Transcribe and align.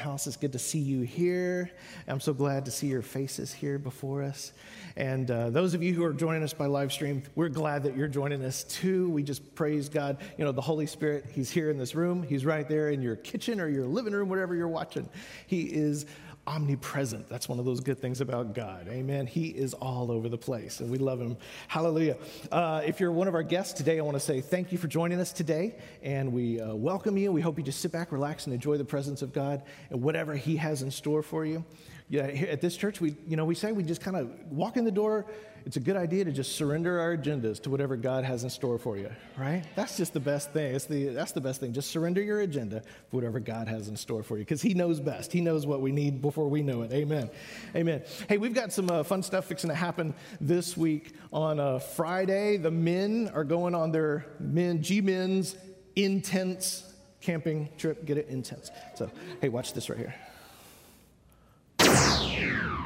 house, 0.00 0.26
it's 0.26 0.36
good 0.36 0.52
to 0.52 0.58
see 0.58 0.78
you 0.78 1.02
here. 1.02 1.70
I'm 2.08 2.20
so 2.20 2.32
glad 2.32 2.64
to 2.64 2.70
see 2.70 2.88
your 2.88 3.02
faces 3.02 3.52
here 3.52 3.78
before 3.78 4.22
us. 4.22 4.52
And 4.96 5.30
uh, 5.30 5.50
those 5.50 5.74
of 5.74 5.82
you 5.82 5.94
who 5.94 6.02
are 6.02 6.12
joining 6.12 6.42
us 6.42 6.52
by 6.52 6.66
live 6.66 6.92
stream, 6.92 7.22
we're 7.36 7.48
glad 7.48 7.84
that 7.84 7.96
you're 7.96 8.08
joining 8.08 8.44
us 8.44 8.64
too. 8.64 9.08
We 9.10 9.22
just 9.22 9.54
praise 9.54 9.88
God. 9.88 10.18
You 10.38 10.44
know, 10.44 10.52
the 10.52 10.60
Holy 10.60 10.86
Spirit, 10.86 11.26
He's 11.30 11.50
here 11.50 11.70
in 11.70 11.78
this 11.78 11.94
room, 11.94 12.22
He's 12.22 12.44
right 12.44 12.68
there 12.68 12.90
in 12.90 13.02
your 13.02 13.16
kitchen 13.16 13.60
or 13.60 13.68
your 13.68 13.86
living 13.86 14.12
room, 14.12 14.28
whatever 14.28 14.54
you're 14.54 14.68
watching. 14.68 15.08
He 15.46 15.62
is 15.62 16.06
omnipresent. 16.46 17.28
That's 17.28 17.48
one 17.48 17.58
of 17.58 17.64
those 17.64 17.80
good 17.80 17.98
things 17.98 18.20
about 18.20 18.54
God. 18.54 18.88
Amen. 18.88 19.26
He 19.26 19.48
is 19.48 19.74
all 19.74 20.10
over 20.10 20.28
the 20.28 20.38
place, 20.38 20.80
and 20.80 20.90
we 20.90 20.98
love 20.98 21.20
him. 21.20 21.36
Hallelujah. 21.68 22.16
Uh, 22.50 22.82
if 22.84 22.98
you're 22.98 23.12
one 23.12 23.28
of 23.28 23.34
our 23.34 23.42
guests 23.42 23.72
today, 23.72 23.98
I 23.98 24.02
want 24.02 24.16
to 24.16 24.20
say 24.20 24.40
thank 24.40 24.72
you 24.72 24.78
for 24.78 24.88
joining 24.88 25.20
us 25.20 25.32
today, 25.32 25.76
and 26.02 26.32
we 26.32 26.60
uh, 26.60 26.74
welcome 26.74 27.16
you. 27.16 27.30
We 27.30 27.40
hope 27.40 27.58
you 27.58 27.64
just 27.64 27.80
sit 27.80 27.92
back, 27.92 28.10
relax, 28.10 28.46
and 28.46 28.54
enjoy 28.54 28.78
the 28.78 28.84
presence 28.84 29.22
of 29.22 29.32
God 29.32 29.62
and 29.90 30.02
whatever 30.02 30.34
He 30.34 30.56
has 30.56 30.82
in 30.82 30.90
store 30.90 31.22
for 31.22 31.44
you. 31.44 31.64
Yeah, 32.10 32.22
at 32.22 32.60
this 32.60 32.76
church, 32.76 33.00
we, 33.00 33.16
you 33.26 33.36
know, 33.36 33.46
we 33.46 33.54
say 33.54 33.72
we 33.72 33.84
just 33.84 34.02
kind 34.02 34.16
of 34.16 34.30
walk 34.50 34.76
in 34.76 34.84
the 34.84 34.90
door 34.90 35.26
it's 35.66 35.76
a 35.76 35.80
good 35.80 35.96
idea 35.96 36.24
to 36.24 36.32
just 36.32 36.56
surrender 36.56 37.00
our 37.00 37.16
agendas 37.16 37.62
to 37.62 37.70
whatever 37.70 37.96
God 37.96 38.24
has 38.24 38.44
in 38.44 38.50
store 38.50 38.78
for 38.78 38.96
you, 38.96 39.10
right? 39.36 39.62
That's 39.76 39.96
just 39.96 40.12
the 40.12 40.20
best 40.20 40.52
thing. 40.52 40.74
It's 40.74 40.86
the, 40.86 41.08
that's 41.08 41.32
the 41.32 41.40
best 41.40 41.60
thing. 41.60 41.72
Just 41.72 41.90
surrender 41.90 42.22
your 42.22 42.40
agenda 42.40 42.82
for 43.10 43.16
whatever 43.16 43.40
God 43.40 43.68
has 43.68 43.88
in 43.88 43.96
store 43.96 44.22
for 44.22 44.38
you 44.38 44.44
because 44.44 44.62
He 44.62 44.74
knows 44.74 45.00
best. 45.00 45.32
He 45.32 45.40
knows 45.40 45.66
what 45.66 45.80
we 45.80 45.92
need 45.92 46.22
before 46.22 46.48
we 46.48 46.62
know 46.62 46.82
it. 46.82 46.92
Amen. 46.92 47.30
Amen. 47.74 48.02
Hey, 48.28 48.38
we've 48.38 48.54
got 48.54 48.72
some 48.72 48.90
uh, 48.90 49.02
fun 49.02 49.22
stuff 49.22 49.46
fixing 49.46 49.68
to 49.68 49.76
happen 49.76 50.14
this 50.40 50.76
week. 50.76 51.14
On 51.32 51.60
uh, 51.60 51.78
Friday, 51.78 52.56
the 52.56 52.70
men 52.70 53.30
are 53.34 53.44
going 53.44 53.74
on 53.74 53.92
their 53.92 54.26
men, 54.38 54.82
G 54.82 55.00
Men's 55.00 55.56
intense 55.94 56.92
camping 57.20 57.68
trip. 57.76 58.04
Get 58.06 58.18
it? 58.18 58.28
Intense. 58.28 58.70
So, 58.94 59.10
hey, 59.40 59.50
watch 59.50 59.74
this 59.74 59.90
right 59.90 59.98
here. 59.98 60.14
Yeah. 62.40 62.79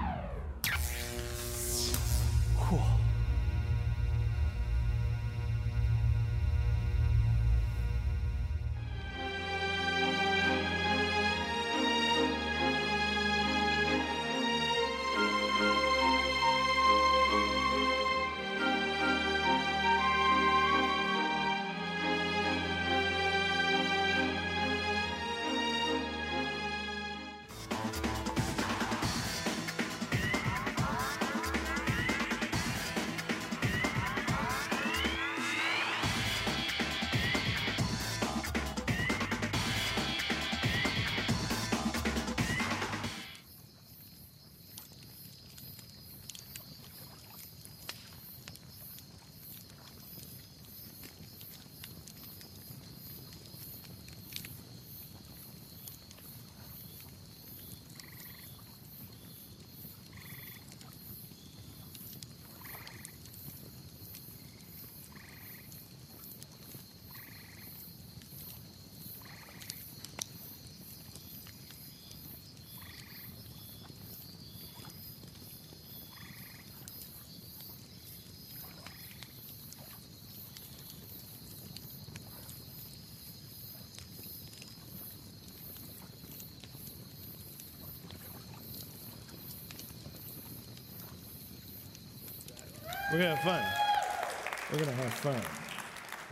We're 93.14 93.20
going 93.20 93.36
to 93.36 93.42
have 93.42 93.62
fun. 93.62 94.72
We're 94.72 94.84
going 94.84 94.96
to 94.96 95.02
have 95.04 95.14
fun. 95.14 95.40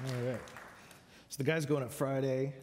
All 0.05 0.29
right. 0.29 0.41
So 1.29 1.37
the 1.37 1.45
guy's 1.45 1.65
going 1.65 1.85
up 1.85 1.93
Friday 1.93 2.55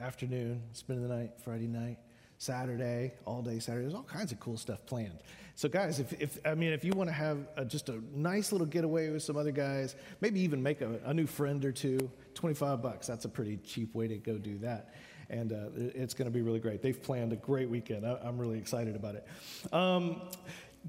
afternoon, 0.00 0.60
spending 0.72 1.06
the 1.06 1.14
night, 1.14 1.30
Friday 1.44 1.68
night, 1.68 1.98
Saturday, 2.38 3.12
all 3.24 3.40
day 3.40 3.60
Saturday. 3.60 3.84
There's 3.84 3.94
all 3.94 4.02
kinds 4.02 4.32
of 4.32 4.40
cool 4.40 4.56
stuff 4.56 4.84
planned. 4.86 5.20
So, 5.54 5.68
guys, 5.68 6.00
if, 6.00 6.20
if 6.20 6.40
I 6.44 6.56
mean, 6.56 6.72
if 6.72 6.84
you 6.84 6.94
want 6.94 7.10
to 7.10 7.14
have 7.14 7.38
a, 7.56 7.64
just 7.64 7.90
a 7.90 8.02
nice 8.12 8.50
little 8.50 8.66
getaway 8.66 9.08
with 9.10 9.22
some 9.22 9.36
other 9.36 9.52
guys, 9.52 9.94
maybe 10.20 10.40
even 10.40 10.60
make 10.60 10.80
a, 10.80 10.98
a, 11.04 11.14
new 11.14 11.28
friend 11.28 11.64
or 11.64 11.70
two, 11.70 12.10
25 12.34 12.82
bucks. 12.82 13.06
That's 13.06 13.24
a 13.24 13.28
pretty 13.28 13.58
cheap 13.58 13.94
way 13.94 14.08
to 14.08 14.16
go 14.16 14.36
do 14.36 14.58
that. 14.58 14.94
And 15.30 15.52
uh, 15.52 15.90
it's 15.94 16.12
going 16.12 16.26
to 16.26 16.34
be 16.34 16.42
really 16.42 16.58
great. 16.58 16.82
They've 16.82 17.00
planned 17.00 17.32
a 17.32 17.36
great 17.36 17.70
weekend. 17.70 18.04
I, 18.04 18.18
am 18.24 18.36
really 18.36 18.58
excited 18.58 18.96
about 18.96 19.14
it. 19.14 19.28
Um, 19.72 20.22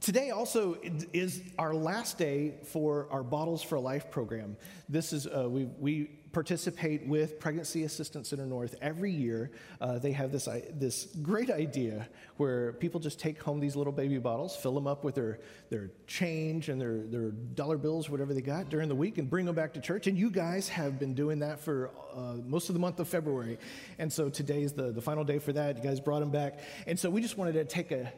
Today 0.01 0.31
also 0.31 0.77
is 1.13 1.43
our 1.59 1.73
last 1.73 2.17
day 2.17 2.55
for 2.63 3.07
our 3.11 3.21
Bottles 3.21 3.61
for 3.61 3.79
Life 3.79 4.09
program. 4.09 4.57
This 4.89 5.13
is, 5.13 5.27
uh, 5.27 5.47
we, 5.47 5.65
we 5.79 6.05
participate 6.31 7.05
with 7.05 7.39
Pregnancy 7.39 7.83
Assistance 7.83 8.29
Center 8.29 8.47
North 8.47 8.73
every 8.81 9.11
year. 9.11 9.51
Uh, 9.79 9.99
they 9.99 10.11
have 10.11 10.31
this, 10.31 10.49
this 10.73 11.09
great 11.21 11.51
idea 11.51 12.09
where 12.37 12.73
people 12.73 12.99
just 12.99 13.19
take 13.19 13.39
home 13.41 13.59
these 13.59 13.75
little 13.75 13.93
baby 13.93 14.17
bottles, 14.17 14.55
fill 14.55 14.73
them 14.73 14.87
up 14.87 15.03
with 15.03 15.13
their, 15.13 15.39
their 15.69 15.91
change 16.07 16.69
and 16.69 16.81
their, 16.81 17.03
their 17.03 17.29
dollar 17.29 17.77
bills, 17.77 18.09
whatever 18.09 18.33
they 18.33 18.41
got 18.41 18.69
during 18.69 18.89
the 18.89 18.95
week, 18.95 19.19
and 19.19 19.29
bring 19.29 19.45
them 19.45 19.53
back 19.53 19.75
to 19.75 19.79
church. 19.79 20.07
And 20.07 20.17
you 20.17 20.31
guys 20.31 20.67
have 20.69 20.97
been 20.97 21.13
doing 21.13 21.37
that 21.39 21.59
for 21.59 21.91
uh, 22.15 22.37
most 22.47 22.67
of 22.67 22.73
the 22.73 22.79
month 22.79 22.99
of 22.99 23.07
February. 23.07 23.59
And 23.99 24.11
so 24.11 24.27
today's 24.27 24.73
the, 24.73 24.91
the 24.91 25.01
final 25.01 25.23
day 25.23 25.37
for 25.37 25.53
that. 25.53 25.77
You 25.77 25.83
guys 25.83 25.99
brought 25.99 26.21
them 26.21 26.31
back. 26.31 26.61
And 26.87 26.99
so 26.99 27.11
we 27.11 27.21
just 27.21 27.37
wanted 27.37 27.53
to 27.53 27.65
take 27.65 27.91
a 27.91 28.11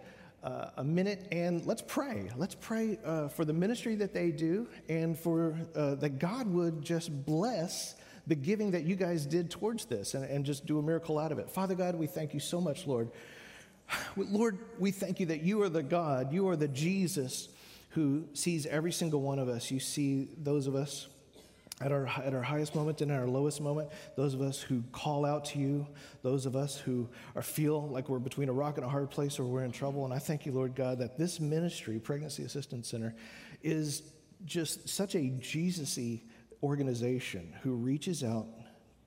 uh, 0.46 0.70
a 0.78 0.84
minute 0.84 1.28
and 1.32 1.66
let's 1.66 1.82
pray. 1.82 2.30
Let's 2.38 2.56
pray 2.56 3.00
uh, 3.04 3.30
for 3.30 3.44
the 3.46 3.54
ministry 3.54 3.96
that 3.96 4.14
they 4.14 4.30
do 4.30 4.68
and 4.88 5.18
for 5.18 5.60
uh, 5.76 5.96
that 5.96 6.20
God 6.20 6.48
would 6.48 6.84
just 6.84 7.26
bless 7.26 7.96
the 8.28 8.36
giving 8.36 8.72
that 8.72 8.84
you 8.84 8.96
guys 8.96 9.26
did 9.26 9.50
towards 9.50 9.86
this 9.86 10.14
and, 10.14 10.24
and 10.26 10.46
just 10.46 10.66
do 10.66 10.78
a 10.78 10.84
miracle 10.84 11.18
out 11.18 11.32
of 11.32 11.40
it. 11.40 11.50
Father 11.50 11.74
God, 11.74 11.96
we 11.96 12.06
thank 12.06 12.34
you 12.34 12.40
so 12.40 12.62
much, 12.62 12.86
Lord. 12.86 13.10
Lord, 14.16 14.60
we 14.78 14.92
thank 14.92 15.20
you 15.20 15.26
that 15.28 15.42
you 15.42 15.64
are 15.64 15.70
the 15.70 15.84
God, 15.84 16.32
you 16.32 16.48
are 16.48 16.56
the 16.56 16.68
Jesus 16.68 17.50
who 17.90 18.26
sees 18.34 18.66
every 18.68 18.92
single 18.92 19.22
one 19.22 19.40
of 19.40 19.50
us. 19.50 19.72
You 19.72 19.80
see 19.80 20.28
those 20.38 20.68
of 20.68 20.76
us 20.76 21.08
at 21.82 21.92
our, 21.92 22.08
at 22.08 22.34
our 22.34 22.42
highest 22.42 22.74
moment 22.74 23.02
and 23.02 23.12
at 23.12 23.20
our 23.20 23.28
lowest 23.28 23.60
moment, 23.60 23.90
those 24.16 24.34
of 24.34 24.42
us 24.42 24.62
who 24.62 24.82
call 24.92 25.26
out 25.26 25.46
to 25.46 25.60
you, 25.60 25.86
those 26.24 26.46
of 26.46 26.56
us 26.56 26.78
who 26.78 27.10
are, 27.36 27.42
feel 27.42 27.88
like 27.90 28.08
we're 28.08 28.20
between 28.20 28.48
a 28.48 28.54
rock 28.54 28.78
and 28.78 28.86
a 28.86 28.90
hard 28.90 29.10
place 29.10 29.40
or 29.40 29.44
we're 29.44 29.64
in 29.64 29.72
trouble. 29.72 30.06
And 30.06 30.14
I 30.14 30.20
thank 30.20 30.46
you, 30.46 30.54
Lord 30.54 30.74
God, 30.74 31.00
that 31.00 31.18
this 31.18 31.40
ministry, 31.40 32.00
Pregnancy 32.00 32.44
Assistance 32.44 32.90
Center, 32.90 33.14
is 33.62 34.04
just 34.46 34.88
such 34.88 35.16
a 35.16 35.30
Jesus 35.40 35.98
y 35.98 36.22
organization 36.64 37.54
who 37.62 37.74
reaches 37.74 38.24
out 38.24 38.48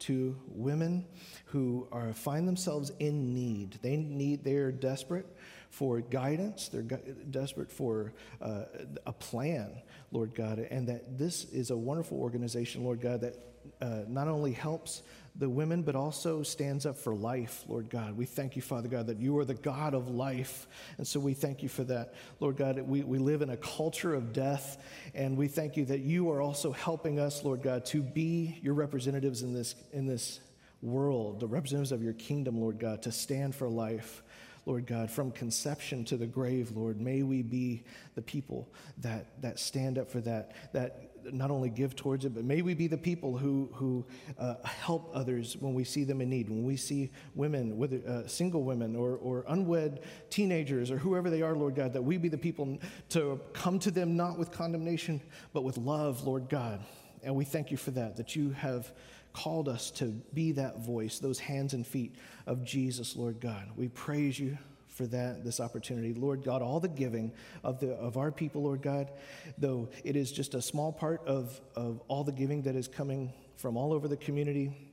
to 0.01 0.37
women 0.47 1.05
who 1.47 1.89
are, 1.91 2.13
find 2.13 2.47
themselves 2.47 2.93
in 3.01 3.35
need. 3.35 3.79
They 3.83 3.97
need, 3.97 4.45
they 4.45 4.57
are 4.57 4.71
desperate 4.71 5.27
for 5.71 6.01
guidance, 6.01 6.69
they're 6.69 6.83
desperate 6.83 7.71
for 7.71 8.13
uh, 8.41 8.65
a 9.07 9.13
plan 9.13 9.83
Lord 10.11 10.35
God, 10.35 10.59
and 10.59 10.89
that 10.89 11.19
this 11.19 11.45
is 11.45 11.71
a 11.71 11.77
wonderful 11.77 12.19
organization, 12.19 12.85
Lord 12.85 13.01
God, 13.01 13.21
that 13.21 13.37
uh, 13.83 14.01
not 14.09 14.29
only 14.29 14.53
helps 14.53 15.03
the 15.37 15.49
women, 15.49 15.83
but 15.83 15.95
also 15.95 16.43
stands 16.43 16.85
up 16.85 16.97
for 16.97 17.15
life, 17.15 17.65
Lord 17.69 17.91
God. 17.91 18.17
We 18.17 18.25
thank 18.25 18.57
you, 18.57 18.63
Father 18.63 18.89
God, 18.89 19.07
that 19.07 19.19
you 19.19 19.39
are 19.39 19.45
the 19.45 19.55
God 19.55 19.95
of 19.95 20.09
life. 20.09 20.67
And 20.97 21.07
so 21.07 21.21
we 21.21 21.35
thank 21.35 21.63
you 21.63 21.69
for 21.69 21.85
that. 21.85 22.15
Lord 22.41 22.57
God, 22.57 22.81
we, 22.81 23.03
we 23.03 23.19
live 23.19 23.43
in 23.43 23.51
a 23.51 23.57
culture 23.57 24.15
of 24.15 24.33
death, 24.33 24.83
and 25.15 25.37
we 25.37 25.47
thank 25.47 25.77
you 25.77 25.85
that 25.87 26.01
you 26.01 26.31
are 26.33 26.41
also 26.41 26.73
helping 26.73 27.21
us, 27.21 27.45
Lord 27.45 27.63
God, 27.63 27.85
to 27.87 28.03
be 28.03 28.59
your 28.63 28.75
representatives 28.75 29.43
in 29.43 29.55
this, 29.55 29.77
in 29.93 30.07
this 30.07 30.41
world, 30.83 31.41
the 31.41 31.47
representatives 31.47 31.93
of 31.93 32.03
your 32.03 32.15
kingdom, 32.15 32.61
Lord 32.61 32.79
God, 32.79 33.03
to 33.03 33.13
stand 33.13 33.55
for 33.55 33.69
life. 33.69 34.23
Lord 34.69 34.87
God, 34.87 35.11
from 35.11 35.31
conception 35.31 36.05
to 36.05 36.19
the 36.19 36.27
grave, 36.27 36.73
Lord, 36.77 37.01
may 37.01 37.23
we 37.23 37.41
be 37.41 37.85
the 38.15 38.21
people 38.21 38.69
that, 38.99 39.41
that 39.41 39.59
stand 39.59 39.97
up 39.97 40.11
for 40.11 40.21
that, 40.21 40.53
that 40.75 41.11
not 41.33 41.51
only 41.51 41.71
give 41.71 41.97
towards 41.97 42.27
it, 42.27 42.35
but 42.35 42.45
may 42.45 42.61
we 42.61 42.75
be 42.75 42.87
the 42.87 42.99
people 42.99 43.39
who, 43.39 43.71
who 43.73 44.05
uh, 44.39 44.57
help 44.65 45.11
others 45.15 45.57
when 45.57 45.73
we 45.73 45.85
see 45.85 46.05
them 46.05 46.21
in 46.21 46.29
need, 46.29 46.51
when 46.51 46.65
we 46.65 46.77
see 46.77 47.11
women, 47.35 47.79
whether 47.79 47.99
uh, 48.07 48.27
single 48.27 48.63
women 48.63 48.95
or, 48.95 49.17
or 49.17 49.47
unwed 49.49 50.01
teenagers 50.29 50.91
or 50.91 50.99
whoever 50.99 51.31
they 51.31 51.41
are, 51.41 51.57
Lord 51.57 51.75
God, 51.75 51.95
that 51.95 52.03
we 52.03 52.19
be 52.19 52.29
the 52.29 52.37
people 52.37 52.79
to 53.09 53.41
come 53.55 53.79
to 53.79 53.91
them 53.91 54.19
not 54.19 54.39
with 54.39 54.53
condemnation, 54.53 55.23
but 55.55 55.65
with 55.65 55.79
love, 55.79 56.27
Lord 56.27 56.51
God. 56.51 56.85
And 57.23 57.35
we 57.35 57.47
thank 57.47 57.71
you 57.71 57.79
for 57.79 57.91
that, 57.93 58.19
that 58.19 58.37
you 58.37 58.51
have 58.51 58.93
called 59.33 59.69
us 59.69 59.91
to 59.93 60.07
be 60.35 60.53
that 60.53 60.81
voice, 60.81 61.19
those 61.19 61.39
hands 61.39 61.75
and 61.75 61.87
feet 61.87 62.17
of 62.47 62.65
Jesus, 62.65 63.17
Lord 63.17 63.41
God. 63.41 63.71
We 63.77 63.89
praise 63.89 64.39
you 64.39 64.59
for 64.87 65.07
that 65.07 65.45
this 65.45 65.61
opportunity 65.61 66.13
lord 66.13 66.43
god 66.43 66.61
all 66.61 66.81
the 66.81 66.89
giving 66.89 67.31
of 67.63 67.79
the 67.79 67.93
of 67.93 68.17
our 68.17 68.33
people 68.33 68.65
lord 68.65 68.83
god 68.83 69.13
though 69.57 69.89
it 70.03 70.17
is 70.17 70.33
just 70.33 70.55
a 70.55 70.63
small 70.63 70.91
part 70.91 71.25
of 71.25 71.61
of 71.77 72.01
all 72.09 72.25
the 72.25 72.33
giving 72.33 72.63
that 72.63 72.75
is 72.75 72.89
coming 72.89 73.33
from 73.57 73.77
all 73.77 73.93
over 73.93 74.09
the 74.09 74.17
community 74.17 74.89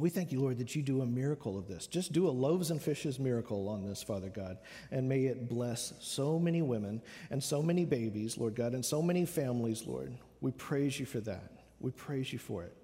we 0.00 0.08
thank 0.08 0.32
you, 0.32 0.40
Lord, 0.40 0.58
that 0.58 0.74
you 0.74 0.82
do 0.82 1.02
a 1.02 1.06
miracle 1.06 1.58
of 1.58 1.68
this. 1.68 1.86
Just 1.86 2.12
do 2.12 2.26
a 2.26 2.30
loaves 2.30 2.70
and 2.70 2.80
fishes 2.80 3.18
miracle 3.18 3.68
on 3.68 3.84
this, 3.84 4.02
Father 4.02 4.28
God. 4.28 4.58
And 4.90 5.08
may 5.08 5.26
it 5.26 5.48
bless 5.48 5.92
so 6.00 6.38
many 6.38 6.62
women 6.62 7.02
and 7.30 7.42
so 7.42 7.62
many 7.62 7.84
babies, 7.84 8.38
Lord 8.38 8.54
God, 8.54 8.72
and 8.72 8.84
so 8.84 9.02
many 9.02 9.26
families, 9.26 9.86
Lord. 9.86 10.14
We 10.40 10.52
praise 10.52 10.98
you 10.98 11.06
for 11.06 11.20
that. 11.20 11.50
We 11.80 11.90
praise 11.90 12.32
you 12.32 12.38
for 12.38 12.64
it. 12.64 12.74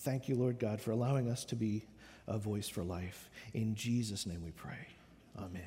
Thank 0.00 0.28
you, 0.28 0.36
Lord 0.36 0.60
God, 0.60 0.80
for 0.80 0.92
allowing 0.92 1.28
us 1.28 1.44
to 1.46 1.56
be 1.56 1.84
a 2.28 2.38
voice 2.38 2.68
for 2.68 2.84
life. 2.84 3.28
In 3.52 3.74
Jesus' 3.74 4.26
name 4.26 4.44
we 4.44 4.52
pray. 4.52 4.86
Amen. 5.36 5.62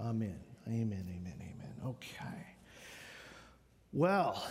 Amen. 0.00 0.38
Amen. 0.66 1.04
Amen. 1.14 1.34
Amen. 1.40 1.74
Okay. 1.84 2.46
Well, 3.92 4.42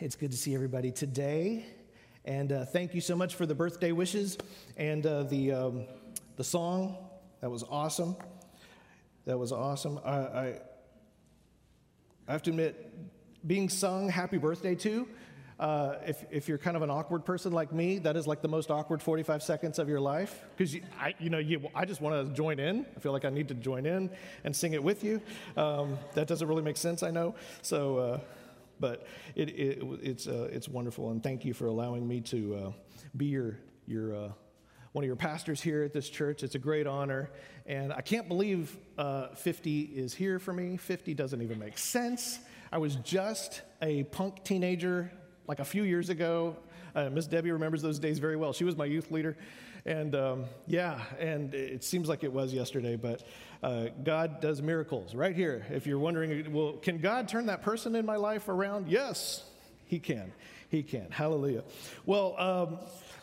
it's 0.00 0.16
good 0.16 0.30
to 0.32 0.36
see 0.36 0.54
everybody 0.54 0.90
today. 0.90 1.64
And 2.26 2.52
uh, 2.52 2.66
thank 2.66 2.94
you 2.94 3.00
so 3.00 3.16
much 3.16 3.34
for 3.34 3.46
the 3.46 3.54
birthday 3.54 3.92
wishes 3.92 4.36
and 4.76 5.06
uh, 5.06 5.22
the, 5.24 5.52
um, 5.52 5.84
the 6.36 6.44
song. 6.44 6.98
That 7.40 7.50
was 7.50 7.62
awesome. 7.62 8.16
That 9.24 9.38
was 9.38 9.50
awesome. 9.50 9.98
I, 10.04 10.10
I, 10.10 10.60
I 12.28 12.32
have 12.32 12.42
to 12.42 12.50
admit, 12.50 12.92
being 13.46 13.70
sung 13.70 14.10
happy 14.10 14.36
birthday 14.36 14.74
to 14.74 15.08
uh, 15.58 15.94
if, 16.06 16.24
if 16.30 16.48
you're 16.48 16.58
kind 16.58 16.76
of 16.76 16.82
an 16.82 16.90
awkward 16.90 17.24
person 17.24 17.52
like 17.52 17.72
me, 17.72 17.98
that 17.98 18.16
is 18.16 18.26
like 18.26 18.42
the 18.42 18.48
most 18.48 18.70
awkward 18.70 19.00
45 19.00 19.42
seconds 19.42 19.78
of 19.78 19.88
your 19.88 20.00
life. 20.00 20.42
Because, 20.56 20.74
you, 20.74 20.82
I, 20.98 21.14
you 21.18 21.30
know, 21.30 21.38
you, 21.38 21.68
I 21.74 21.84
just 21.84 22.00
want 22.00 22.26
to 22.26 22.34
join 22.34 22.58
in. 22.58 22.84
I 22.96 23.00
feel 23.00 23.12
like 23.12 23.24
I 23.24 23.30
need 23.30 23.48
to 23.48 23.54
join 23.54 23.86
in 23.86 24.10
and 24.42 24.54
sing 24.54 24.72
it 24.72 24.82
with 24.82 25.04
you. 25.04 25.20
Um, 25.56 25.98
that 26.14 26.26
doesn't 26.26 26.46
really 26.46 26.62
make 26.62 26.76
sense, 26.76 27.02
I 27.02 27.10
know. 27.10 27.36
So, 27.62 27.98
uh, 27.98 28.20
but 28.80 29.06
it, 29.36 29.50
it, 29.50 29.82
it's, 30.02 30.26
uh, 30.26 30.48
it's 30.50 30.68
wonderful. 30.68 31.10
And 31.10 31.22
thank 31.22 31.44
you 31.44 31.54
for 31.54 31.66
allowing 31.66 32.06
me 32.06 32.20
to 32.22 32.54
uh, 32.56 32.72
be 33.16 33.26
your, 33.26 33.56
your, 33.86 34.14
uh, 34.16 34.32
one 34.90 35.04
of 35.04 35.06
your 35.06 35.16
pastors 35.16 35.60
here 35.60 35.84
at 35.84 35.92
this 35.92 36.08
church. 36.08 36.42
It's 36.42 36.56
a 36.56 36.58
great 36.58 36.88
honor. 36.88 37.30
And 37.66 37.92
I 37.92 38.00
can't 38.00 38.26
believe 38.26 38.76
uh, 38.98 39.28
50 39.34 39.82
is 39.82 40.14
here 40.14 40.40
for 40.40 40.52
me. 40.52 40.76
50 40.76 41.14
doesn't 41.14 41.40
even 41.42 41.60
make 41.60 41.78
sense. 41.78 42.40
I 42.72 42.78
was 42.78 42.96
just 42.96 43.62
a 43.80 44.02
punk 44.04 44.42
teenager 44.42 45.12
like 45.46 45.60
a 45.60 45.64
few 45.64 45.82
years 45.82 46.08
ago. 46.08 46.56
Uh, 46.94 47.10
Miss 47.10 47.26
Debbie 47.26 47.50
remembers 47.50 47.82
those 47.82 47.98
days 47.98 48.18
very 48.18 48.36
well. 48.36 48.52
She 48.52 48.64
was 48.64 48.76
my 48.76 48.84
youth 48.84 49.10
leader. 49.10 49.36
And 49.86 50.14
um, 50.14 50.44
yeah, 50.66 51.00
and 51.18 51.52
it 51.52 51.84
seems 51.84 52.08
like 52.08 52.24
it 52.24 52.32
was 52.32 52.54
yesterday, 52.54 52.96
but 52.96 53.22
uh, 53.62 53.86
God 54.02 54.40
does 54.40 54.62
miracles 54.62 55.14
right 55.14 55.36
here. 55.36 55.66
If 55.70 55.86
you're 55.86 55.98
wondering, 55.98 56.52
well, 56.52 56.74
can 56.74 56.98
God 56.98 57.28
turn 57.28 57.46
that 57.46 57.62
person 57.62 57.94
in 57.94 58.06
my 58.06 58.16
life 58.16 58.48
around? 58.48 58.88
Yes, 58.88 59.44
He 59.84 59.98
can. 59.98 60.32
He 60.70 60.82
can. 60.82 61.10
Hallelujah. 61.10 61.64
Well, 62.06 62.34
um, 62.38 62.78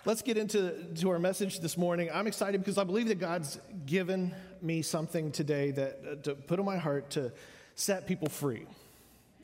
let's 0.05 0.21
get 0.21 0.37
into 0.37 0.85
to 0.95 1.09
our 1.09 1.19
message 1.19 1.61
this 1.61 1.77
morning. 1.77 2.11
I'm 2.13 2.27
excited 2.27 2.61
because 2.61 2.77
I 2.77 2.83
believe 2.83 3.07
that 3.07 3.19
God's 3.19 3.59
given 3.87 4.33
me 4.61 4.83
something 4.83 5.31
today 5.31 5.71
that 5.71 5.99
uh, 6.09 6.15
to 6.23 6.35
put 6.35 6.59
in 6.59 6.65
my 6.65 6.77
heart 6.77 7.09
to 7.11 7.33
set 7.73 8.05
people 8.05 8.29
free. 8.29 8.67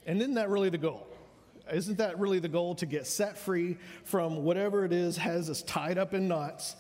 And 0.06 0.22
isn't 0.22 0.36
that 0.36 0.50
really 0.50 0.70
the 0.70 0.78
goal? 0.78 1.08
Isn't 1.72 1.98
that 1.98 2.20
really 2.20 2.40
the 2.40 2.50
goal 2.50 2.76
to 2.76 2.86
get 2.86 3.08
set 3.08 3.38
free 3.38 3.78
from 4.04 4.44
whatever 4.44 4.86
it 4.86 4.94
is 4.94 5.18
has 5.18 5.50
us 5.50 5.62
tied 5.64 5.98
up 5.98 6.14
in 6.14 6.28
knots? 6.28 6.76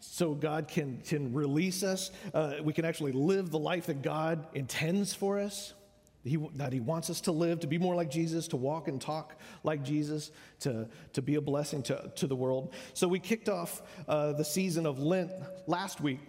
So 0.00 0.34
God 0.34 0.68
can, 0.68 0.98
can 1.06 1.32
release 1.32 1.82
us. 1.82 2.10
Uh, 2.32 2.54
we 2.62 2.72
can 2.72 2.84
actually 2.84 3.12
live 3.12 3.50
the 3.50 3.58
life 3.58 3.86
that 3.86 4.02
God 4.02 4.46
intends 4.54 5.12
for 5.12 5.40
us, 5.40 5.74
he, 6.24 6.36
that 6.56 6.72
He 6.72 6.80
wants 6.80 7.10
us 7.10 7.20
to 7.22 7.32
live, 7.32 7.60
to 7.60 7.66
be 7.66 7.78
more 7.78 7.94
like 7.94 8.10
Jesus, 8.10 8.48
to 8.48 8.56
walk 8.56 8.86
and 8.88 9.00
talk 9.00 9.36
like 9.64 9.82
Jesus, 9.82 10.30
to, 10.60 10.88
to 11.14 11.22
be 11.22 11.34
a 11.34 11.40
blessing 11.40 11.82
to, 11.84 12.12
to 12.16 12.26
the 12.26 12.36
world. 12.36 12.74
So 12.94 13.08
we 13.08 13.18
kicked 13.18 13.48
off 13.48 13.82
uh, 14.06 14.32
the 14.32 14.44
season 14.44 14.86
of 14.86 14.98
Lent 14.98 15.32
last 15.66 16.00
week 16.00 16.20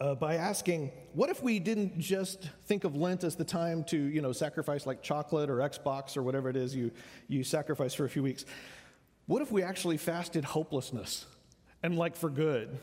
uh, 0.00 0.14
by 0.14 0.36
asking, 0.36 0.90
what 1.12 1.28
if 1.28 1.42
we 1.42 1.58
didn't 1.58 1.98
just 1.98 2.48
think 2.64 2.84
of 2.84 2.96
Lent 2.96 3.22
as 3.22 3.36
the 3.36 3.44
time 3.44 3.84
to, 3.84 3.98
you 3.98 4.22
know, 4.22 4.32
sacrifice 4.32 4.86
like 4.86 5.02
chocolate 5.02 5.50
or 5.50 5.56
Xbox 5.56 6.16
or 6.16 6.22
whatever 6.22 6.48
it 6.48 6.56
is 6.56 6.74
you, 6.74 6.90
you 7.28 7.44
sacrifice 7.44 7.92
for 7.92 8.06
a 8.06 8.08
few 8.08 8.22
weeks? 8.22 8.46
What 9.26 9.42
if 9.42 9.52
we 9.52 9.62
actually 9.62 9.98
fasted 9.98 10.44
hopelessness 10.44 11.26
and 11.82 11.96
like 11.96 12.16
for 12.16 12.30
good? 12.30 12.78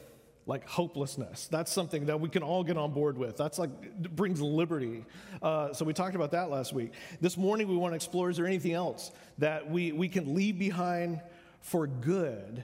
Like 0.46 0.66
hopelessness. 0.66 1.48
That's 1.48 1.72
something 1.72 2.06
that 2.06 2.22
we 2.22 2.30
can 2.30 2.44
all 2.44 2.64
get 2.64 2.78
on 2.78 2.94
board 2.94 3.18
with. 3.18 3.36
That's 3.36 3.60
like, 3.60 4.16
brings 4.16 4.40
liberty. 4.40 5.04
Uh, 5.42 5.74
so 5.74 5.84
we 5.84 5.94
talked 5.94 6.16
about 6.16 6.31
that 6.31 6.50
last 6.50 6.72
week. 6.72 6.94
This 7.19 7.36
morning 7.36 7.68
we 7.68 7.75
want 7.75 7.94
to 7.94 7.96
explore 7.96 8.30
is 8.30 8.38
there 8.38 8.46
anything 8.46 8.74
else 8.74 9.12
that 9.40 9.69
we, 9.69 9.92
we 9.92 10.08
can 10.08 10.36
leave 10.36 10.58
behind 10.58 11.19
for 11.62 11.88
good? 11.88 12.64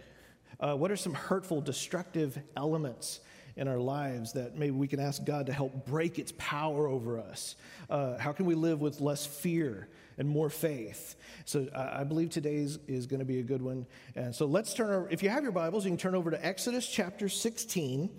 Uh, 0.60 0.76
what 0.76 0.92
are 0.92 0.96
some 0.96 1.14
hurtful, 1.14 1.60
destructive 1.60 2.40
elements 2.56 3.20
in 3.56 3.68
our 3.68 3.78
lives 3.78 4.34
that 4.34 4.56
maybe 4.58 4.72
we 4.72 4.88
can 4.88 5.00
ask 5.00 5.24
God 5.24 5.46
to 5.46 5.54
help 5.54 5.86
break 5.86 6.20
its 6.20 6.34
power 6.38 6.88
over 6.88 7.20
us? 7.20 7.56
Uh, 7.90 8.18
how 8.18 8.32
can 8.32 8.46
we 8.46 8.56
live 8.56 8.82
with 8.82 9.02
less 9.02 9.26
fear 9.26 9.88
and 10.18 10.28
more 10.28 10.50
faith? 10.50 11.16
So 11.46 11.68
I, 11.76 12.02
I 12.02 12.04
believe 12.04 12.30
today's 12.30 12.80
is 12.88 13.06
going 13.06 13.20
to 13.20 13.26
be 13.26 13.40
a 13.40 13.44
good 13.44 13.62
one. 13.62 13.86
And 14.16 14.34
so 14.34 14.46
let's 14.46 14.74
turn 14.74 14.90
over, 14.90 15.08
if 15.10 15.22
you 15.22 15.30
have 15.30 15.44
your 15.44 15.52
Bibles, 15.52 15.86
you 15.86 15.92
can 15.92 15.98
turn 15.98 16.16
over 16.16 16.32
to 16.32 16.46
Exodus 16.46 16.88
chapter 16.88 17.30
16. 17.30 18.10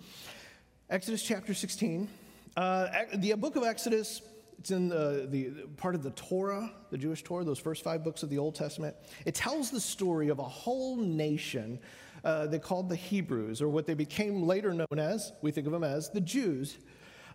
Exodus 0.89 1.23
chapter 1.23 1.53
16. 1.53 2.07
Uh, 2.55 2.87
the 3.15 3.33
book 3.33 3.57
of 3.57 3.63
Exodus, 3.63 4.21
it's 4.59 4.71
in 4.71 4.87
the, 4.87 5.27
the 5.29 5.49
part 5.75 5.95
of 5.95 6.03
the 6.03 6.11
Torah, 6.11 6.71
the 6.89 6.97
Jewish 6.97 7.23
Torah, 7.23 7.43
those 7.43 7.59
first 7.59 7.83
five 7.83 8.03
books 8.03 8.23
of 8.23 8.29
the 8.29 8.37
Old 8.37 8.55
Testament. 8.55 8.95
It 9.25 9.35
tells 9.35 9.71
the 9.71 9.81
story 9.81 10.29
of 10.29 10.39
a 10.39 10.43
whole 10.43 10.95
nation 10.95 11.79
uh, 12.25 12.47
they 12.47 12.59
called 12.59 12.89
the 12.89 12.95
Hebrews, 12.95 13.61
or 13.61 13.69
what 13.69 13.85
they 13.85 13.93
became 13.93 14.43
later 14.43 14.73
known 14.73 14.97
as, 14.97 15.31
we 15.41 15.51
think 15.51 15.67
of 15.67 15.73
them 15.73 15.83
as, 15.83 16.09
the 16.09 16.19
Jews, 16.19 16.77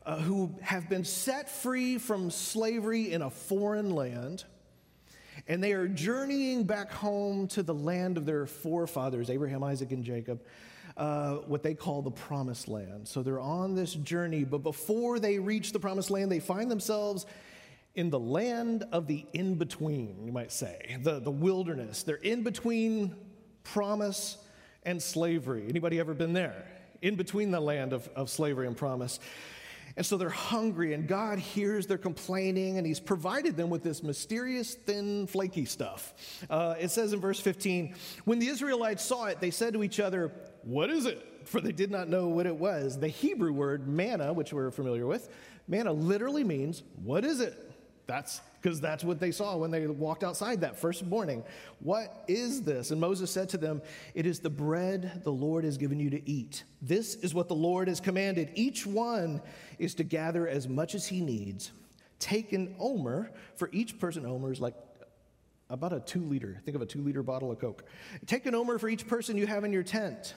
uh, 0.05 0.19
who 0.19 0.55
have 0.61 0.89
been 0.89 1.05
set 1.05 1.49
free 1.49 1.97
from 1.97 2.31
slavery 2.31 3.13
in 3.13 3.23
a 3.23 3.31
foreign 3.31 3.91
land. 3.95 4.45
And 5.47 5.63
they 5.63 5.73
are 5.73 5.87
journeying 5.87 6.65
back 6.65 6.91
home 6.91 7.47
to 7.49 7.63
the 7.63 7.73
land 7.73 8.19
of 8.19 8.27
their 8.27 8.47
forefathers, 8.47 9.31
Abraham, 9.31 9.63
Isaac, 9.63 9.93
and 9.93 10.03
Jacob, 10.03 10.43
uh, 10.97 11.37
what 11.37 11.63
they 11.63 11.75
call 11.75 12.03
the 12.03 12.11
promised 12.11 12.67
land. 12.67 13.07
So 13.07 13.23
they're 13.23 13.41
on 13.41 13.75
this 13.77 13.95
journey, 13.95 14.45
but 14.45 14.65
before 14.65 15.19
they 15.19 15.39
reach 15.39 15.73
the 15.73 15.81
promised 15.81 16.11
land, 16.11 16.33
they 16.33 16.41
find 16.41 16.71
themselves 16.71 17.27
in 17.95 18.11
the 18.11 18.19
land 18.19 18.85
of 18.91 19.07
the 19.07 19.25
in 19.33 19.55
between, 19.55 20.27
you 20.27 20.33
might 20.33 20.51
say, 20.51 20.99
the, 21.03 21.21
the 21.21 21.31
wilderness. 21.31 22.03
They're 22.03 22.17
in 22.17 22.43
between 22.43 23.15
promise 23.63 24.37
and 24.85 25.03
slavery. 25.03 25.67
Anybody 25.69 25.99
ever 25.99 26.15
been 26.15 26.33
there? 26.33 26.67
In 27.03 27.17
between 27.17 27.51
the 27.51 27.61
land 27.61 27.93
of, 27.93 28.09
of 28.15 28.31
slavery 28.31 28.67
and 28.67 28.77
promise. 28.77 29.21
And 29.97 30.07
so 30.07 30.17
they're 30.17 30.29
hungry, 30.29 30.95
and 30.95 31.07
God 31.09 31.39
hears 31.39 31.87
their 31.87 31.99
complaining, 31.99 32.79
and 32.79 32.87
He's 32.87 33.01
provided 33.01 33.57
them 33.57 33.71
with 33.71 33.83
this 33.83 34.03
mysterious, 34.03 34.75
thin, 34.75 35.27
flaky 35.27 35.65
stuff. 35.65 36.15
Uh, 36.49 36.75
it 36.79 36.91
says 36.91 37.13
in 37.13 37.21
verse 37.21 37.41
15 37.41 37.95
When 38.25 38.39
the 38.39 38.47
Israelites 38.49 39.05
saw 39.05 39.27
it, 39.27 39.41
they 39.41 39.51
said 39.51 39.75
to 39.75 39.83
each 39.83 39.99
other, 39.99 40.33
What 40.63 40.91
is 40.91 41.07
it? 41.07 41.27
For 41.45 41.61
they 41.61 41.73
did 41.73 41.91
not 41.91 42.09
know 42.09 42.29
what 42.29 42.47
it 42.47 42.57
was. 42.57 42.99
The 42.99 43.09
Hebrew 43.09 43.53
word 43.53 43.89
manna, 43.89 44.33
which 44.33 44.53
we're 44.53 44.71
familiar 44.71 45.07
with, 45.07 45.29
manna 45.67 45.93
literally 45.93 46.45
means, 46.45 46.83
What 47.03 47.25
is 47.25 47.41
it? 47.41 47.70
That's 48.11 48.41
because 48.61 48.81
that's 48.81 49.05
what 49.05 49.21
they 49.21 49.31
saw 49.31 49.57
when 49.57 49.71
they 49.71 49.87
walked 49.87 50.25
outside 50.25 50.63
that 50.63 50.77
first 50.77 51.07
morning. 51.07 51.45
What 51.79 52.25
is 52.27 52.63
this? 52.63 52.91
And 52.91 53.01
Moses 53.01 53.31
said 53.31 53.49
to 53.51 53.57
them, 53.57 53.81
It 54.17 54.27
is 54.27 54.41
the 54.41 54.51
bread 54.51 55.21
the 55.23 55.31
Lord 55.31 55.63
has 55.63 55.79
given 55.79 56.01
you 56.01 56.11
to 56.11 56.29
eat. 56.29 56.65
This 56.83 57.15
is 57.15 57.35
what 57.35 57.47
the 57.47 57.55
Lord 57.55 57.87
has 57.87 58.01
commanded. 58.01 58.51
Each 58.57 58.85
one 58.85 59.41
is 59.79 59.95
to 59.95 60.03
gather 60.03 60.49
as 60.49 60.67
much 60.67 60.97
as 60.97 61.07
he 61.07 61.21
needs. 61.21 61.71
Take 62.19 62.53
an 62.53 62.75
omer 62.81 63.31
for 63.55 63.71
each 63.73 64.01
person. 64.01 64.27
Omer 64.27 64.51
is 64.51 64.61
like 64.61 64.75
about 65.69 65.93
a 65.93 66.01
two 66.01 66.25
liter. 66.25 66.61
Think 66.65 66.75
of 66.75 66.83
a 66.83 66.87
two 66.87 67.03
liter 67.03 67.23
bottle 67.23 67.53
of 67.53 67.61
Coke. 67.61 67.85
Take 68.27 68.45
an 68.47 68.57
omer 68.57 68.81
for 68.81 68.89
each 68.89 69.07
person 69.07 69.37
you 69.37 69.47
have 69.47 69.63
in 69.63 69.73
your 69.73 69.85
tent. 69.85 70.35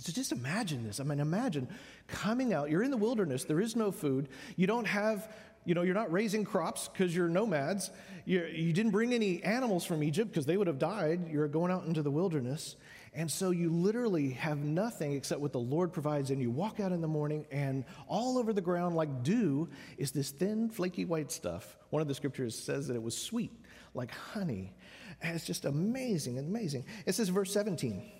So 0.00 0.12
just 0.12 0.30
imagine 0.30 0.84
this. 0.84 1.00
I 1.00 1.04
mean, 1.04 1.18
imagine 1.18 1.68
coming 2.06 2.52
out, 2.52 2.70
you're 2.70 2.84
in 2.84 2.90
the 2.90 2.96
wilderness, 2.96 3.44
there 3.44 3.60
is 3.60 3.74
no 3.74 3.90
food, 3.90 4.28
you 4.56 4.66
don't 4.66 4.86
have, 4.86 5.28
you 5.68 5.74
know, 5.74 5.82
you're 5.82 5.94
not 5.94 6.10
raising 6.10 6.44
crops 6.44 6.88
because 6.88 7.14
you're 7.14 7.28
nomads, 7.28 7.90
you're, 8.24 8.48
you 8.48 8.72
did 8.72 8.86
not 8.86 8.92
bring 8.92 9.12
any 9.12 9.42
animals 9.42 9.84
from 9.84 10.02
Egypt 10.02 10.30
because 10.30 10.46
they 10.46 10.56
would 10.56 10.66
have 10.66 10.78
died. 10.78 11.28
You're 11.30 11.46
going 11.46 11.70
out 11.70 11.84
into 11.84 12.02
the 12.02 12.10
wilderness. 12.10 12.76
And 13.12 13.30
so 13.30 13.50
you 13.50 13.68
literally 13.68 14.30
have 14.30 14.60
nothing 14.60 15.12
except 15.12 15.42
what 15.42 15.52
the 15.52 15.60
Lord 15.60 15.92
provides. 15.92 16.30
And 16.30 16.40
you 16.40 16.50
walk 16.50 16.80
out 16.80 16.90
in 16.90 17.02
the 17.02 17.08
morning, 17.08 17.44
and 17.50 17.84
all 18.06 18.38
over 18.38 18.54
the 18.54 18.62
ground, 18.62 18.96
like 18.96 19.22
dew, 19.22 19.68
is 19.98 20.10
this 20.10 20.30
thin, 20.30 20.70
flaky 20.70 21.04
white 21.04 21.30
stuff. 21.30 21.76
One 21.90 22.00
of 22.00 22.08
the 22.08 22.14
scriptures 22.14 22.58
says 22.58 22.86
that 22.88 22.94
it 22.94 23.02
was 23.02 23.14
sweet, 23.14 23.52
like 23.92 24.10
honey. 24.10 24.72
And 25.20 25.36
it's 25.36 25.44
just 25.44 25.66
amazing, 25.66 26.38
amazing. 26.38 26.86
It 27.04 27.14
says, 27.14 27.28
verse 27.28 27.52
17. 27.52 28.10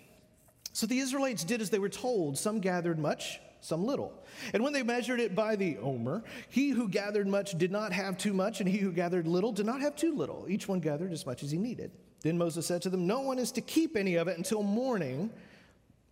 So 0.75 0.87
the 0.87 0.99
Israelites 0.99 1.45
did 1.45 1.63
as 1.63 1.71
they 1.71 1.79
were 1.79 1.89
told. 1.89 2.37
Some 2.37 2.61
gathered 2.61 2.99
much, 2.99 3.41
some 3.61 3.85
little. 3.85 4.13
And 4.53 4.63
when 4.63 4.73
they 4.73 4.83
measured 4.83 5.21
it 5.21 5.35
by 5.35 5.57
the 5.57 5.79
omer, 5.79 6.23
he 6.49 6.71
who 6.71 6.89
gathered 6.89 7.27
much 7.27 7.57
did 7.59 7.71
not 7.73 7.93
have 7.93 8.17
too 8.17 8.33
much, 8.33 8.61
and 8.61 8.69
he 8.69 8.79
who 8.79 8.93
gathered 8.93 9.27
little 9.27 9.53
did 9.53 9.67
not 9.67 9.81
have 9.81 9.97
too 9.97 10.15
little. 10.15 10.47
Each 10.49 10.69
one 10.69 10.81
gathered 10.81 11.13
as 11.13 11.27
much 11.27 11.43
as 11.43 11.51
he 11.51 11.59
needed. 11.59 11.91
Then 12.23 12.39
Moses 12.39 12.67
said 12.67 12.83
to 12.83 12.91
them, 12.91 13.07
No 13.07 13.21
one 13.21 13.39
is 13.39 13.53
to 13.53 13.61
keep 13.61 13.97
any 13.97 14.17
of 14.17 14.29
it 14.29 14.37
until 14.37 14.63
morning. 14.63 15.31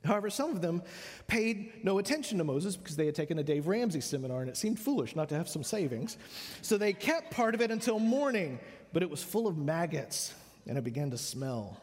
However, 0.05 0.31
some 0.31 0.51
of 0.51 0.63
them 0.63 0.83
paid 1.27 1.85
no 1.85 1.99
attention 1.99 2.39
to 2.39 2.45
Moses 2.45 2.77
because 2.77 2.97
they 2.97 3.07
had 3.07 3.15
taken 3.15 3.39
a 3.39 3.43
Dave 3.43 3.67
Ramsey 3.67 4.01
seminar 4.01 4.41
and 4.41 4.49
it 4.49 4.57
seemed 4.57 4.79
foolish 4.79 5.17
not 5.17 5.29
to 5.31 5.35
have 5.35 5.49
some 5.49 5.65
savings. 5.65 6.17
So 6.63 6.79
they 6.79 6.93
kept 6.93 7.33
part 7.33 7.55
of 7.55 7.61
it 7.61 7.73
until 7.73 7.99
morning, 7.99 8.61
but 8.93 9.03
it 9.03 9.11
was 9.11 9.23
full 9.23 9.49
of 9.49 9.59
maggots 9.59 10.33
and 10.69 10.79
it 10.79 10.85
began 10.85 11.11
to 11.11 11.19
smell. 11.19 11.81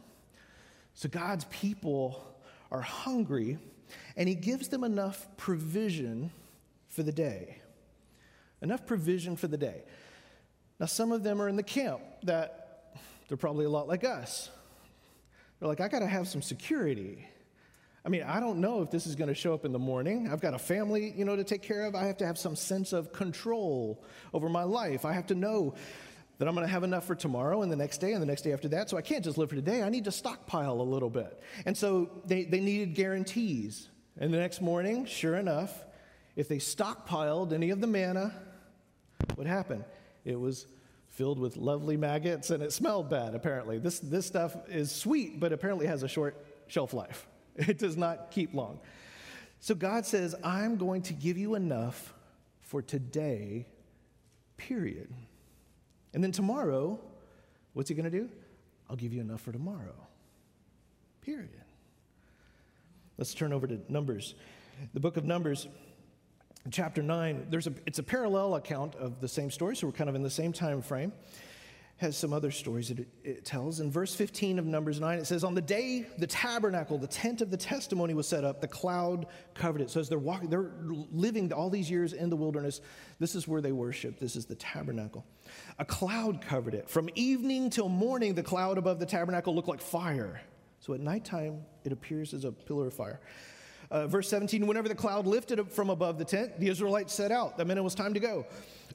So 0.94 1.10
God's 1.10 1.46
people 1.46 2.24
are 2.72 2.82
hungry 2.82 3.58
and 4.16 4.30
he 4.30 4.36
gives 4.36 4.68
them 4.68 4.84
enough 4.84 5.28
provision 5.38 6.32
for 6.90 7.04
the 7.04 7.12
day. 7.12 7.58
Enough 8.62 8.86
provision 8.86 9.36
for 9.36 9.48
the 9.48 9.58
day. 9.58 9.84
Now, 10.80 10.86
some 10.86 11.12
of 11.12 11.24
them 11.24 11.42
are 11.42 11.50
in 11.50 11.56
the 11.56 11.64
camp 11.64 12.02
that 12.24 12.96
they're 13.28 13.38
probably 13.38 13.66
a 13.66 13.70
lot 13.70 13.88
like 13.88 14.04
us. 14.04 14.50
They're 15.60 15.68
like, 15.68 15.82
I 15.82 15.88
got 15.88 16.00
to 16.00 16.08
have 16.08 16.28
some 16.28 16.42
security. 16.42 17.28
I 18.06 18.10
mean, 18.10 18.24
I 18.24 18.40
don't 18.40 18.60
know 18.60 18.82
if 18.82 18.92
this 18.92 19.08
is 19.08 19.16
going 19.16 19.30
to 19.30 19.34
show 19.34 19.54
up 19.54 19.64
in 19.64 19.72
the 19.72 19.80
morning. 19.80 20.30
I've 20.30 20.42
got 20.42 20.54
a 20.54 20.60
family, 20.60 21.14
you 21.16 21.24
know, 21.24 21.36
to 21.38 21.44
take 21.44 21.62
care 21.62 21.86
of. 21.86 21.96
I 21.96 22.06
have 22.06 22.18
to 22.18 22.26
have 22.26 22.38
some 22.38 22.56
sense 22.56 22.92
of 22.92 23.14
control 23.14 24.04
over 24.34 24.50
my 24.50 24.64
life. 24.64 25.06
I 25.06 25.14
have 25.14 25.28
to 25.28 25.36
know 25.36 25.76
that 26.44 26.50
I'm 26.50 26.56
going 26.56 26.68
to 26.68 26.74
have 26.74 26.84
enough 26.84 27.06
for 27.06 27.16
tomorrow 27.16 27.62
and 27.62 27.72
the 27.72 27.76
next 27.78 28.00
day 28.00 28.12
and 28.12 28.22
the 28.22 28.26
next 28.26 28.42
day 28.42 28.52
after 28.52 28.68
that. 28.68 28.90
So 28.90 28.98
I 28.98 29.02
can't 29.02 29.24
just 29.24 29.38
live 29.38 29.48
for 29.48 29.56
today. 29.56 29.82
I 29.82 29.88
need 29.88 30.04
to 30.04 30.12
stockpile 30.12 30.82
a 30.82 30.84
little 30.84 31.10
bit. 31.10 31.42
And 31.66 31.78
so 31.78 32.10
they, 32.26 32.44
they 32.44 32.60
needed 32.60 32.96
guarantees. 32.96 33.88
And 34.20 34.34
the 34.34 34.40
next 34.40 34.60
morning, 34.60 35.06
sure 35.06 35.38
enough, 35.38 35.86
if 36.36 36.50
they 36.50 36.58
stockpiled 36.58 37.54
any 37.54 37.70
of 37.70 37.80
the 37.80 37.88
manna, 37.88 38.34
what 39.36 39.48
happened? 39.48 39.86
It 40.26 40.38
was 40.38 40.68
filled 41.08 41.40
with 41.40 41.56
lovely 41.56 41.96
maggots 41.96 42.50
and 42.50 42.62
it 42.62 42.74
smelled 42.74 43.10
bad, 43.10 43.36
apparently. 43.36 43.78
This, 43.78 44.00
this 44.00 44.26
stuff 44.26 44.54
is 44.68 44.92
sweet, 44.92 45.40
but 45.40 45.54
apparently 45.54 45.88
has 45.88 46.04
a 46.04 46.10
short 46.10 46.46
shelf 46.68 46.94
life. 46.94 47.26
It 47.56 47.78
does 47.78 47.96
not 47.96 48.32
keep 48.32 48.54
long. 48.54 48.82
So 49.62 49.76
God 49.76 50.06
says, 50.06 50.36
I'm 50.44 50.76
going 50.76 51.04
to 51.04 51.14
give 51.14 51.38
you 51.38 51.56
enough 51.56 52.14
for 52.64 52.82
today, 52.82 53.66
period. 54.58 55.14
And 56.14 56.24
then 56.24 56.32
tomorrow, 56.32 57.00
what's 57.74 57.90
he 57.90 57.96
going 57.96 58.10
to 58.10 58.18
do? 58.18 58.30
I'll 58.90 58.96
give 58.96 59.14
you 59.14 59.22
enough 59.22 59.42
for 59.42 59.52
tomorrow. 59.52 59.96
Period. 61.22 61.50
Let's 63.18 63.34
turn 63.34 63.54
over 63.54 63.68
to 63.68 63.80
Numbers. 63.90 64.36
The 64.94 65.00
book 65.00 65.18
of 65.18 65.26
Numbers, 65.26 65.68
chapter 66.72 67.02
9, 67.02 67.48
there's 67.50 67.68
a, 67.68 67.74
it's 67.86 68.00
a 68.00 68.04
parallel 68.04 68.56
account 68.56 68.96
of 68.96 69.22
the 69.22 69.28
same 69.28 69.52
story, 69.52 69.76
so 69.76 69.88
we're 69.88 69.94
kind 69.94 70.10
of 70.10 70.16
in 70.16 70.24
the 70.24 70.30
same 70.30 70.54
time 70.54 70.82
frame 70.82 71.14
has 72.04 72.16
some 72.16 72.34
other 72.34 72.52
stories 72.52 72.90
that 72.90 73.00
it, 73.00 73.08
it, 73.24 73.46
tells. 73.46 73.80
In 73.80 73.90
verse 73.90 74.14
15 74.14 74.60
of 74.60 74.66
Numbers 74.66 75.00
9, 75.00 75.18
it 75.18 75.26
says, 75.26 75.44
On 75.44 75.56
the 75.56 75.62
day 75.62 76.06
the 76.20 76.28
tabernacle, 76.28 76.98
the 76.98 77.08
tent 77.08 77.42
of 77.42 77.50
the 77.50 77.58
testimony 77.58 78.14
was 78.14 78.28
set 78.28 78.44
up, 78.44 78.62
the 78.62 78.68
cloud 78.68 79.26
covered 79.56 79.82
it. 79.82 79.90
So 79.90 80.00
as 80.00 80.10
they're 80.10 80.20
walking, 80.20 80.50
they're 80.50 80.72
living 81.12 81.52
all 81.52 81.70
these 81.70 81.90
years 81.90 82.14
in 82.14 82.30
the 82.30 82.36
wilderness, 82.36 82.82
this 83.20 83.34
is 83.34 83.48
where 83.48 83.62
they 83.62 83.72
worship. 83.72 84.20
This 84.20 84.36
is 84.36 84.46
the 84.46 84.56
tabernacle. 84.56 85.26
A 85.80 85.86
cloud 85.86 86.42
covered 86.42 86.76
it. 86.76 86.90
From 86.90 87.10
evening 87.16 87.70
till 87.70 87.90
morning, 87.90 88.36
the 88.36 88.44
cloud 88.44 88.78
above 88.78 89.00
the 89.00 89.06
tabernacle 89.06 89.56
looked 89.56 89.70
like 89.70 89.82
fire. 89.82 90.42
So 90.82 90.94
at 90.94 91.00
nighttime, 91.00 91.62
it 91.86 91.92
appears 91.92 92.34
as 92.34 92.44
a 92.44 92.52
pillar 92.52 92.88
of 92.88 92.94
fire. 92.94 93.22
Uh, 93.92 94.08
verse 94.08 94.28
17, 94.28 94.66
whenever 94.66 94.88
the 94.88 94.96
cloud 94.96 95.28
lifted 95.28 95.60
up 95.60 95.72
from 95.72 95.90
above 95.92 96.18
the 96.18 96.26
tent, 96.26 96.60
the 96.60 96.68
Israelites 96.68 97.14
set 97.14 97.32
out. 97.32 97.58
That 97.58 97.68
meant 97.68 97.78
it 97.78 97.84
was 97.84 97.94
time 97.96 98.14
to 98.16 98.20
go. 98.20 98.46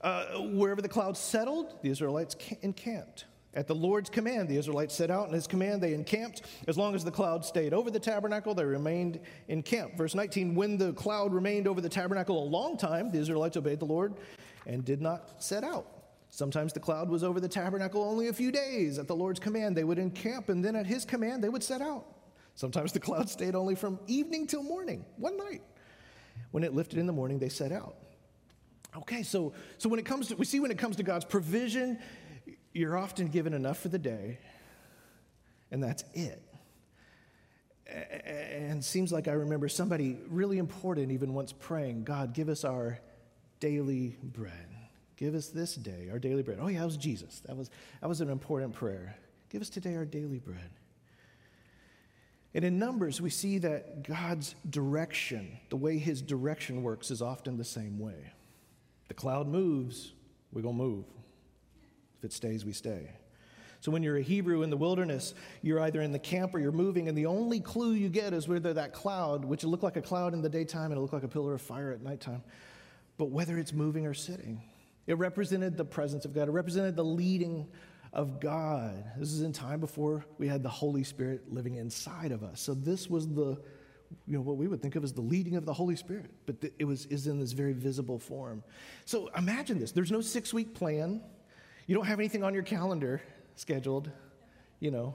Uh, 0.01 0.39
wherever 0.53 0.81
the 0.81 0.89
cloud 0.89 1.17
settled, 1.17 1.83
the 1.83 1.91
Israelites 1.91 2.37
encamped. 2.63 3.25
At 3.55 3.67
the 3.67 3.75
Lord's 3.75 4.11
command, 4.11 4.49
the 4.49 4.57
Israelites 4.57 4.95
set 4.95 5.11
out, 5.11 5.27
and 5.27 5.35
his 5.35 5.47
command 5.47 5.83
they 5.83 5.95
encamped. 5.95 6.43
As 6.69 6.77
long 6.77 6.95
as 6.95 7.05
the 7.05 7.11
cloud 7.11 7.45
stayed 7.45 7.73
over 7.73 7.91
the 7.91 7.99
tabernacle, 7.99 8.55
they 8.55 8.65
remained 8.65 9.21
in 9.49 9.63
camp. 9.63 9.97
Verse 9.97 10.15
19 10.15 10.55
When 10.55 10.77
the 10.77 10.93
cloud 10.93 11.33
remained 11.33 11.67
over 11.67 11.81
the 11.81 11.89
tabernacle 11.89 12.43
a 12.43 12.45
long 12.45 12.77
time, 12.77 13.11
the 13.11 13.19
Israelites 13.19 13.57
obeyed 13.57 13.81
the 13.81 13.87
Lord 13.87 14.15
and 14.67 14.85
did 14.85 15.01
not 15.01 15.43
set 15.43 15.65
out. 15.65 15.87
Sometimes 16.31 16.75
the 16.75 16.81
cloud 16.81 17.09
was 17.09 17.25
over 17.25 17.41
the 17.41 17.49
tabernacle 17.49 18.03
only 18.03 18.29
a 18.29 18.33
few 18.33 18.53
days. 18.53 18.99
At 18.99 19.09
the 19.09 19.17
Lord's 19.17 19.41
command, 19.41 19.77
they 19.77 19.85
would 19.85 19.99
encamp, 19.99 20.51
and 20.51 20.63
then 20.63 20.77
at 20.77 20.87
his 20.87 21.05
command, 21.05 21.43
they 21.43 21.49
would 21.49 21.63
set 21.63 21.81
out. 21.81 22.05
Sometimes 22.55 22.93
the 22.93 23.01
cloud 23.01 23.31
stayed 23.31 23.55
only 23.55 23.75
from 23.75 23.99
evening 24.07 24.47
till 24.47 24.63
morning, 24.63 25.05
one 25.17 25.37
night. 25.37 25.63
When 26.51 26.65
it 26.65 26.75
lifted 26.75 26.99
in 26.99 27.07
the 27.07 27.13
morning, 27.13 27.39
they 27.39 27.49
set 27.49 27.73
out. 27.73 27.97
Okay, 28.97 29.23
so, 29.23 29.53
so 29.77 29.89
when 29.89 29.99
it 29.99 30.07
comes 30.07 30.29
to, 30.29 30.37
we 30.37 30.45
see 30.45 30.61
when 30.61 30.71
it 30.71 30.79
comes 30.79 30.97
to 30.97 31.03
God's 31.03 31.25
provision, 31.25 31.99
you're 32.73 32.97
often 32.97 33.29
given 33.29 33.53
enough 33.53 33.79
for 33.79 33.89
the 33.89 33.99
day, 33.99 34.39
and 35.71 35.83
that's 35.83 36.05
it. 36.15 36.43
And 37.87 38.85
seems 38.85 39.13
like 39.13 39.29
I 39.29 39.33
remember 39.33 39.69
somebody 39.69 40.19
really 40.29 40.59
important 40.59 41.11
even 41.11 41.33
once 41.33 41.53
praying, 41.53 42.05
God, 42.05 42.35
give 42.35 42.49
us 42.49 42.65
our 42.65 42.99
daily 43.61 44.17
bread. 44.23 44.69
Give 45.17 45.35
us 45.35 45.49
this 45.49 45.75
day 45.75 46.09
our 46.11 46.19
daily 46.19 46.43
bread. 46.43 46.59
Oh, 46.61 46.69
yeah, 46.69 46.81
that 46.81 46.87
was 46.87 46.97
Jesus. 46.97 47.41
That 47.47 47.57
was, 47.57 47.71
that 48.01 48.09
was 48.09 48.21
an 48.21 48.31
important 48.31 48.75
prayer. 48.75 49.17
Give 49.49 49.63
us 49.63 49.71
today 49.71 49.97
our 49.97 50.05
daily 50.05 50.39
bread. 50.39 50.71
And 52.55 52.65
in 52.65 52.79
Numbers, 52.79 53.21
we 53.21 53.31
see 53.31 53.59
that 53.59 54.05
God's 54.05 54.55
direction, 54.69 55.59
the 55.71 55.77
way 55.77 55.99
his 55.99 56.23
direction 56.23 56.83
works, 56.83 57.11
is 57.11 57.21
often 57.21 57.57
the 57.57 57.65
same 57.65 57.99
way. 57.99 58.33
The 59.09 59.15
cloud 59.15 59.49
moves, 59.49 60.13
we're 60.53 60.63
going 60.63 60.77
to 60.77 60.83
move. 60.83 61.05
If 62.19 62.25
it 62.25 62.33
stays, 62.33 62.65
we 62.65 62.73
stay. 62.73 63.11
So 63.81 63.93
when 63.93 64.03
you're 64.03 64.17
a 64.17 64.23
Hebrew 64.23 64.63
in 64.63 64.71
the 64.71 64.77
wilderness, 64.77 65.35
you're 65.63 65.81
either 65.81 66.03
in 66.03 66.11
the 66.11 66.19
camp 66.19 66.55
or 66.55 66.59
you're 66.59 66.73
moving, 66.73 67.09
and 67.09 67.17
the 67.17 67.27
only 67.27 67.61
clue 67.61 67.93
you 67.93 68.09
get 68.09 68.33
is 68.33 68.49
whether 68.49 68.75
that 68.75 68.93
cloud, 68.93 69.45
which 69.45 69.63
will 69.63 69.71
look 69.71 69.85
like 69.85 69.97
a 69.97 70.03
cloud 70.03 70.35
in 70.35 70.43
the 70.43 70.49
daytime 70.49 70.91
and 70.91 71.01
look 71.01 71.13
like 71.13 71.23
a 71.23 71.29
pillar 71.29 71.55
of 71.55 71.63
fire 71.63 71.93
at 71.93 72.03
nighttime, 72.03 72.43
but 73.19 73.27
whether 73.27 73.57
it's 73.57 73.73
moving 73.73 74.05
or 74.05 74.15
sitting. 74.15 74.61
It 75.07 75.17
represented 75.17 75.77
the 75.77 75.85
presence 75.85 76.25
of 76.25 76.35
God, 76.35 76.49
it 76.49 76.53
represented 76.53 76.97
the 76.97 77.05
leading 77.05 77.69
of 78.13 78.41
God. 78.41 79.05
This 79.17 79.33
is 79.33 79.43
in 79.43 79.53
time 79.53 79.81
before 79.81 80.25
we 80.39 80.49
had 80.49 80.63
the 80.63 80.69
Holy 80.69 81.05
Spirit 81.05 81.53
living 81.53 81.77
inside 81.77 82.33
of 82.33 82.43
us. 82.43 82.61
So 82.61 82.75
this 82.75 83.09
was 83.09 83.29
the 83.29 83.59
you 84.27 84.35
know, 84.35 84.41
what 84.41 84.57
we 84.57 84.67
would 84.67 84.83
think 84.83 84.97
of 84.97 85.05
as 85.05 85.13
the 85.13 85.21
leading 85.21 85.57
of 85.57 85.65
the 85.65 85.73
Holy 85.73 85.97
Spirit, 85.97 86.31
but 86.47 86.57
it 86.79 86.85
was 86.85 87.07
is 87.07 87.27
in 87.27 87.39
this 87.39 87.53
very 87.53 87.73
visible 87.73 88.19
form. 88.19 88.63
So 89.05 89.29
imagine 89.37 89.79
this: 89.79 89.93
there's 89.93 90.11
no 90.11 90.21
six 90.21 90.53
week 90.53 90.75
plan. 90.75 91.23
You 91.87 91.95
don't 91.95 92.07
have 92.07 92.19
anything 92.19 92.45
on 92.45 92.55
your 92.55 92.63
calendar 92.63 93.23
scheduled. 93.57 94.11
You 94.81 94.91
know, 94.91 95.15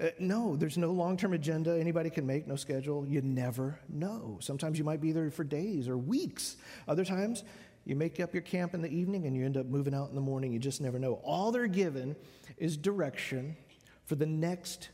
uh, 0.00 0.08
no, 0.18 0.56
there's 0.56 0.78
no 0.78 0.92
long 0.92 1.16
term 1.16 1.32
agenda 1.32 1.78
anybody 1.78 2.10
can 2.10 2.26
make. 2.26 2.46
No 2.46 2.56
schedule. 2.56 3.06
You 3.06 3.22
never 3.22 3.78
know. 3.88 4.38
Sometimes 4.40 4.78
you 4.78 4.84
might 4.84 5.00
be 5.00 5.12
there 5.12 5.30
for 5.30 5.44
days 5.44 5.88
or 5.88 5.96
weeks. 5.96 6.56
Other 6.88 7.04
times. 7.04 7.44
You 7.86 7.96
make 7.96 8.18
up 8.18 8.32
your 8.32 8.40
camp 8.40 8.72
in 8.72 8.80
the 8.80 8.88
evening 8.88 9.26
and 9.26 9.36
you 9.36 9.44
end 9.44 9.58
up 9.58 9.66
moving 9.66 9.92
out 9.92 10.08
in 10.08 10.14
the 10.14 10.20
morning. 10.22 10.54
You 10.54 10.58
just 10.58 10.80
never 10.80 10.98
know. 10.98 11.20
All 11.22 11.52
they're 11.52 11.66
given 11.66 12.16
is 12.56 12.78
direction 12.78 13.58
for 14.06 14.14
the 14.14 14.24
next 14.24 14.88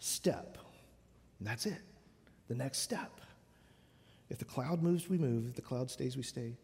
step. 0.00 0.58
And 1.38 1.48
that's 1.48 1.64
it 1.64 1.80
the 2.48 2.54
next 2.54 2.78
step. 2.78 3.20
If 4.28 4.38
the 4.38 4.44
cloud 4.44 4.82
moves, 4.82 5.08
we 5.08 5.18
move. 5.18 5.48
If 5.48 5.54
the 5.54 5.62
cloud 5.62 5.90
stays, 5.90 6.16
we 6.16 6.22
stay. 6.22 6.56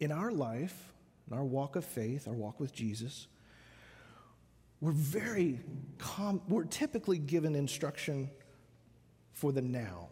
In 0.00 0.12
our 0.12 0.30
life, 0.30 0.92
in 1.30 1.36
our 1.36 1.44
walk 1.44 1.76
of 1.76 1.84
faith, 1.84 2.28
our 2.28 2.34
walk 2.34 2.60
with 2.60 2.74
Jesus, 2.74 3.26
we're 4.80 4.92
very, 4.92 5.60
com- 5.98 6.42
we're 6.48 6.64
typically 6.64 7.18
given 7.18 7.54
instruction 7.54 8.30
for 9.32 9.50
the 9.50 9.62
now. 9.62 10.08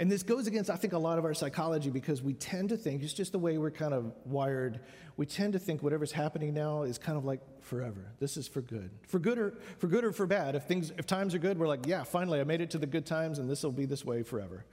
And 0.00 0.10
this 0.10 0.22
goes 0.22 0.46
against, 0.46 0.70
I 0.70 0.76
think, 0.76 0.94
a 0.94 0.98
lot 0.98 1.18
of 1.18 1.26
our 1.26 1.34
psychology 1.34 1.90
because 1.90 2.22
we 2.22 2.32
tend 2.32 2.70
to 2.70 2.78
think, 2.78 3.02
it's 3.02 3.12
just 3.12 3.32
the 3.32 3.38
way 3.38 3.58
we're 3.58 3.70
kind 3.70 3.92
of 3.92 4.14
wired, 4.24 4.80
we 5.18 5.26
tend 5.26 5.52
to 5.52 5.58
think 5.58 5.82
whatever's 5.82 6.10
happening 6.10 6.54
now 6.54 6.84
is 6.84 6.96
kind 6.96 7.18
of 7.18 7.26
like 7.26 7.42
forever. 7.60 8.10
This 8.18 8.38
is 8.38 8.48
for 8.48 8.62
good. 8.62 8.90
For 9.06 9.18
good 9.18 9.38
or 9.38 9.58
for 9.76 9.88
good 9.88 10.02
or 10.02 10.12
for 10.12 10.24
bad. 10.24 10.54
If 10.54 10.64
things 10.64 10.90
if 10.96 11.06
times 11.06 11.34
are 11.34 11.38
good, 11.38 11.58
we're 11.58 11.68
like, 11.68 11.86
yeah, 11.86 12.02
finally 12.02 12.40
I 12.40 12.44
made 12.44 12.62
it 12.62 12.70
to 12.70 12.78
the 12.78 12.86
good 12.86 13.04
times 13.04 13.38
and 13.38 13.50
this 13.50 13.62
will 13.62 13.72
be 13.72 13.84
this 13.84 14.02
way 14.02 14.22
forever. 14.22 14.64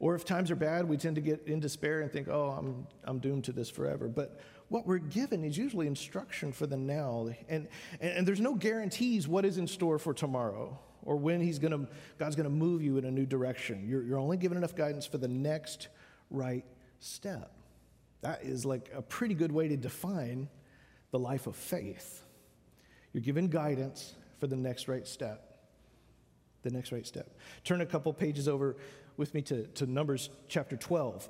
Or 0.00 0.14
if 0.14 0.24
times 0.24 0.50
are 0.50 0.56
bad, 0.56 0.88
we 0.88 0.96
tend 0.96 1.16
to 1.16 1.20
get 1.20 1.46
in 1.46 1.60
despair 1.60 2.00
and 2.00 2.10
think, 2.10 2.28
oh, 2.28 2.56
I'm, 2.58 2.86
I'm 3.04 3.18
doomed 3.18 3.44
to 3.44 3.52
this 3.52 3.68
forever. 3.68 4.08
But 4.08 4.40
what 4.70 4.86
we're 4.86 4.96
given 4.96 5.44
is 5.44 5.58
usually 5.58 5.86
instruction 5.86 6.52
for 6.52 6.66
the 6.66 6.78
now. 6.78 7.28
And, 7.50 7.68
and, 8.00 8.12
and 8.12 8.26
there's 8.26 8.40
no 8.40 8.54
guarantees 8.54 9.28
what 9.28 9.44
is 9.44 9.58
in 9.58 9.66
store 9.66 9.98
for 9.98 10.14
tomorrow 10.14 10.78
or 11.04 11.16
when 11.16 11.40
he's 11.40 11.58
gonna, 11.58 11.86
God's 12.18 12.36
going 12.36 12.48
to 12.48 12.54
move 12.54 12.82
you 12.82 12.98
in 12.98 13.04
a 13.04 13.10
new 13.10 13.26
direction. 13.26 13.86
You're, 13.88 14.02
you're 14.02 14.18
only 14.18 14.36
given 14.36 14.58
enough 14.58 14.74
guidance 14.74 15.06
for 15.06 15.18
the 15.18 15.28
next 15.28 15.88
right 16.30 16.64
step. 17.00 17.52
That 18.20 18.42
is 18.42 18.64
like 18.64 18.90
a 18.94 19.02
pretty 19.02 19.34
good 19.34 19.52
way 19.52 19.68
to 19.68 19.76
define 19.76 20.48
the 21.10 21.18
life 21.18 21.46
of 21.46 21.56
faith. 21.56 22.24
You're 23.12 23.22
given 23.22 23.48
guidance 23.48 24.14
for 24.38 24.46
the 24.46 24.56
next 24.56 24.88
right 24.88 25.06
step. 25.06 25.44
The 26.62 26.70
next 26.70 26.92
right 26.92 27.06
step. 27.06 27.36
Turn 27.64 27.80
a 27.80 27.86
couple 27.86 28.12
pages 28.12 28.48
over 28.48 28.76
with 29.16 29.34
me 29.34 29.42
to, 29.42 29.66
to 29.66 29.86
Numbers 29.86 30.30
chapter 30.48 30.76
12. 30.76 31.28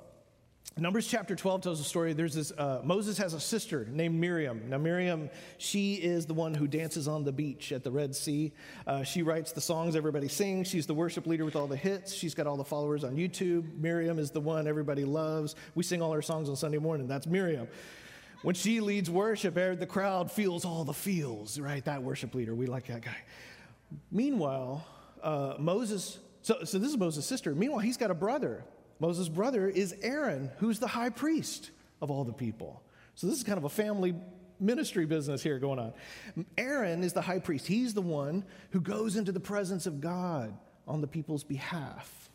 Numbers 0.79 1.07
chapter 1.07 1.35
12 1.35 1.61
tells 1.61 1.79
a 1.81 1.83
story. 1.83 2.13
There's 2.13 2.35
this, 2.35 2.51
uh, 2.51 2.81
Moses 2.83 3.17
has 3.17 3.33
a 3.33 3.39
sister 3.39 3.85
named 3.91 4.15
Miriam. 4.15 4.69
Now, 4.69 4.77
Miriam, 4.77 5.29
she 5.57 5.95
is 5.95 6.25
the 6.25 6.33
one 6.33 6.53
who 6.53 6.67
dances 6.67 7.07
on 7.07 7.23
the 7.23 7.33
beach 7.33 7.71
at 7.71 7.83
the 7.83 7.91
Red 7.91 8.15
Sea. 8.15 8.53
Uh, 8.87 9.03
she 9.03 9.21
writes 9.21 9.51
the 9.51 9.61
songs 9.61 9.95
everybody 9.95 10.29
sings. 10.29 10.67
She's 10.67 10.85
the 10.85 10.93
worship 10.93 11.27
leader 11.27 11.43
with 11.43 11.55
all 11.55 11.67
the 11.67 11.75
hits. 11.75 12.13
She's 12.13 12.33
got 12.33 12.47
all 12.47 12.55
the 12.55 12.63
followers 12.63 13.03
on 13.03 13.17
YouTube. 13.17 13.77
Miriam 13.77 14.19
is 14.19 14.31
the 14.31 14.39
one 14.39 14.67
everybody 14.67 15.03
loves. 15.03 15.55
We 15.75 15.83
sing 15.83 16.01
all 16.01 16.11
our 16.11 16.21
songs 16.21 16.47
on 16.47 16.55
Sunday 16.55 16.77
morning. 16.77 17.07
That's 17.07 17.27
Miriam. 17.27 17.67
When 18.41 18.55
she 18.55 18.79
leads 18.79 19.09
worship, 19.09 19.55
the 19.55 19.87
crowd 19.87 20.31
feels 20.31 20.63
all 20.63 20.85
the 20.85 20.93
feels, 20.93 21.59
right? 21.59 21.83
That 21.83 22.03
worship 22.03 22.33
leader, 22.33 22.55
we 22.55 22.67
like 22.67 22.87
that 22.87 23.01
guy. 23.01 23.17
Meanwhile, 24.11 24.85
uh, 25.21 25.55
Moses, 25.59 26.19
so, 26.41 26.63
so 26.63 26.79
this 26.79 26.89
is 26.89 26.97
Moses' 26.97 27.25
sister. 27.25 27.53
Meanwhile, 27.53 27.79
he's 27.79 27.97
got 27.97 28.11
a 28.11 28.15
brother 28.15 28.63
Moses' 28.99 29.29
brother 29.29 29.67
is 29.67 29.95
Aaron, 30.01 30.51
who's 30.57 30.79
the 30.79 30.87
high 30.87 31.09
priest 31.09 31.71
of 32.01 32.11
all 32.11 32.23
the 32.23 32.33
people. 32.33 32.83
So 33.15 33.27
this 33.27 33.37
is 33.37 33.43
kind 33.43 33.57
of 33.57 33.63
a 33.63 33.69
family 33.69 34.13
ministry 34.59 35.05
business 35.05 35.41
here 35.41 35.59
going 35.59 35.79
on. 35.79 35.93
Aaron 36.57 37.03
is 37.03 37.13
the 37.13 37.21
high 37.21 37.39
priest. 37.39 37.65
He's 37.65 37.93
the 37.93 38.01
one 38.01 38.43
who 38.71 38.81
goes 38.81 39.15
into 39.15 39.31
the 39.31 39.39
presence 39.39 39.85
of 39.85 40.01
God 40.01 40.57
on 40.87 41.01
the 41.01 41.07
people's 41.07 41.43
behalf. 41.43 42.29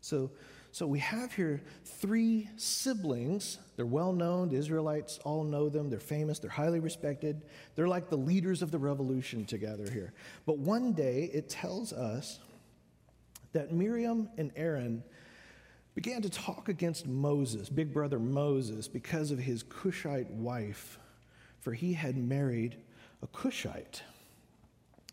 So, 0.00 0.32
so 0.72 0.86
we 0.86 0.98
have 0.98 1.32
here 1.32 1.62
three 1.84 2.48
siblings. 2.56 3.58
They're 3.76 3.86
well 3.86 4.12
known. 4.12 4.48
The 4.48 4.56
Israelites 4.56 5.20
all 5.24 5.44
know 5.44 5.68
them. 5.68 5.90
They're 5.90 6.00
famous. 6.00 6.38
They're 6.40 6.50
highly 6.50 6.80
respected. 6.80 7.42
They're 7.76 7.88
like 7.88 8.10
the 8.10 8.16
leaders 8.16 8.62
of 8.62 8.70
the 8.70 8.78
revolution 8.78 9.44
together 9.44 9.88
here. 9.90 10.12
But 10.46 10.58
one 10.58 10.92
day 10.92 11.30
it 11.32 11.48
tells 11.48 11.92
us 11.92 12.40
that 13.52 13.72
Miriam 13.72 14.28
and 14.38 14.50
Aaron 14.56 15.04
began 15.94 16.22
to 16.22 16.30
talk 16.30 16.68
against 16.68 17.06
Moses, 17.06 17.68
big 17.68 17.92
brother 17.92 18.18
Moses, 18.18 18.88
because 18.88 19.30
of 19.30 19.38
his 19.38 19.62
Cushite 19.62 20.30
wife, 20.30 20.98
for 21.60 21.72
he 21.72 21.92
had 21.92 22.16
married 22.16 22.76
a 23.22 23.26
Cushite. 23.26 24.02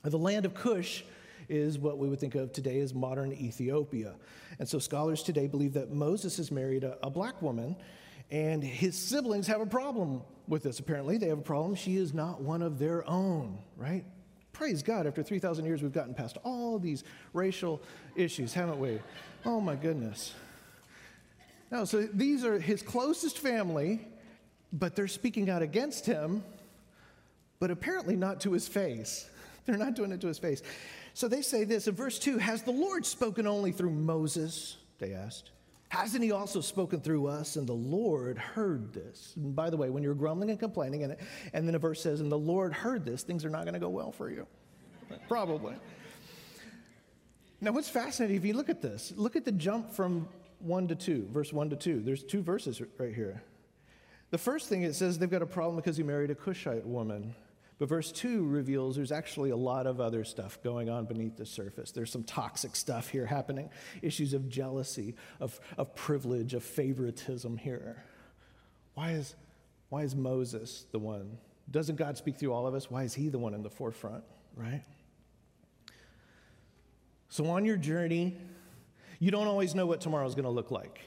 The 0.04 0.18
land 0.18 0.46
of 0.46 0.54
Cush 0.54 1.04
is 1.50 1.78
what 1.78 1.98
we 1.98 2.08
would 2.08 2.20
think 2.20 2.36
of 2.36 2.54
today 2.54 2.80
as 2.80 2.94
modern 2.94 3.34
Ethiopia. 3.34 4.16
And 4.60 4.68
so 4.68 4.80
scholars 4.80 5.24
today 5.24 5.48
believe 5.48 5.74
that 5.74 5.92
Moses 5.92 6.38
has 6.38 6.52
married 6.52 6.84
a, 6.84 6.98
a 7.06 7.10
black 7.10 7.42
woman, 7.42 7.76
and 8.32 8.64
his 8.64 8.96
siblings 8.96 9.48
have 9.48 9.60
a 9.60 9.66
problem 9.66 10.22
with 10.48 10.64
this, 10.64 10.80
apparently. 10.80 11.18
They 11.18 11.28
have 11.28 11.40
a 11.40 11.42
problem. 11.42 11.76
She 11.76 11.98
is 11.98 12.14
not 12.14 12.42
one 12.42 12.62
of 12.62 12.80
their 12.80 13.08
own, 13.10 13.58
right? 13.76 14.06
Praise 14.54 14.84
God, 14.84 15.08
after 15.08 15.24
3,000 15.24 15.66
years, 15.66 15.82
we've 15.82 15.92
gotten 15.92 16.14
past 16.14 16.38
all 16.44 16.80
these 16.80 17.04
racial 17.34 17.82
issues, 18.16 18.54
haven't 18.54 18.80
we? 18.80 19.00
Oh 19.46 19.60
my 19.60 19.76
goodness. 19.76 20.34
No, 21.72 21.86
so 21.86 22.02
these 22.02 22.44
are 22.44 22.60
his 22.60 22.82
closest 22.82 23.40
family, 23.40 24.08
but 24.74 24.96
they're 24.96 25.08
speaking 25.08 25.50
out 25.50 25.62
against 25.62 26.06
him, 26.06 26.44
but 27.60 27.70
apparently 27.72 28.16
not 28.16 28.42
to 28.42 28.52
his 28.54 28.68
face. 28.68 29.30
They're 29.66 29.78
not 29.78 29.94
doing 29.94 30.12
it 30.12 30.22
to 30.22 30.28
his 30.28 30.40
face. 30.40 30.64
So 31.14 31.28
they 31.28 31.44
say 31.44 31.64
this 31.64 31.88
in 31.88 31.94
verse 31.94 32.18
2 32.18 32.40
Has 32.40 32.64
the 32.64 32.72
Lord 32.72 33.06
spoken 33.06 33.46
only 33.46 33.72
through 33.72 33.92
Moses? 33.92 34.78
They 34.98 35.14
asked. 35.14 35.52
Hasn't 35.90 36.24
he 36.24 36.32
also 36.32 36.62
spoken 36.62 37.02
through 37.02 37.28
us? 37.28 37.56
And 37.56 37.68
the 37.68 37.74
Lord 37.74 38.38
heard 38.38 38.94
this. 38.94 39.34
And 39.36 39.56
by 39.56 39.70
the 39.72 39.78
way, 39.78 39.90
when 39.90 40.04
you're 40.04 40.14
grumbling 40.14 40.52
and 40.52 40.60
complaining, 40.60 41.04
and, 41.04 41.16
and 41.52 41.68
then 41.68 41.76
a 41.76 41.80
verse 41.80 42.02
says, 42.02 42.20
And 42.20 42.32
the 42.32 42.38
Lord 42.38 42.74
heard 42.74 43.06
this, 43.06 43.24
things 43.24 43.44
are 43.44 43.50
not 43.50 43.64
going 43.64 43.74
to 43.74 43.80
go 43.80 43.90
well 43.90 44.12
for 44.12 44.30
you. 44.30 44.48
Probably. 45.28 45.76
Now, 47.60 47.72
what's 47.72 47.90
fascinating, 47.90 48.38
if 48.38 48.46
you 48.46 48.54
look 48.54 48.70
at 48.70 48.82
this, 48.82 49.12
look 49.16 49.36
at 49.36 49.46
the 49.46 49.52
jump 49.52 49.92
from 49.92 50.30
1 50.60 50.88
to 50.90 50.96
2, 50.96 51.30
verse 51.32 51.54
1 51.54 51.70
to 51.72 51.76
2. 51.76 52.02
There's 52.02 52.24
two 52.24 52.42
verses 52.42 52.82
right 52.98 53.14
here. 53.14 53.44
The 54.32 54.38
first 54.38 54.70
thing 54.70 54.84
it 54.84 54.94
says 54.94 55.18
they've 55.18 55.30
got 55.30 55.42
a 55.42 55.48
problem 55.48 55.78
because 55.78 55.98
he 55.98 56.04
married 56.04 56.32
a 56.32 56.36
Cushite 56.36 56.86
woman. 56.86 57.34
But 57.80 57.88
verse 57.88 58.12
2 58.12 58.46
reveals 58.46 58.98
there's 58.98 59.12
actually 59.12 59.52
a 59.52 59.56
lot 59.56 59.88
of 59.88 60.02
other 60.02 60.26
stuff 60.26 60.62
going 60.62 60.90
on 60.90 61.06
beneath 61.06 61.38
the 61.38 61.46
surface. 61.46 61.92
There's 61.92 62.12
some 62.12 62.24
toxic 62.24 62.76
stuff 62.76 63.08
here 63.08 63.26
happening 63.26 63.70
issues 64.02 64.34
of 64.34 64.50
jealousy, 64.50 65.16
of, 65.40 65.60
of 65.78 65.96
privilege, 65.96 66.54
of 66.54 66.64
favoritism 66.64 67.58
here. 67.58 68.04
Why 68.96 69.12
is, 69.12 69.34
why 69.88 70.04
is 70.04 70.14
Moses 70.14 70.86
the 70.92 71.00
one? 71.00 71.38
Doesn't 71.72 71.96
God 71.96 72.18
speak 72.18 72.38
through 72.38 72.52
all 72.52 72.68
of 72.68 72.76
us? 72.76 72.92
Why 72.92 73.04
is 73.04 73.14
he 73.14 73.30
the 73.30 73.40
one 73.40 73.54
in 73.54 73.64
the 73.64 73.70
forefront, 73.70 74.26
right? 74.56 74.84
So, 77.30 77.46
on 77.46 77.64
your 77.64 77.78
journey 77.78 78.36
you 79.20 79.32
don't 79.32 79.48
always 79.48 79.76
know 79.76 79.86
what 79.86 80.02
tomorrow's 80.02 80.34
going 80.34 80.46
to 80.46 80.50
look 80.50 80.72
like, 80.72 81.02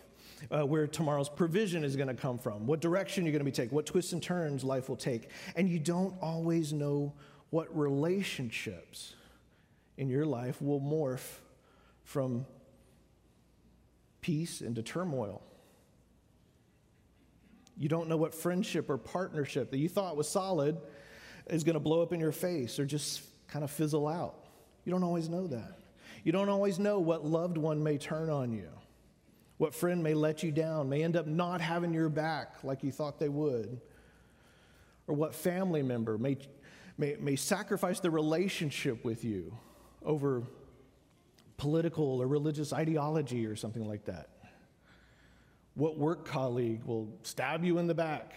uh, 0.50 0.64
where 0.66 0.86
tomorrow's 0.86 1.28
provision 1.28 1.82
is 1.82 1.96
going 1.96 2.08
to 2.08 2.14
come 2.14 2.38
from, 2.38 2.66
what 2.66 2.80
direction 2.80 3.24
you're 3.24 3.32
going 3.32 3.40
to 3.40 3.44
be 3.44 3.50
taking, 3.50 3.74
what 3.74 3.86
twists 3.86 4.12
and 4.12 4.22
turns 4.22 4.62
life 4.62 4.88
will 4.88 4.96
take. 4.96 5.30
And 5.56 5.68
you 5.68 5.78
don't 5.78 6.14
always 6.20 6.72
know 6.72 7.14
what 7.50 7.74
relationships 7.76 9.14
in 9.96 10.08
your 10.08 10.26
life 10.26 10.60
will 10.60 10.80
morph 10.80 11.38
from 12.04 12.46
peace 14.20 14.60
into 14.60 14.82
turmoil. 14.82 15.42
You 17.78 17.88
don't 17.88 18.08
know 18.08 18.16
what 18.16 18.34
friendship 18.34 18.90
or 18.90 18.98
partnership 18.98 19.70
that 19.70 19.78
you 19.78 19.88
thought 19.88 20.16
was 20.16 20.28
solid 20.28 20.78
is 21.48 21.64
going 21.64 21.74
to 21.74 21.80
blow 21.80 22.02
up 22.02 22.12
in 22.12 22.20
your 22.20 22.32
face 22.32 22.78
or 22.78 22.84
just 22.84 23.22
kind 23.48 23.64
of 23.64 23.70
fizzle 23.70 24.06
out. 24.06 24.46
You 24.84 24.92
don't 24.92 25.02
always 25.02 25.28
know 25.28 25.46
that. 25.48 25.78
You 26.24 26.32
don't 26.32 26.48
always 26.48 26.78
know 26.78 27.00
what 27.00 27.24
loved 27.24 27.56
one 27.56 27.82
may 27.82 27.98
turn 27.98 28.30
on 28.30 28.52
you, 28.52 28.68
what 29.58 29.74
friend 29.74 30.02
may 30.02 30.14
let 30.14 30.42
you 30.42 30.52
down, 30.52 30.88
may 30.88 31.02
end 31.02 31.16
up 31.16 31.26
not 31.26 31.60
having 31.60 31.92
your 31.92 32.08
back 32.08 32.54
like 32.62 32.82
you 32.82 32.92
thought 32.92 33.18
they 33.18 33.28
would, 33.28 33.80
or 35.06 35.14
what 35.14 35.34
family 35.34 35.82
member 35.82 36.18
may, 36.18 36.36
may, 36.96 37.16
may 37.18 37.36
sacrifice 37.36 38.00
the 38.00 38.10
relationship 38.10 39.04
with 39.04 39.24
you 39.24 39.56
over 40.04 40.44
political 41.56 42.20
or 42.20 42.26
religious 42.26 42.72
ideology 42.72 43.46
or 43.46 43.56
something 43.56 43.86
like 43.86 44.04
that. 44.04 44.28
What 45.74 45.96
work 45.96 46.24
colleague 46.24 46.84
will 46.84 47.08
stab 47.22 47.64
you 47.64 47.78
in 47.78 47.86
the 47.86 47.94
back 47.94 48.34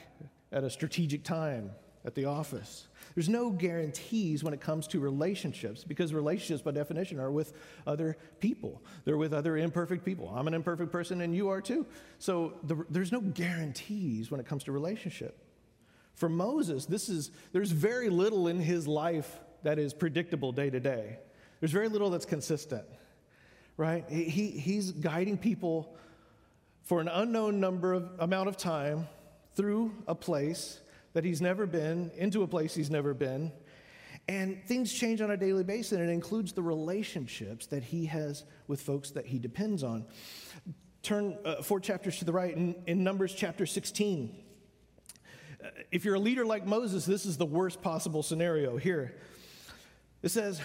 at 0.52 0.63
a 0.63 0.69
strategic 0.69 1.24
time 1.24 1.71
at 2.06 2.15
the 2.15 2.26
office? 2.26 2.88
There's 3.15 3.30
no 3.30 3.50
guarantees 3.50 4.44
when 4.44 4.54
it 4.54 4.62
comes 4.62 4.88
to 4.88 5.00
relationships 5.00 5.84
because 5.84 6.13
relationships, 6.13 6.62
by 6.62 6.72
definition, 6.72 7.20
are 7.20 7.32
with 7.32 7.54
other 7.88 8.18
people. 8.39 8.82
They're 9.06 9.18
with 9.18 9.34
other 9.34 9.58
imperfect 9.58 10.04
people. 10.04 10.32
I'm 10.36 10.48
an 10.48 10.54
imperfect 10.54 10.91
person 10.91 11.22
and 11.22 11.36
you 11.36 11.50
are 11.50 11.62
too. 11.62 11.86
So 12.20 12.54
the, 12.63 12.86
there's 12.89 13.12
no 13.12 13.22
guarantees 13.22 14.32
when 14.32 14.39
it 14.39 14.46
comes 14.46 14.65
to 14.65 14.72
relationship. 14.72 15.38
For 16.13 16.30
Moses, 16.30 16.86
this 16.86 17.10
is, 17.10 17.32
there's 17.52 17.72
very 17.72 18.10
little 18.10 18.48
in 18.48 18.60
his 18.60 18.88
life 18.88 19.39
that 19.63 19.80
is 19.80 19.94
predictable 19.94 20.52
day 20.52 20.70
to 20.70 20.80
day. 20.80 21.20
There's 21.60 21.72
very 21.72 21.89
little 21.89 22.10
that's 22.10 22.26
consistent, 22.26 22.86
right? 23.78 24.08
He, 24.10 24.50
he's 24.50 24.91
guiding 24.91 25.38
people 25.38 25.96
for 26.84 27.02
an 27.02 27.08
unknown 27.08 27.60
number 27.60 27.94
of 27.94 28.10
amount 28.20 28.48
of 28.48 28.58
time 28.58 29.08
through 29.56 29.91
a 30.08 30.15
place 30.15 30.80
that 31.15 31.23
he's 31.23 31.41
never 31.41 31.65
been, 31.65 32.12
into 32.17 32.43
a 32.43 32.47
place 32.47 32.75
he's 32.75 32.91
never 32.91 33.13
been. 33.13 33.49
And 34.28 34.62
things 34.65 34.91
change 34.91 35.21
on 35.21 35.32
a 35.32 35.38
daily 35.38 35.63
basis, 35.63 35.93
and 35.93 36.10
it 36.10 36.12
includes 36.12 36.51
the 36.51 36.62
relationships 36.62 37.67
that 37.67 37.84
he 37.84 38.06
has 38.08 38.43
with 38.67 38.82
folks 38.82 39.12
that 39.12 39.25
he 39.25 39.39
depends 39.39 39.82
on. 39.82 40.06
Turn 41.04 41.38
uh, 41.45 41.62
four 41.62 41.80
chapters 41.80 42.19
to 42.19 42.25
the 42.25 42.34
right 42.34 42.54
in, 42.54 42.75
in 42.86 43.04
Numbers 43.06 43.34
chapter 43.34 43.65
16. 43.65 44.36
Uh, 45.63 45.67
if 45.89 46.04
you're 46.04 46.15
a 46.15 46.19
leader 46.19 46.45
like 46.45 46.65
Moses, 46.65 47.06
this 47.06 47.25
is 47.25 47.38
the 47.38 47.45
worst 47.45 47.82
possible 47.82 48.21
scenario 48.21 48.75
here. 48.75 49.15
It 50.21 50.30
says, 50.30 50.60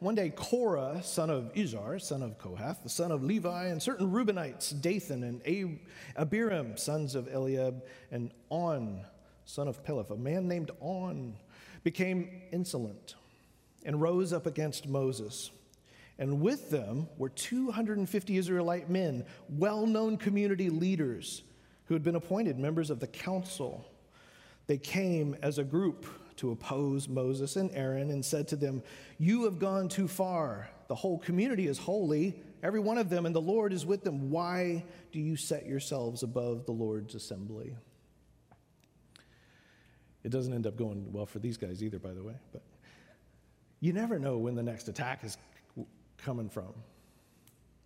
One 0.00 0.14
day, 0.14 0.28
Korah, 0.28 1.00
son 1.02 1.30
of 1.30 1.54
Izhar, 1.54 2.02
son 2.02 2.22
of 2.22 2.36
Kohath, 2.36 2.82
the 2.82 2.90
son 2.90 3.12
of 3.12 3.24
Levi, 3.24 3.68
and 3.68 3.82
certain 3.82 4.10
Reubenites, 4.10 4.78
Dathan 4.78 5.22
and 5.22 5.78
Abiram, 6.16 6.76
sons 6.76 7.14
of 7.14 7.28
Eliab, 7.32 7.82
and 8.10 8.30
On, 8.50 9.06
son 9.46 9.68
of 9.68 9.82
Peleth, 9.82 10.10
a 10.10 10.16
man 10.16 10.46
named 10.46 10.70
On, 10.80 11.34
became 11.82 12.42
insolent 12.52 13.14
and 13.84 14.02
rose 14.02 14.32
up 14.32 14.44
against 14.44 14.88
Moses. 14.88 15.50
And 16.18 16.40
with 16.40 16.70
them 16.70 17.08
were 17.16 17.28
250 17.28 18.36
Israelite 18.36 18.90
men, 18.90 19.24
well 19.48 19.86
known 19.86 20.16
community 20.18 20.68
leaders 20.68 21.42
who 21.84 21.94
had 21.94 22.02
been 22.02 22.16
appointed 22.16 22.58
members 22.58 22.90
of 22.90 23.00
the 23.00 23.06
council. 23.06 23.86
They 24.66 24.78
came 24.78 25.36
as 25.42 25.58
a 25.58 25.64
group 25.64 26.06
to 26.36 26.50
oppose 26.50 27.08
Moses 27.08 27.56
and 27.56 27.70
Aaron 27.72 28.10
and 28.10 28.24
said 28.24 28.48
to 28.48 28.56
them, 28.56 28.82
You 29.18 29.44
have 29.44 29.58
gone 29.58 29.88
too 29.88 30.08
far. 30.08 30.68
The 30.88 30.94
whole 30.94 31.18
community 31.18 31.66
is 31.68 31.78
holy, 31.78 32.42
every 32.62 32.80
one 32.80 32.98
of 32.98 33.08
them, 33.08 33.26
and 33.26 33.34
the 33.34 33.40
Lord 33.40 33.72
is 33.72 33.86
with 33.86 34.02
them. 34.02 34.30
Why 34.30 34.84
do 35.12 35.20
you 35.20 35.36
set 35.36 35.66
yourselves 35.66 36.22
above 36.22 36.66
the 36.66 36.72
Lord's 36.72 37.14
assembly? 37.14 37.76
It 40.26 40.32
doesn't 40.32 40.52
end 40.52 40.66
up 40.66 40.76
going 40.76 41.12
well 41.12 41.24
for 41.24 41.38
these 41.38 41.56
guys 41.56 41.84
either, 41.84 42.00
by 42.00 42.12
the 42.12 42.20
way. 42.20 42.34
But 42.52 42.62
you 43.78 43.92
never 43.92 44.18
know 44.18 44.38
when 44.38 44.56
the 44.56 44.62
next 44.62 44.88
attack 44.88 45.22
is 45.22 45.38
coming 46.18 46.48
from, 46.48 46.74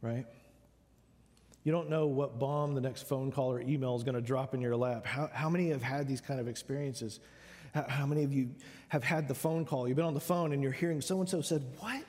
right? 0.01 0.25
You 1.65 1.73
don't 1.73 1.91
know 1.91 2.07
what 2.07 2.39
bomb 2.39 2.75
the 2.75 2.81
next 2.81 3.03
phone 3.03 3.31
call 3.31 3.53
or 3.53 3.61
email 3.61 3.95
is 3.95 4.05
going 4.05 4.15
to 4.15 4.23
drop 4.23 4.55
in 4.55 4.63
your 4.63 4.75
lap. 4.75 5.05
How, 5.05 5.29
how 5.31 5.51
many 5.51 5.69
have 5.69 5.83
had 5.83 6.09
these 6.09 6.23
kind 6.23 6.41
of 6.41 6.49
experiences? 6.49 7.21
How, 7.75 7.85
how 7.87 8.07
many 8.07 8.25
of 8.25 8.33
you 8.33 8.55
have 8.89 9.05
had 9.05 9.29
the 9.29 9.35
phone 9.35 9.67
call? 9.67 9.87
You've 9.87 9.99
been 9.99 10.07
on 10.07 10.15
the 10.15 10.19
phone 10.19 10.55
and 10.55 10.63
you're 10.63 10.73
hearing 10.73 11.03
so 11.03 11.21
and 11.21 11.29
so 11.29 11.43
said, 11.43 11.63
What? 11.79 12.03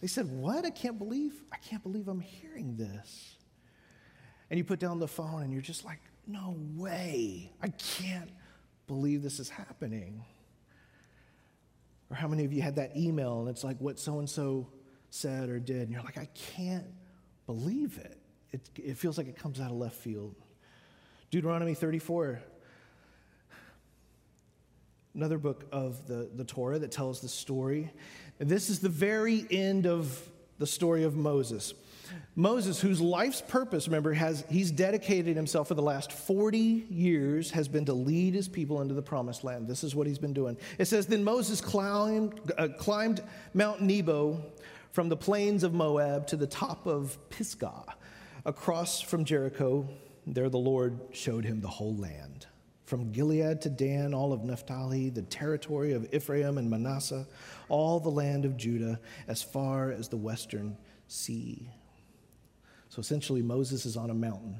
They 0.00 0.06
said, 0.06 0.30
What? 0.30 0.64
I 0.64 0.70
can't 0.70 0.96
believe, 0.96 1.42
I 1.50 1.56
can't 1.56 1.82
believe 1.82 2.06
I'm 2.06 2.20
hearing 2.20 2.76
this. 2.76 3.34
And 4.48 4.58
you 4.58 4.62
put 4.62 4.78
down 4.78 5.00
the 5.00 5.08
phone 5.08 5.42
and 5.42 5.52
you're 5.52 5.60
just 5.60 5.84
like, 5.84 5.98
No 6.28 6.54
way. 6.76 7.50
I 7.60 7.66
can't 7.70 8.30
believe 8.92 9.22
this 9.22 9.40
is 9.40 9.48
happening. 9.48 10.22
Or 12.10 12.16
how 12.16 12.28
many 12.28 12.44
of 12.44 12.52
you 12.52 12.60
had 12.60 12.76
that 12.76 12.94
email 12.94 13.40
and 13.40 13.48
it's 13.48 13.64
like 13.64 13.78
what 13.78 13.98
so 13.98 14.18
and 14.18 14.28
so 14.28 14.68
said 15.08 15.48
or 15.48 15.58
did, 15.58 15.82
and 15.82 15.90
you're 15.90 16.02
like, 16.02 16.18
I 16.18 16.28
can't 16.34 16.84
believe 17.46 17.96
it. 17.96 18.18
it. 18.50 18.68
It 18.76 18.98
feels 18.98 19.16
like 19.16 19.28
it 19.28 19.36
comes 19.36 19.60
out 19.60 19.70
of 19.70 19.78
left 19.78 19.96
field. 19.96 20.34
Deuteronomy 21.30 21.72
34, 21.72 22.42
another 25.14 25.38
book 25.38 25.64
of 25.72 26.06
the, 26.06 26.28
the 26.34 26.44
Torah 26.44 26.78
that 26.78 26.92
tells 26.92 27.22
the 27.22 27.28
story. 27.28 27.90
And 28.40 28.48
this 28.50 28.68
is 28.68 28.80
the 28.80 28.90
very 28.90 29.46
end 29.50 29.86
of 29.86 30.20
the 30.58 30.66
story 30.66 31.04
of 31.04 31.16
Moses. 31.16 31.72
Moses, 32.34 32.80
whose 32.80 33.00
life's 33.00 33.42
purpose, 33.42 33.86
remember, 33.86 34.12
has 34.14 34.44
he's 34.48 34.70
dedicated 34.70 35.36
himself 35.36 35.68
for 35.68 35.74
the 35.74 35.82
last 35.82 36.12
40 36.12 36.58
years, 36.88 37.50
has 37.50 37.68
been 37.68 37.84
to 37.84 37.92
lead 37.92 38.34
his 38.34 38.48
people 38.48 38.80
into 38.80 38.94
the 38.94 39.02
promised 39.02 39.44
land. 39.44 39.68
This 39.68 39.84
is 39.84 39.94
what 39.94 40.06
he's 40.06 40.18
been 40.18 40.32
doing. 40.32 40.56
It 40.78 40.86
says, 40.86 41.06
Then 41.06 41.24
Moses 41.24 41.60
climbed, 41.60 42.52
uh, 42.56 42.68
climbed 42.78 43.22
Mount 43.52 43.82
Nebo 43.82 44.42
from 44.92 45.08
the 45.08 45.16
plains 45.16 45.62
of 45.62 45.74
Moab 45.74 46.26
to 46.28 46.36
the 46.36 46.46
top 46.46 46.86
of 46.86 47.18
Pisgah, 47.28 47.84
across 48.44 49.00
from 49.00 49.24
Jericho. 49.24 49.88
There 50.26 50.48
the 50.48 50.58
Lord 50.58 50.98
showed 51.12 51.44
him 51.44 51.60
the 51.60 51.68
whole 51.68 51.96
land. 51.96 52.46
From 52.84 53.12
Gilead 53.12 53.60
to 53.62 53.70
Dan, 53.70 54.14
all 54.14 54.32
of 54.32 54.44
Naphtali, 54.44 55.10
the 55.10 55.22
territory 55.22 55.92
of 55.92 56.12
Ephraim 56.14 56.58
and 56.58 56.68
Manasseh, 56.68 57.26
all 57.68 58.00
the 58.00 58.10
land 58.10 58.44
of 58.44 58.56
Judah, 58.56 59.00
as 59.28 59.42
far 59.42 59.90
as 59.90 60.08
the 60.08 60.16
western 60.16 60.76
sea. 61.08 61.70
So 62.92 63.00
essentially, 63.00 63.40
Moses 63.40 63.86
is 63.86 63.96
on 63.96 64.10
a 64.10 64.14
mountain. 64.14 64.54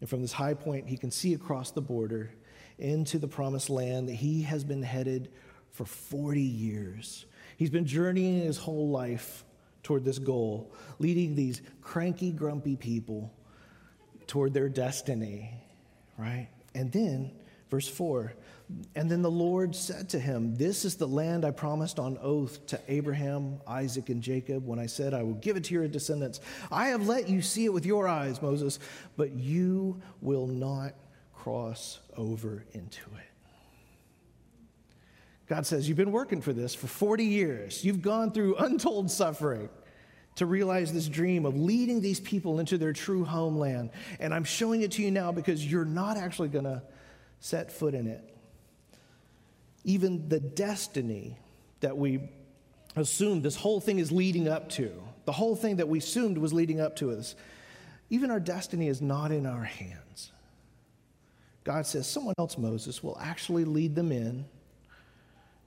And 0.00 0.08
from 0.08 0.22
this 0.22 0.32
high 0.32 0.54
point, 0.54 0.88
he 0.88 0.96
can 0.96 1.10
see 1.10 1.34
across 1.34 1.70
the 1.70 1.82
border 1.82 2.30
into 2.78 3.18
the 3.18 3.28
promised 3.28 3.68
land 3.68 4.08
that 4.08 4.14
he 4.14 4.40
has 4.44 4.64
been 4.64 4.82
headed 4.82 5.30
for 5.70 5.84
40 5.84 6.40
years. 6.40 7.26
He's 7.58 7.68
been 7.68 7.84
journeying 7.84 8.40
his 8.40 8.56
whole 8.56 8.88
life 8.88 9.44
toward 9.82 10.02
this 10.02 10.18
goal, 10.18 10.72
leading 10.98 11.34
these 11.34 11.60
cranky, 11.82 12.32
grumpy 12.32 12.74
people 12.74 13.30
toward 14.26 14.54
their 14.54 14.70
destiny, 14.70 15.50
right? 16.16 16.48
And 16.74 16.90
then, 16.90 17.32
verse 17.68 17.86
4 17.86 18.32
and 18.94 19.10
then 19.10 19.20
the 19.20 19.30
Lord 19.30 19.76
said 19.76 20.08
to 20.10 20.18
him, 20.18 20.54
This 20.54 20.84
is 20.84 20.96
the 20.96 21.06
land 21.06 21.44
I 21.44 21.50
promised 21.50 21.98
on 21.98 22.18
oath 22.20 22.64
to 22.66 22.80
Abraham, 22.88 23.60
Isaac, 23.66 24.08
and 24.08 24.22
Jacob 24.22 24.66
when 24.66 24.78
I 24.78 24.86
said, 24.86 25.12
I 25.12 25.22
will 25.22 25.34
give 25.34 25.56
it 25.56 25.64
to 25.64 25.74
your 25.74 25.86
descendants. 25.86 26.40
I 26.72 26.88
have 26.88 27.06
let 27.06 27.28
you 27.28 27.42
see 27.42 27.66
it 27.66 27.72
with 27.72 27.84
your 27.84 28.08
eyes, 28.08 28.40
Moses, 28.40 28.78
but 29.16 29.32
you 29.32 30.00
will 30.22 30.46
not 30.46 30.94
cross 31.34 32.00
over 32.16 32.64
into 32.72 33.02
it. 33.16 33.30
God 35.46 35.66
says, 35.66 35.86
You've 35.86 35.98
been 35.98 36.12
working 36.12 36.40
for 36.40 36.54
this 36.54 36.74
for 36.74 36.86
40 36.86 37.24
years. 37.24 37.84
You've 37.84 38.02
gone 38.02 38.32
through 38.32 38.56
untold 38.56 39.10
suffering 39.10 39.68
to 40.36 40.46
realize 40.46 40.92
this 40.92 41.06
dream 41.06 41.44
of 41.44 41.54
leading 41.54 42.00
these 42.00 42.18
people 42.18 42.58
into 42.58 42.78
their 42.78 42.92
true 42.94 43.24
homeland. 43.24 43.90
And 44.18 44.34
I'm 44.34 44.44
showing 44.44 44.80
it 44.80 44.92
to 44.92 45.02
you 45.02 45.10
now 45.10 45.32
because 45.32 45.64
you're 45.64 45.84
not 45.84 46.16
actually 46.16 46.48
going 46.48 46.64
to 46.64 46.82
set 47.40 47.70
foot 47.70 47.94
in 47.94 48.06
it. 48.06 48.33
Even 49.84 50.28
the 50.28 50.40
destiny 50.40 51.36
that 51.80 51.96
we 51.96 52.20
assumed 52.96 53.42
this 53.42 53.56
whole 53.56 53.80
thing 53.80 53.98
is 53.98 54.10
leading 54.10 54.48
up 54.48 54.68
to, 54.70 54.90
the 55.24 55.32
whole 55.32 55.56
thing 55.56 55.76
that 55.76 55.88
we 55.88 55.98
assumed 55.98 56.38
was 56.38 56.52
leading 56.52 56.80
up 56.80 56.96
to 56.96 57.10
us, 57.10 57.34
even 58.10 58.30
our 58.30 58.40
destiny 58.40 58.88
is 58.88 59.00
not 59.00 59.32
in 59.32 59.46
our 59.46 59.64
hands. 59.64 60.32
God 61.64 61.86
says, 61.86 62.06
someone 62.06 62.34
else, 62.38 62.58
Moses, 62.58 63.02
will 63.02 63.18
actually 63.18 63.64
lead 63.64 63.94
them 63.94 64.12
in 64.12 64.44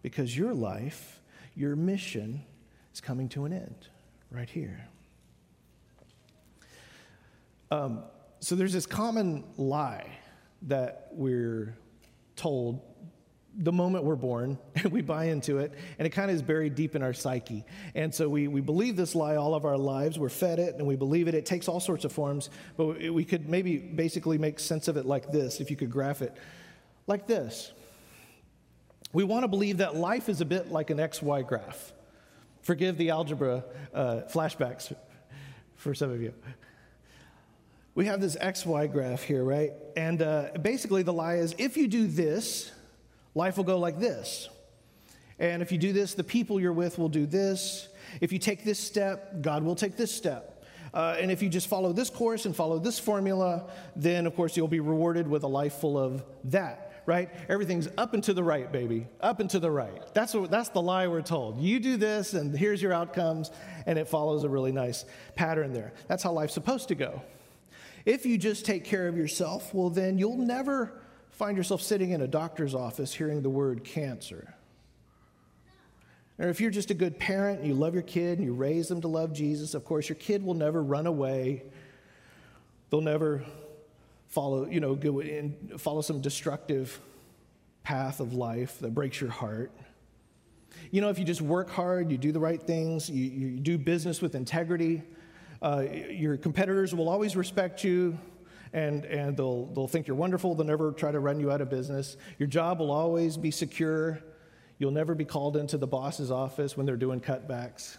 because 0.03 0.38
your 0.38 0.53
life, 0.53 1.21
your 1.56 1.75
mission 1.75 2.43
is 2.93 3.01
coming 3.01 3.27
to 3.30 3.45
an 3.45 3.53
end 3.53 3.88
right 4.32 4.49
here. 4.49 4.88
Um, 7.71 8.03
so 8.39 8.56
there's 8.56 8.73
this 8.73 8.86
common 8.86 9.43
lie 9.58 10.08
that 10.63 11.10
we're 11.12 11.75
told 12.36 12.80
the 13.58 13.72
moment 13.72 14.04
we're 14.04 14.15
born, 14.15 14.58
we 14.91 15.02
buy 15.02 15.26
into 15.26 15.58
it, 15.58 15.74
and 15.98 16.06
it 16.06 16.12
kind 16.12 16.30
of 16.30 16.36
is 16.36 16.41
buried 16.41 16.76
deep 16.76 16.96
in 16.96 17.02
our 17.02 17.13
psyche. 17.13 17.65
And 17.96 18.13
so 18.13 18.30
we, 18.30 18.48
we 18.48 18.62
believe 18.62 18.96
this 18.96 19.15
lie 19.15 19.36
all 19.36 19.56
of 19.56 19.65
our 19.65 19.78
lives. 19.78 20.20
We're 20.20 20.30
fed 20.30 20.60
it, 20.60 20.76
and 20.76 20.86
we 20.86 20.96
believe 20.96 21.28
it. 21.28 21.34
It 21.34 21.46
takes 21.46 21.67
all 21.67 21.80
sorts 21.80 22.06
of 22.06 22.12
forms, 22.12 22.50
but 22.78 23.12
we 23.12 23.26
could 23.26 23.50
maybe 23.50 23.78
basically 23.78 24.38
make 24.38 24.60
sense 24.60 24.88
of 24.88 24.96
it 24.96 25.06
like 25.06 25.32
this, 25.32 25.60
if 25.60 25.72
you 25.72 25.76
could 25.76 25.89
graph 25.89 26.22
it 26.22 26.36
like 27.08 27.26
this. 27.26 27.72
We 29.12 29.24
want 29.24 29.43
to 29.43 29.48
believe 29.48 29.78
that 29.78 29.96
life 29.96 30.30
is 30.30 30.41
a 30.41 30.46
bit 30.46 30.72
like 30.72 30.89
an 30.89 30.98
XY 30.98 31.48
graph. 31.48 31.93
Forgive 32.62 32.98
the 32.98 33.10
algebra 33.10 33.63
uh, 33.93 34.22
flashbacks 34.32 34.93
for 35.76 35.96
some 35.96 36.12
of 36.12 36.22
you. 36.22 36.34
We 37.96 38.06
have 38.06 38.22
this 38.22 38.36
XY 38.36 38.91
graph 38.91 39.24
here, 39.24 39.43
right? 39.43 39.72
And 39.96 40.22
uh, 40.22 40.50
basically, 40.62 41.02
the 41.02 41.13
lie 41.13 41.38
is 41.38 41.56
if 41.58 41.78
you 41.78 41.88
do 41.88 42.06
this, 42.06 42.72
life 43.38 43.58
will 43.58 43.63
go 43.63 43.78
like 43.78 44.00
this. 44.00 44.50
And 45.39 45.62
if 45.62 45.71
you 45.71 45.78
do 45.78 45.93
this, 45.93 46.15
the 46.15 46.23
people 46.23 46.60
you're 46.60 46.73
with 46.73 46.97
will 46.97 47.10
do 47.10 47.26
this. 47.26 47.88
If 48.19 48.34
you 48.34 48.39
take 48.39 48.63
this 48.63 48.80
step, 48.80 49.41
God 49.41 49.63
will 49.63 49.76
take 49.76 49.95
this 49.95 50.13
step. 50.13 50.65
Uh, 50.93 51.15
and 51.19 51.30
if 51.32 51.43
you 51.43 51.50
just 51.50 51.67
follow 51.67 51.93
this 51.93 52.10
course 52.10 52.45
and 52.45 52.56
follow 52.56 52.80
this 52.80 52.97
formula, 52.97 53.69
then 53.95 54.26
of 54.26 54.36
course 54.36 54.58
you'll 54.58 54.67
be 54.67 54.80
rewarded 54.80 55.28
with 55.28 55.43
a 55.43 55.47
life 55.47 55.73
full 55.73 55.97
of 55.97 56.23
that 56.45 56.88
right? 57.08 57.30
Everything's 57.47 57.88
up 57.97 58.13
and 58.13 58.21
to 58.26 58.34
the 58.34 58.43
right, 58.43 58.69
baby. 58.69 59.08
Up 59.21 59.39
and 59.39 59.50
to 59.52 59.60
the 59.60 59.71
right. 59.71 60.04
That's, 60.13 60.34
what, 60.34 60.52
that's 60.52 60.69
the 60.69 60.82
lie 60.82 61.08
we're 61.08 61.21
told. 61.21 61.58
You 61.58 61.80
do 61.80 61.95
this, 61.95 62.34
and 62.34 62.54
here's 62.56 62.82
your 62.82 62.91
outcomes, 62.91 63.50
and 63.86 63.97
it 63.97 64.10
follows 64.10 64.43
a 64.43 64.50
really 64.50 64.73
nice 64.73 65.06
pattern 65.34 65.71
there. 65.71 65.93
That's 66.10 66.21
how 66.21 66.34
life's 66.34 66.54
supposed 66.54 66.89
to 66.89 66.95
go. 66.95 67.21
If 68.06 68.26
you 68.26 68.38
just 68.38 68.65
take 68.65 68.84
care 68.84 69.08
of 69.08 69.17
yourself, 69.17 69.73
well, 69.73 69.89
then 69.89 70.17
you'll 70.17 70.38
never 70.38 71.02
find 71.38 71.56
yourself 71.56 71.84
sitting 71.84 72.10
in 72.10 72.21
a 72.21 72.28
doctor's 72.28 72.73
office 72.73 73.13
hearing 73.13 73.43
the 73.43 73.50
word 73.50 73.84
cancer. 73.84 74.56
Or 76.39 76.50
if 76.50 76.60
you're 76.60 76.71
just 76.71 76.89
a 76.89 76.95
good 76.95 77.19
parent 77.19 77.60
and 77.60 77.67
you 77.67 77.76
love 77.76 77.93
your 77.93 78.04
kid 78.04 78.39
and 78.39 78.45
you 78.45 78.54
raise 78.54 78.88
them 78.88 79.02
to 79.02 79.08
love 79.08 79.34
Jesus, 79.34 79.76
of 79.76 79.86
course, 79.86 80.10
your 80.10 80.15
kid 80.15 80.43
will 80.43 80.56
never 80.56 80.82
run 80.82 81.06
away. 81.06 81.63
They'll 82.89 83.02
never 83.02 83.43
follow, 84.30 84.65
you 84.65 84.80
know, 84.80 84.95
go 84.95 85.19
and 85.19 85.80
follow 85.80 86.02
some 86.02 86.21
destructive 86.21 87.00
path 87.84 88.19
of 88.19 88.34
life 88.34 88.80
that 88.80 88.95
breaks 88.95 89.21
your 89.21 89.30
heart. 89.30 89.71
You 90.89 91.02
know, 91.02 91.10
if 91.10 91.19
you 91.19 91.26
just 91.26 91.41
work 91.41 91.69
hard, 91.69 92.12
you 92.12 92.17
do 92.17 92.32
the 92.32 92.39
right 92.39 92.62
things, 92.62 93.12
you, 93.12 93.23
you 93.23 93.60
do 93.60 93.78
business 93.78 94.23
with 94.23 94.34
integrity, 94.34 95.04
uh, 95.62 95.86
your 96.10 96.36
competitors 96.38 96.95
will 96.95 97.10
always 97.10 97.36
respect 97.36 97.84
you 97.84 98.17
and, 98.73 99.06
and 99.06 99.38
they'll, 99.38 99.65
they'll 99.67 99.88
think 99.88 100.08
you're 100.08 100.17
wonderful. 100.17 100.56
They'll 100.56 100.65
never 100.65 100.91
try 100.91 101.12
to 101.12 101.19
run 101.19 101.39
you 101.39 101.51
out 101.51 101.62
of 101.62 101.69
business. 101.69 102.17
Your 102.38 102.47
job 102.47 102.80
will 102.80 102.91
always 102.91 103.38
be 103.38 103.51
secure. 103.51 104.19
You'll 104.77 104.91
never 104.91 105.15
be 105.15 105.25
called 105.25 105.58
into 105.58 105.77
the 105.77 105.88
boss's 105.88 106.32
office 106.32 106.77
when 106.77 106.86
they're 106.86 106.97
doing 106.97 107.19
cutbacks. 107.19 107.97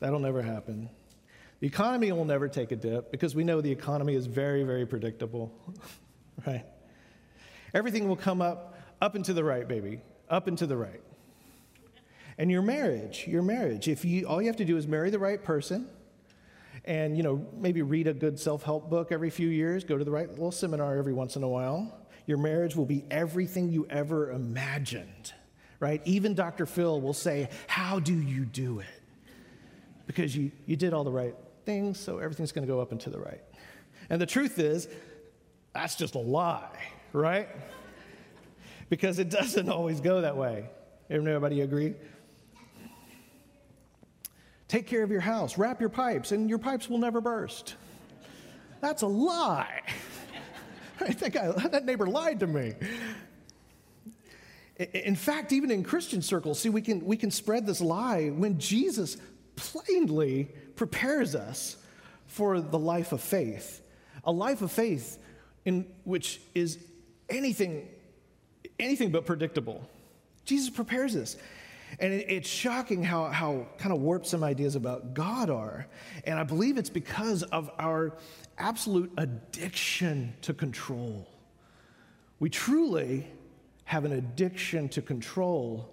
That'll 0.00 0.20
never 0.20 0.42
happen. 0.42 0.90
The 1.60 1.66
economy 1.66 2.12
will 2.12 2.24
never 2.24 2.48
take 2.48 2.70
a 2.70 2.76
dip 2.76 3.10
because 3.10 3.34
we 3.34 3.42
know 3.44 3.60
the 3.60 3.72
economy 3.72 4.14
is 4.14 4.26
very, 4.26 4.62
very 4.62 4.86
predictable, 4.86 5.52
right? 6.46 6.64
Everything 7.74 8.08
will 8.08 8.16
come 8.16 8.40
up, 8.40 8.78
up 9.00 9.14
and 9.14 9.24
to 9.24 9.32
the 9.32 9.44
right, 9.44 9.66
baby, 9.66 10.00
up 10.30 10.46
and 10.46 10.56
to 10.58 10.66
the 10.66 10.76
right. 10.76 11.00
And 12.38 12.50
your 12.50 12.62
marriage, 12.62 13.24
your 13.26 13.42
marriage, 13.42 13.88
if 13.88 14.04
you 14.04 14.26
all 14.26 14.40
you 14.40 14.46
have 14.46 14.56
to 14.56 14.64
do 14.64 14.76
is 14.76 14.86
marry 14.86 15.10
the 15.10 15.18
right 15.18 15.42
person, 15.42 15.88
and 16.84 17.16
you 17.16 17.22
know 17.22 17.46
maybe 17.56 17.82
read 17.82 18.06
a 18.06 18.14
good 18.14 18.38
self-help 18.38 18.90
book 18.90 19.12
every 19.12 19.30
few 19.30 19.48
years, 19.48 19.84
go 19.84 19.98
to 19.98 20.04
the 20.04 20.10
right 20.10 20.28
little 20.28 20.52
seminar 20.52 20.96
every 20.96 21.12
once 21.12 21.36
in 21.36 21.42
a 21.42 21.48
while, 21.48 22.06
your 22.26 22.38
marriage 22.38 22.76
will 22.76 22.86
be 22.86 23.04
everything 23.10 23.70
you 23.70 23.86
ever 23.88 24.30
imagined, 24.30 25.32
right? 25.80 26.02
Even 26.04 26.34
Dr. 26.34 26.66
Phil 26.66 27.00
will 27.00 27.14
say, 27.14 27.48
"How 27.66 28.00
do 28.00 28.14
you 28.14 28.44
do 28.44 28.80
it?" 28.80 28.86
Because 30.06 30.36
you 30.36 30.50
you 30.66 30.76
did 30.76 30.92
all 30.92 31.04
the 31.04 31.12
right 31.12 31.34
things, 31.64 31.98
so 31.98 32.18
everything's 32.18 32.52
going 32.52 32.66
to 32.66 32.72
go 32.72 32.80
up 32.80 32.92
and 32.92 33.00
to 33.02 33.10
the 33.10 33.18
right. 33.18 33.42
And 34.10 34.20
the 34.20 34.26
truth 34.26 34.58
is, 34.58 34.88
that's 35.74 35.96
just 35.96 36.14
a 36.14 36.18
lie, 36.18 36.78
right? 37.12 37.48
Because 38.88 39.18
it 39.18 39.30
doesn't 39.38 39.68
always 39.68 40.00
go 40.00 40.22
that 40.22 40.36
way. 40.36 40.70
Everybody 41.10 41.60
agree? 41.62 41.94
Take 44.68 44.86
care 44.86 45.02
of 45.02 45.10
your 45.10 45.20
house, 45.20 45.56
wrap 45.56 45.80
your 45.80 45.88
pipes, 45.88 46.30
and 46.30 46.48
your 46.48 46.58
pipes 46.58 46.88
will 46.88 46.98
never 46.98 47.20
burst. 47.20 47.74
That's 48.80 49.02
a 49.02 49.06
lie. 49.06 49.82
I 51.00 51.12
think 51.12 51.36
I, 51.36 51.50
that 51.68 51.84
neighbor 51.84 52.06
lied 52.06 52.40
to 52.40 52.46
me. 52.46 52.74
In 54.78 55.16
fact, 55.16 55.52
even 55.52 55.70
in 55.70 55.82
Christian 55.82 56.22
circles, 56.22 56.60
see, 56.60 56.68
we 56.68 56.82
can, 56.82 57.04
we 57.04 57.16
can 57.16 57.30
spread 57.30 57.66
this 57.66 57.80
lie 57.80 58.28
when 58.28 58.58
Jesus 58.58 59.16
plainly 59.56 60.50
prepares 60.76 61.34
us 61.34 61.76
for 62.26 62.60
the 62.60 62.78
life 62.78 63.12
of 63.12 63.20
faith. 63.20 63.82
A 64.24 64.30
life 64.30 64.62
of 64.62 64.70
faith 64.70 65.18
in 65.64 65.86
which 66.04 66.40
is 66.54 66.78
anything, 67.28 67.88
anything 68.78 69.10
but 69.10 69.26
predictable. 69.26 69.88
Jesus 70.44 70.70
prepares 70.70 71.16
us. 71.16 71.36
And 72.00 72.12
it, 72.12 72.26
it's 72.28 72.48
shocking 72.48 73.02
how, 73.02 73.24
how 73.26 73.66
kind 73.78 73.92
of 73.92 74.00
warped 74.00 74.26
some 74.26 74.44
ideas 74.44 74.76
about 74.76 75.14
God 75.14 75.50
are. 75.50 75.86
And 76.24 76.38
I 76.38 76.44
believe 76.44 76.78
it's 76.78 76.90
because 76.90 77.42
of 77.42 77.70
our 77.78 78.16
absolute 78.56 79.12
addiction 79.16 80.34
to 80.42 80.54
control. 80.54 81.28
We 82.38 82.50
truly 82.50 83.26
have 83.84 84.04
an 84.04 84.12
addiction 84.12 84.88
to 84.90 85.02
control. 85.02 85.92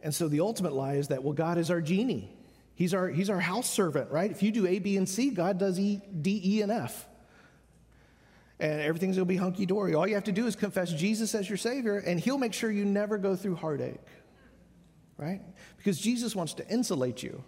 And 0.00 0.14
so 0.14 0.28
the 0.28 0.40
ultimate 0.40 0.74
lie 0.74 0.94
is 0.94 1.08
that, 1.08 1.24
well, 1.24 1.32
God 1.32 1.58
is 1.58 1.70
our 1.70 1.80
genie. 1.80 2.30
He's 2.76 2.94
our, 2.94 3.08
he's 3.08 3.30
our 3.30 3.40
house 3.40 3.68
servant, 3.68 4.12
right? 4.12 4.30
If 4.30 4.40
you 4.44 4.52
do 4.52 4.64
A, 4.64 4.78
B, 4.78 4.96
and 4.96 5.08
C, 5.08 5.30
God 5.30 5.58
does 5.58 5.80
E, 5.80 6.00
D, 6.22 6.40
E, 6.44 6.62
and 6.62 6.70
F. 6.70 7.07
And 8.60 8.80
everything's 8.80 9.16
gonna 9.16 9.26
be 9.26 9.36
hunky 9.36 9.66
dory. 9.66 9.94
All 9.94 10.06
you 10.06 10.14
have 10.14 10.24
to 10.24 10.32
do 10.32 10.46
is 10.46 10.56
confess 10.56 10.92
Jesus 10.92 11.34
as 11.34 11.48
your 11.48 11.58
Savior, 11.58 11.98
and 11.98 12.18
He'll 12.18 12.38
make 12.38 12.52
sure 12.52 12.70
you 12.70 12.84
never 12.84 13.18
go 13.18 13.36
through 13.36 13.56
heartache, 13.56 14.00
right? 15.16 15.40
Because 15.76 15.98
Jesus 15.98 16.34
wants 16.34 16.54
to 16.54 16.68
insulate 16.68 17.22
you 17.22 17.42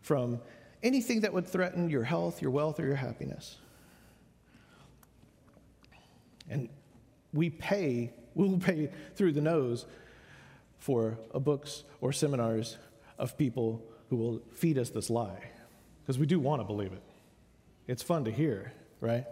from 0.00 0.40
anything 0.82 1.22
that 1.22 1.32
would 1.32 1.46
threaten 1.46 1.90
your 1.90 2.04
health, 2.04 2.40
your 2.40 2.50
wealth, 2.50 2.80
or 2.80 2.86
your 2.86 2.96
happiness. 2.96 3.58
And 6.48 6.68
we 7.32 7.50
pay, 7.50 8.12
we 8.34 8.48
will 8.48 8.58
pay 8.58 8.90
through 9.14 9.32
the 9.32 9.40
nose 9.40 9.86
for 10.78 11.18
books 11.34 11.84
or 12.00 12.12
seminars 12.12 12.78
of 13.18 13.36
people 13.36 13.82
who 14.08 14.16
will 14.16 14.42
feed 14.52 14.78
us 14.78 14.90
this 14.90 15.10
lie. 15.10 15.50
Because 16.02 16.18
we 16.18 16.26
do 16.26 16.38
want 16.38 16.60
to 16.60 16.64
believe 16.64 16.92
it. 16.92 17.02
It's 17.88 18.02
fun 18.02 18.24
to 18.24 18.30
hear, 18.30 18.72
right? 19.00 19.24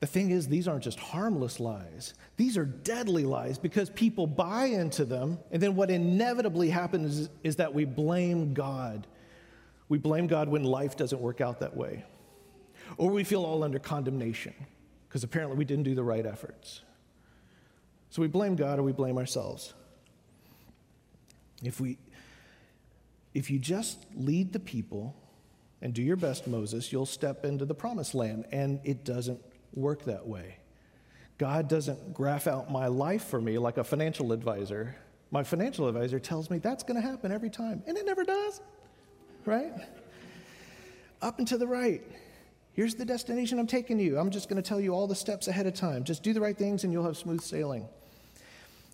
The 0.00 0.06
thing 0.06 0.30
is, 0.30 0.48
these 0.48 0.66
aren't 0.66 0.82
just 0.82 0.98
harmless 0.98 1.60
lies. 1.60 2.14
These 2.38 2.56
are 2.56 2.64
deadly 2.64 3.24
lies 3.24 3.58
because 3.58 3.90
people 3.90 4.26
buy 4.26 4.64
into 4.66 5.04
them, 5.04 5.38
and 5.50 5.62
then 5.62 5.76
what 5.76 5.90
inevitably 5.90 6.70
happens 6.70 7.18
is, 7.18 7.28
is, 7.44 7.56
that 7.56 7.74
we 7.74 7.84
blame 7.84 8.54
God. 8.54 9.06
We 9.90 9.98
blame 9.98 10.26
God 10.26 10.48
when 10.48 10.64
life 10.64 10.96
doesn't 10.96 11.20
work 11.20 11.42
out 11.42 11.60
that 11.60 11.76
way. 11.76 12.04
Or 12.96 13.10
we 13.10 13.24
feel 13.24 13.44
all 13.44 13.62
under 13.62 13.78
condemnation 13.78 14.54
because 15.06 15.22
apparently 15.22 15.58
we 15.58 15.64
didn't 15.66 15.84
do 15.84 15.94
the 15.94 16.02
right 16.02 16.24
efforts. 16.24 16.80
So 18.08 18.22
we 18.22 18.28
blame 18.28 18.56
God 18.56 18.78
or 18.78 18.82
we 18.82 18.92
blame 18.92 19.18
ourselves. 19.18 19.74
If 21.62 21.80
we 21.80 21.98
if 23.32 23.50
you 23.50 23.58
just 23.58 23.98
lead 24.14 24.52
the 24.52 24.58
people 24.58 25.14
and 25.82 25.94
do 25.94 26.02
your 26.02 26.16
best, 26.16 26.46
Moses, 26.46 26.92
you'll 26.92 27.06
step 27.06 27.44
into 27.44 27.64
the 27.64 27.74
promised 27.74 28.14
land. 28.14 28.46
And 28.50 28.80
it 28.82 29.04
doesn't 29.04 29.40
work 29.74 30.04
that 30.04 30.26
way. 30.26 30.56
God 31.38 31.68
doesn't 31.68 32.12
graph 32.12 32.46
out 32.46 32.70
my 32.70 32.86
life 32.86 33.24
for 33.24 33.40
me 33.40 33.58
like 33.58 33.78
a 33.78 33.84
financial 33.84 34.32
advisor. 34.32 34.94
My 35.30 35.42
financial 35.42 35.88
advisor 35.88 36.18
tells 36.18 36.50
me 36.50 36.58
that's 36.58 36.82
going 36.82 37.00
to 37.00 37.06
happen 37.06 37.32
every 37.32 37.50
time, 37.50 37.82
and 37.86 37.96
it 37.96 38.04
never 38.04 38.24
does, 38.24 38.60
right? 39.46 39.72
Up 41.22 41.38
and 41.38 41.48
to 41.48 41.56
the 41.56 41.66
right. 41.66 42.02
Here's 42.72 42.94
the 42.94 43.04
destination 43.04 43.58
I'm 43.58 43.66
taking 43.66 43.98
you. 43.98 44.18
I'm 44.18 44.30
just 44.30 44.48
going 44.48 44.62
to 44.62 44.68
tell 44.68 44.80
you 44.80 44.92
all 44.92 45.06
the 45.06 45.14
steps 45.14 45.48
ahead 45.48 45.66
of 45.66 45.74
time. 45.74 46.04
Just 46.04 46.22
do 46.22 46.32
the 46.32 46.40
right 46.40 46.56
things, 46.56 46.84
and 46.84 46.92
you'll 46.92 47.04
have 47.04 47.16
smooth 47.16 47.40
sailing. 47.40 47.88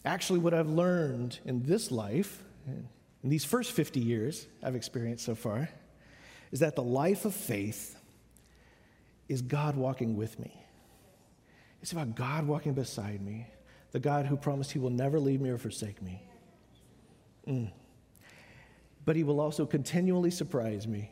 Actually, 0.05 0.39
what 0.39 0.55
I've 0.55 0.69
learned 0.69 1.41
in 1.45 1.65
this 1.65 1.91
life, 1.91 2.43
in 2.67 3.29
these 3.29 3.45
first 3.45 3.73
50 3.73 3.99
years 3.99 4.47
I've 4.63 4.77
experienced 4.77 5.25
so 5.25 5.35
far, 5.35 5.69
is 6.53 6.61
that 6.61 6.77
the 6.77 6.83
life 6.83 7.25
of 7.25 7.35
faith 7.35 7.97
is 9.29 9.43
God 9.43 9.77
walking 9.77 10.17
with 10.17 10.39
me. 10.39 10.66
It's 11.83 11.93
about 11.93 12.15
God 12.15 12.47
walking 12.47 12.73
beside 12.73 13.21
me, 13.21 13.47
the 13.93 14.01
God 14.01 14.27
who 14.27 14.37
promised 14.37 14.73
he 14.73 14.79
will 14.79 14.91
never 14.91 15.21
leave 15.21 15.41
me 15.41 15.51
or 15.51 15.59
forsake 15.59 16.03
me. 16.03 16.23
Mm. 17.47 17.71
But 19.05 19.17
he 19.17 19.23
will 19.23 19.41
also 19.41 19.67
continually 19.67 20.31
surprise 20.31 20.87
me. 20.87 21.11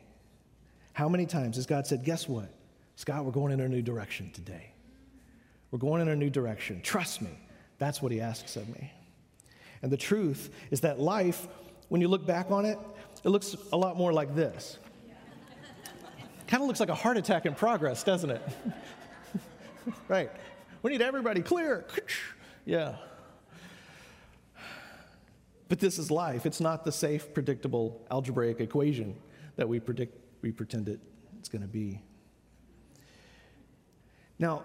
How 0.92 1.08
many 1.08 1.26
times 1.26 1.56
has 1.56 1.66
God 1.66 1.86
said, 1.86 2.04
Guess 2.04 2.28
what? 2.28 2.50
Scott, 2.96 3.24
we're 3.24 3.32
going 3.32 3.52
in 3.52 3.60
a 3.60 3.68
new 3.68 3.82
direction 3.82 4.30
today. 4.32 4.72
We're 5.70 5.78
going 5.78 6.00
in 6.00 6.08
a 6.08 6.16
new 6.16 6.30
direction. 6.30 6.80
Trust 6.82 7.22
me. 7.22 7.38
That's 7.78 8.00
what 8.00 8.12
he 8.12 8.20
asks 8.20 8.56
of 8.56 8.68
me. 8.68 8.92
And 9.82 9.90
the 9.90 9.96
truth 9.96 10.50
is 10.70 10.80
that 10.82 11.00
life 11.00 11.48
when 11.88 12.00
you 12.00 12.08
look 12.08 12.26
back 12.26 12.50
on 12.50 12.64
it, 12.64 12.78
it 13.22 13.28
looks 13.28 13.56
a 13.72 13.76
lot 13.76 13.96
more 13.96 14.12
like 14.12 14.34
this. 14.34 14.78
kind 16.46 16.62
of 16.62 16.66
looks 16.66 16.80
like 16.80 16.88
a 16.88 16.94
heart 16.94 17.16
attack 17.16 17.46
in 17.46 17.54
progress, 17.54 18.02
doesn't 18.02 18.30
it? 18.30 18.42
right. 20.08 20.30
We 20.84 20.90
need 20.90 21.00
everybody 21.00 21.40
clear. 21.40 21.86
yeah. 22.66 22.96
But 25.70 25.80
this 25.80 25.98
is 25.98 26.10
life. 26.10 26.44
It's 26.44 26.60
not 26.60 26.84
the 26.84 26.92
safe, 26.92 27.32
predictable 27.32 28.06
algebraic 28.10 28.60
equation 28.60 29.16
that 29.56 29.66
we 29.66 29.80
predict 29.80 30.20
we 30.42 30.52
pretend 30.52 30.90
it, 30.90 31.00
it's 31.38 31.48
going 31.48 31.62
to 31.62 31.68
be. 31.68 32.02
Now, 34.38 34.64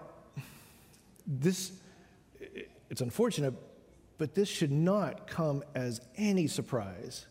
this 1.26 1.72
it's 2.90 3.00
unfortunate, 3.00 3.54
but 4.18 4.36
this 4.36 4.50
should 4.50 4.74
not 4.74 5.26
come 5.26 5.64
as 5.74 6.02
any 6.18 6.48
surprise 6.48 7.28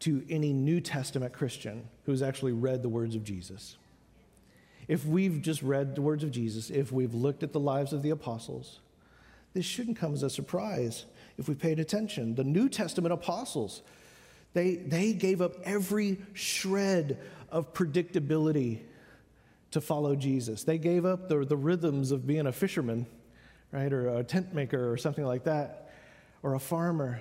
to 0.00 0.26
any 0.28 0.52
New 0.52 0.80
Testament 0.80 1.32
Christian 1.32 1.88
who's 2.02 2.20
actually 2.20 2.52
read 2.52 2.82
the 2.82 2.88
words 2.88 3.14
of 3.14 3.22
Jesus. 3.22 3.77
If 4.88 5.06
we've 5.06 5.40
just 5.40 5.62
read 5.62 5.94
the 5.94 6.02
words 6.02 6.24
of 6.24 6.30
Jesus, 6.30 6.70
if 6.70 6.90
we've 6.90 7.14
looked 7.14 7.42
at 7.42 7.52
the 7.52 7.60
lives 7.60 7.92
of 7.92 8.02
the 8.02 8.10
apostles, 8.10 8.80
this 9.54 9.64
shouldn't 9.64 9.96
come 9.96 10.14
as 10.14 10.22
a 10.22 10.30
surprise 10.30 11.04
if 11.36 11.48
we 11.48 11.54
paid 11.54 11.78
attention. 11.78 12.34
The 12.34 12.44
New 12.44 12.68
Testament 12.68 13.12
apostles, 13.12 13.82
they, 14.54 14.76
they 14.76 15.12
gave 15.12 15.40
up 15.40 15.56
every 15.64 16.18
shred 16.32 17.18
of 17.50 17.72
predictability 17.74 18.80
to 19.70 19.80
follow 19.80 20.16
Jesus. 20.16 20.64
They 20.64 20.78
gave 20.78 21.04
up 21.04 21.28
the, 21.28 21.44
the 21.44 21.56
rhythms 21.56 22.10
of 22.10 22.26
being 22.26 22.46
a 22.46 22.52
fisherman, 22.52 23.06
right, 23.70 23.92
or 23.92 24.18
a 24.18 24.24
tent 24.24 24.54
maker 24.54 24.90
or 24.90 24.96
something 24.96 25.24
like 25.24 25.44
that 25.44 25.88
or 26.42 26.54
a 26.54 26.60
farmer 26.60 27.20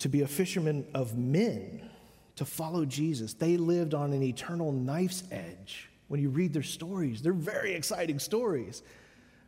to 0.00 0.08
be 0.08 0.22
a 0.22 0.26
fisherman 0.26 0.86
of 0.94 1.16
men, 1.16 1.88
to 2.36 2.44
follow 2.44 2.84
Jesus. 2.84 3.34
They 3.34 3.56
lived 3.56 3.94
on 3.94 4.12
an 4.12 4.22
eternal 4.22 4.72
knife's 4.72 5.24
edge. 5.30 5.88
When 6.08 6.20
you 6.20 6.30
read 6.30 6.52
their 6.52 6.62
stories, 6.62 7.22
they're 7.22 7.32
very 7.32 7.74
exciting 7.74 8.18
stories, 8.18 8.82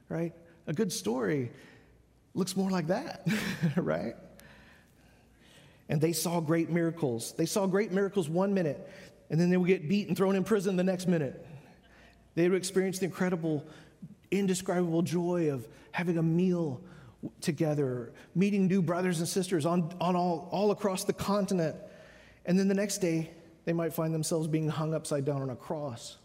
right? 0.09 0.33
A 0.67 0.73
good 0.73 0.93
story 0.93 1.51
looks 2.35 2.57
more 2.57 2.71
like 2.71 2.87
that, 2.89 3.27
right? 3.77 4.15
And 5.89 6.01
they 6.01 6.13
saw 6.13 6.41
great 6.41 6.71
miracles. 6.71 7.33
They 7.33 7.47
saw 7.47 7.67
great 7.67 7.93
miracles 7.93 8.29
one 8.29 8.55
minute, 8.55 8.89
and 9.31 9.41
then 9.41 9.51
they 9.51 9.57
would 9.57 9.67
get 9.67 9.89
beat 9.89 10.09
and 10.09 10.17
thrown 10.17 10.37
in 10.37 10.45
prison 10.45 10.77
the 10.77 10.85
next 10.85 11.09
minute. 11.09 11.45
They 12.35 12.49
would 12.49 12.57
experience 12.57 12.99
the 12.99 13.07
incredible, 13.07 13.67
indescribable 14.31 15.03
joy 15.03 15.51
of 15.51 15.67
having 15.93 16.19
a 16.19 16.23
meal 16.23 16.81
together, 17.41 18.13
meeting 18.35 18.67
new 18.67 18.83
brothers 18.83 19.19
and 19.19 19.29
sisters 19.29 19.67
on, 19.67 19.93
on 20.01 20.15
all, 20.15 20.49
all 20.53 20.71
across 20.71 21.05
the 21.05 21.13
continent. 21.13 21.77
And 22.47 22.59
then 22.59 22.69
the 22.69 22.75
next 22.75 22.99
day, 22.99 23.31
they 23.65 23.73
might 23.73 23.93
find 23.93 24.15
themselves 24.15 24.47
being 24.47 24.69
hung 24.69 24.95
upside 24.95 25.25
down 25.25 25.43
on 25.43 25.51
a 25.51 25.57
cross. 25.57 26.17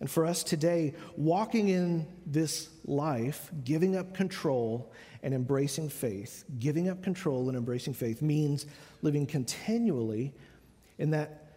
And 0.00 0.10
for 0.10 0.26
us 0.26 0.44
today, 0.44 0.94
walking 1.16 1.68
in 1.68 2.06
this 2.24 2.68
life, 2.84 3.50
giving 3.64 3.96
up 3.96 4.14
control 4.14 4.92
and 5.22 5.34
embracing 5.34 5.88
faith, 5.88 6.44
giving 6.58 6.88
up 6.88 7.02
control 7.02 7.48
and 7.48 7.58
embracing 7.58 7.94
faith 7.94 8.22
means 8.22 8.66
living 9.02 9.26
continually 9.26 10.32
in 10.98 11.10
that 11.10 11.52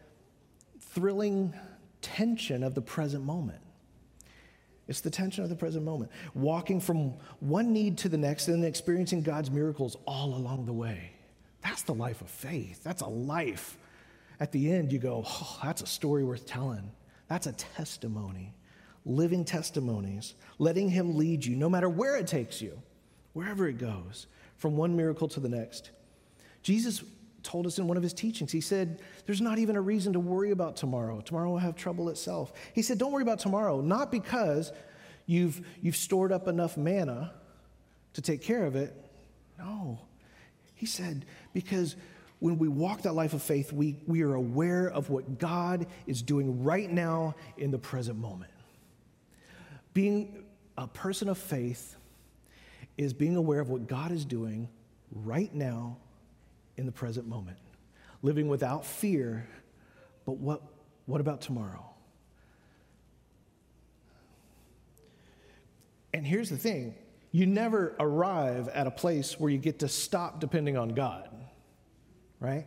thrilling 0.79 1.53
tension 2.01 2.63
of 2.63 2.73
the 2.73 2.81
present 2.81 3.23
moment. 3.23 3.61
It's 4.87 5.01
the 5.01 5.11
tension 5.11 5.43
of 5.43 5.49
the 5.49 5.55
present 5.55 5.85
moment. 5.85 6.11
Walking 6.33 6.79
from 6.79 7.13
one 7.39 7.71
need 7.71 7.99
to 7.99 8.09
the 8.09 8.17
next 8.17 8.47
and 8.47 8.65
experiencing 8.65 9.21
God's 9.21 9.51
miracles 9.51 9.95
all 10.05 10.35
along 10.35 10.65
the 10.65 10.73
way. 10.73 11.11
That's 11.61 11.83
the 11.83 11.93
life 11.93 12.21
of 12.21 12.29
faith. 12.29 12.83
That's 12.83 13.01
a 13.01 13.07
life. 13.07 13.77
At 14.39 14.51
the 14.51 14.71
end, 14.71 14.91
you 14.91 14.97
go, 14.97 15.23
oh, 15.25 15.59
that's 15.63 15.83
a 15.83 15.87
story 15.87 16.23
worth 16.23 16.47
telling. 16.47 16.91
That's 17.31 17.47
a 17.47 17.53
testimony. 17.53 18.53
Living 19.05 19.45
testimonies, 19.45 20.33
letting 20.59 20.89
Him 20.89 21.17
lead 21.17 21.45
you 21.45 21.55
no 21.55 21.69
matter 21.69 21.87
where 21.87 22.17
it 22.17 22.27
takes 22.27 22.61
you, 22.61 22.77
wherever 23.31 23.69
it 23.69 23.77
goes, 23.77 24.27
from 24.57 24.75
one 24.75 24.97
miracle 24.97 25.29
to 25.29 25.39
the 25.39 25.47
next. 25.47 25.91
Jesus 26.61 27.01
told 27.41 27.65
us 27.65 27.79
in 27.79 27.87
one 27.87 27.95
of 27.95 28.03
his 28.03 28.11
teachings, 28.11 28.51
he 28.51 28.59
said, 28.59 28.99
There's 29.25 29.39
not 29.39 29.59
even 29.59 29.77
a 29.77 29.81
reason 29.81 30.11
to 30.11 30.19
worry 30.19 30.51
about 30.51 30.75
tomorrow. 30.75 31.21
Tomorrow 31.21 31.51
will 31.51 31.57
have 31.57 31.77
trouble 31.77 32.09
itself. 32.09 32.51
He 32.73 32.81
said, 32.81 32.97
Don't 32.97 33.13
worry 33.13 33.23
about 33.23 33.39
tomorrow, 33.39 33.79
not 33.79 34.11
because 34.11 34.73
you've, 35.25 35.65
you've 35.81 35.95
stored 35.95 36.33
up 36.33 36.49
enough 36.49 36.75
manna 36.75 37.31
to 38.11 38.21
take 38.21 38.41
care 38.41 38.65
of 38.65 38.75
it. 38.75 38.93
No. 39.57 40.01
He 40.75 40.85
said, 40.85 41.25
Because 41.53 41.95
when 42.41 42.57
we 42.57 42.67
walk 42.67 43.03
that 43.03 43.13
life 43.13 43.33
of 43.33 43.43
faith, 43.43 43.71
we, 43.71 43.97
we 44.07 44.23
are 44.23 44.33
aware 44.33 44.87
of 44.87 45.11
what 45.11 45.37
God 45.37 45.85
is 46.07 46.23
doing 46.23 46.63
right 46.63 46.91
now 46.91 47.35
in 47.55 47.69
the 47.69 47.77
present 47.77 48.17
moment. 48.17 48.51
Being 49.93 50.43
a 50.75 50.87
person 50.87 51.29
of 51.29 51.37
faith 51.37 51.95
is 52.97 53.13
being 53.13 53.35
aware 53.35 53.59
of 53.59 53.69
what 53.69 53.87
God 53.87 54.11
is 54.11 54.25
doing 54.25 54.69
right 55.11 55.53
now 55.53 55.97
in 56.77 56.87
the 56.87 56.91
present 56.91 57.27
moment, 57.27 57.57
living 58.23 58.47
without 58.47 58.87
fear. 58.87 59.47
But 60.25 60.37
what, 60.37 60.63
what 61.05 61.21
about 61.21 61.41
tomorrow? 61.41 61.85
And 66.11 66.25
here's 66.25 66.49
the 66.49 66.57
thing 66.57 66.95
you 67.31 67.45
never 67.45 67.95
arrive 67.99 68.67
at 68.69 68.87
a 68.87 68.91
place 68.91 69.39
where 69.39 69.51
you 69.51 69.59
get 69.59 69.77
to 69.79 69.87
stop 69.87 70.39
depending 70.39 70.75
on 70.75 70.89
God, 70.89 71.29
right? 72.41 72.65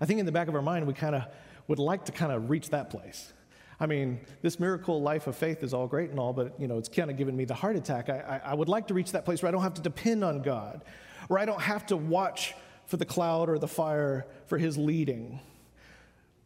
I 0.00 0.06
think 0.06 0.20
in 0.20 0.24
the 0.24 0.32
back 0.32 0.48
of 0.48 0.54
our 0.54 0.62
mind, 0.62 0.86
we 0.86 0.94
kind 0.94 1.14
of 1.14 1.24
would 1.68 1.78
like 1.78 2.06
to 2.06 2.12
kind 2.12 2.32
of 2.32 2.48
reach 2.48 2.70
that 2.70 2.88
place. 2.88 3.32
I 3.78 3.86
mean, 3.86 4.20
this 4.42 4.60
miracle 4.60 5.02
life 5.02 5.26
of 5.26 5.36
faith 5.36 5.62
is 5.62 5.74
all 5.74 5.86
great 5.86 6.10
and 6.10 6.18
all, 6.18 6.32
but 6.32 6.58
you 6.58 6.68
know, 6.68 6.78
it's 6.78 6.88
kind 6.88 7.10
of 7.10 7.16
given 7.16 7.36
me 7.36 7.44
the 7.44 7.54
heart 7.54 7.76
attack. 7.76 8.08
I, 8.08 8.40
I, 8.44 8.50
I 8.52 8.54
would 8.54 8.68
like 8.68 8.86
to 8.88 8.94
reach 8.94 9.12
that 9.12 9.24
place 9.24 9.42
where 9.42 9.48
I 9.48 9.52
don't 9.52 9.62
have 9.62 9.74
to 9.74 9.82
depend 9.82 10.24
on 10.24 10.40
God, 10.40 10.84
where 11.28 11.40
I 11.40 11.44
don't 11.44 11.60
have 11.60 11.84
to 11.86 11.96
watch 11.96 12.54
for 12.86 12.96
the 12.96 13.04
cloud 13.04 13.48
or 13.48 13.58
the 13.58 13.68
fire 13.68 14.26
for 14.46 14.56
his 14.56 14.78
leading. 14.78 15.40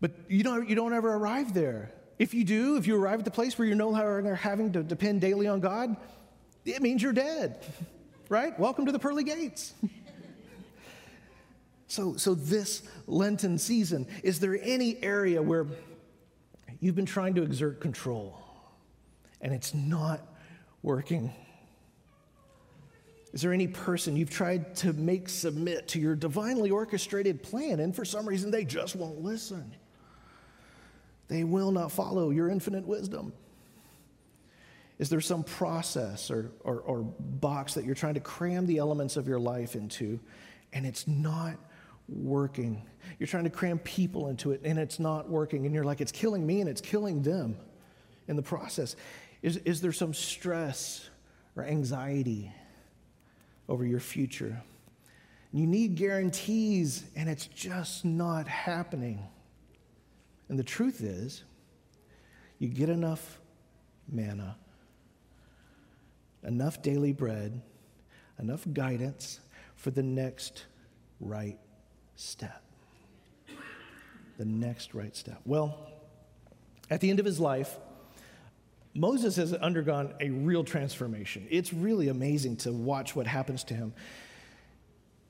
But 0.01 0.13
you 0.29 0.43
don't, 0.43 0.69
you 0.69 0.75
don't 0.75 0.95
ever 0.95 1.13
arrive 1.13 1.53
there. 1.53 1.93
If 2.19 2.33
you 2.33 2.45
do, 2.45 2.77
if 2.77 2.87
you 2.87 2.97
arrive 2.97 3.19
at 3.19 3.25
the 3.27 3.31
place 3.31 3.59
where 3.59 3.69
you're 3.69 3.77
no 3.77 3.91
longer 3.91 4.35
having 4.35 4.73
to 4.73 4.83
depend 4.83 5.21
daily 5.21 5.47
on 5.47 5.61
God, 5.61 5.97
it 6.65 6.81
means 6.81 7.03
you're 7.03 7.13
dead, 7.13 7.63
right? 8.31 8.59
Welcome 8.59 8.87
to 8.87 8.93
the 8.93 8.99
pearly 8.99 9.25
gates. 9.25 9.75
so, 11.89 12.17
so 12.17 12.35
this 12.35 12.83
Lenten 13.07 13.59
season, 13.59 14.07
is 14.23 14.41
there 14.41 14.59
any 14.63 15.03
area 15.03 15.41
where 15.41 15.67
you've 16.81 16.97
been 16.97 17.07
trying 17.07 17.35
to 17.35 17.43
exert 17.43 17.81
control 17.81 18.39
and 19.41 19.53
it's 19.53 19.73
not 19.73 20.21
working? 20.83 21.33
Is 23.33 23.43
there 23.43 23.53
any 23.53 23.69
person 23.69 24.17
you've 24.17 24.31
tried 24.31 24.75
to 24.77 24.93
make 24.95 25.29
submit 25.29 25.89
to 25.89 26.01
your 26.01 26.17
divinely 26.17 26.71
orchestrated 26.71 27.43
plan 27.43 27.81
and 27.81 27.95
for 27.95 28.05
some 28.05 28.27
reason 28.27 28.51
they 28.51 28.65
just 28.65 28.97
won't 28.97 29.23
listen? 29.23 29.73
They 31.29 31.45
will 31.45 31.71
not 31.71 31.93
follow 31.93 32.31
your 32.31 32.49
infinite 32.49 32.87
wisdom. 32.87 33.33
Is 34.99 35.11
there 35.11 35.21
some 35.21 35.45
process 35.45 36.31
or, 36.31 36.51
or, 36.61 36.79
or, 36.81 37.03
box 37.03 37.75
that 37.75 37.85
you're 37.85 37.95
trying 37.95 38.15
to 38.15 38.21
cram 38.21 38.67
the 38.67 38.79
elements 38.79 39.19
of 39.19 39.29
your 39.29 39.39
life 39.39 39.75
into 39.75 40.19
and 40.73 40.87
it's 40.87 41.07
not 41.07 41.57
working? 42.09 42.83
You're 43.19 43.27
trying 43.27 43.45
to 43.45 43.51
cram 43.51 43.79
people 43.81 44.29
into 44.29 44.53
it 44.53 44.61
and 44.65 44.79
it's 44.79 44.99
not 44.99 45.29
working, 45.29 45.67
and 45.67 45.75
you're 45.75 45.85
like, 45.85 46.01
it's 46.01 46.13
killing 46.13 46.47
me 46.47 46.61
and 46.61 46.69
it's 46.69 46.81
killing 46.81 47.23
them 47.23 47.57
in 48.29 48.37
the 48.37 48.43
process. 48.43 48.97
Is, 49.43 49.59
is 49.59 49.81
there 49.81 49.93
some 49.93 50.15
stress 50.15 51.09
or 51.57 51.65
anxiety 51.65 52.53
over 53.69 53.85
your 53.85 54.01
future? 54.01 54.61
You 55.53 55.67
need 55.67 55.95
guarantees, 55.95 57.05
and 57.15 57.29
it's 57.29 57.47
just 57.47 58.05
not 58.05 58.47
happening. 58.47 59.27
And 60.49 60.59
the 60.59 60.65
truth 60.65 61.01
is, 61.01 61.45
you 62.59 62.69
get 62.69 62.89
enough 62.89 63.39
manna, 64.11 64.57
enough 66.45 66.83
daily 66.83 67.13
bread, 67.13 67.61
enough 68.39 68.67
guidance 68.73 69.41
for 69.77 69.91
the 69.91 70.03
next 70.03 70.65
right 71.21 71.59
step. 72.17 72.63
The 74.39 74.45
next 74.45 74.95
right 74.95 75.15
step. 75.17 75.41
Well, 75.45 75.79
at 76.91 77.01
the 77.01 77.11
end 77.11 77.21
of 77.21 77.27
his 77.27 77.41
life, 77.41 77.77
Moses 78.95 79.37
has 79.37 79.53
undergone 79.53 80.15
a 80.21 80.31
real 80.31 80.65
transformation. 80.65 81.47
It's 81.51 81.73
really 81.73 82.09
amazing 82.09 82.57
to 82.59 82.73
watch 82.73 83.15
what 83.15 83.27
happens 83.27 83.65
to 83.65 83.75
him. 83.75 83.93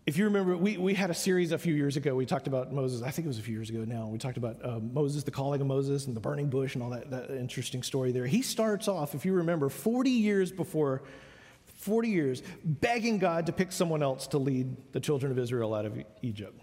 If 0.06 0.16
you 0.16 0.24
remember, 0.26 0.56
we, 0.56 0.76
we 0.76 0.94
had 0.94 1.10
a 1.10 1.14
series 1.14 1.50
a 1.50 1.58
few 1.58 1.74
years 1.74 1.96
ago. 1.96 2.14
We 2.14 2.26
talked 2.26 2.46
about 2.46 2.72
Moses. 2.72 3.02
I 3.02 3.10
think 3.10 3.26
it 3.26 3.28
was 3.28 3.40
a 3.40 3.42
few 3.42 3.54
years 3.54 3.70
ago 3.70 3.84
now. 3.84 4.06
We 4.06 4.18
talked 4.18 4.36
about 4.36 4.64
uh, 4.64 4.78
Moses, 4.78 5.24
the 5.24 5.32
calling 5.32 5.60
of 5.60 5.66
Moses, 5.66 6.06
and 6.06 6.14
the 6.14 6.20
burning 6.20 6.48
bush, 6.48 6.74
and 6.74 6.84
all 6.84 6.90
that, 6.90 7.10
that 7.10 7.30
interesting 7.30 7.82
story 7.82 8.12
there. 8.12 8.24
He 8.24 8.40
starts 8.40 8.86
off, 8.86 9.16
if 9.16 9.24
you 9.24 9.32
remember, 9.32 9.68
40 9.68 10.10
years 10.10 10.52
before, 10.52 11.02
40 11.78 12.08
years, 12.08 12.42
begging 12.64 13.18
God 13.18 13.46
to 13.46 13.52
pick 13.52 13.72
someone 13.72 14.00
else 14.00 14.28
to 14.28 14.38
lead 14.38 14.92
the 14.92 15.00
children 15.00 15.32
of 15.32 15.40
Israel 15.40 15.74
out 15.74 15.86
of 15.86 16.00
Egypt. 16.22 16.60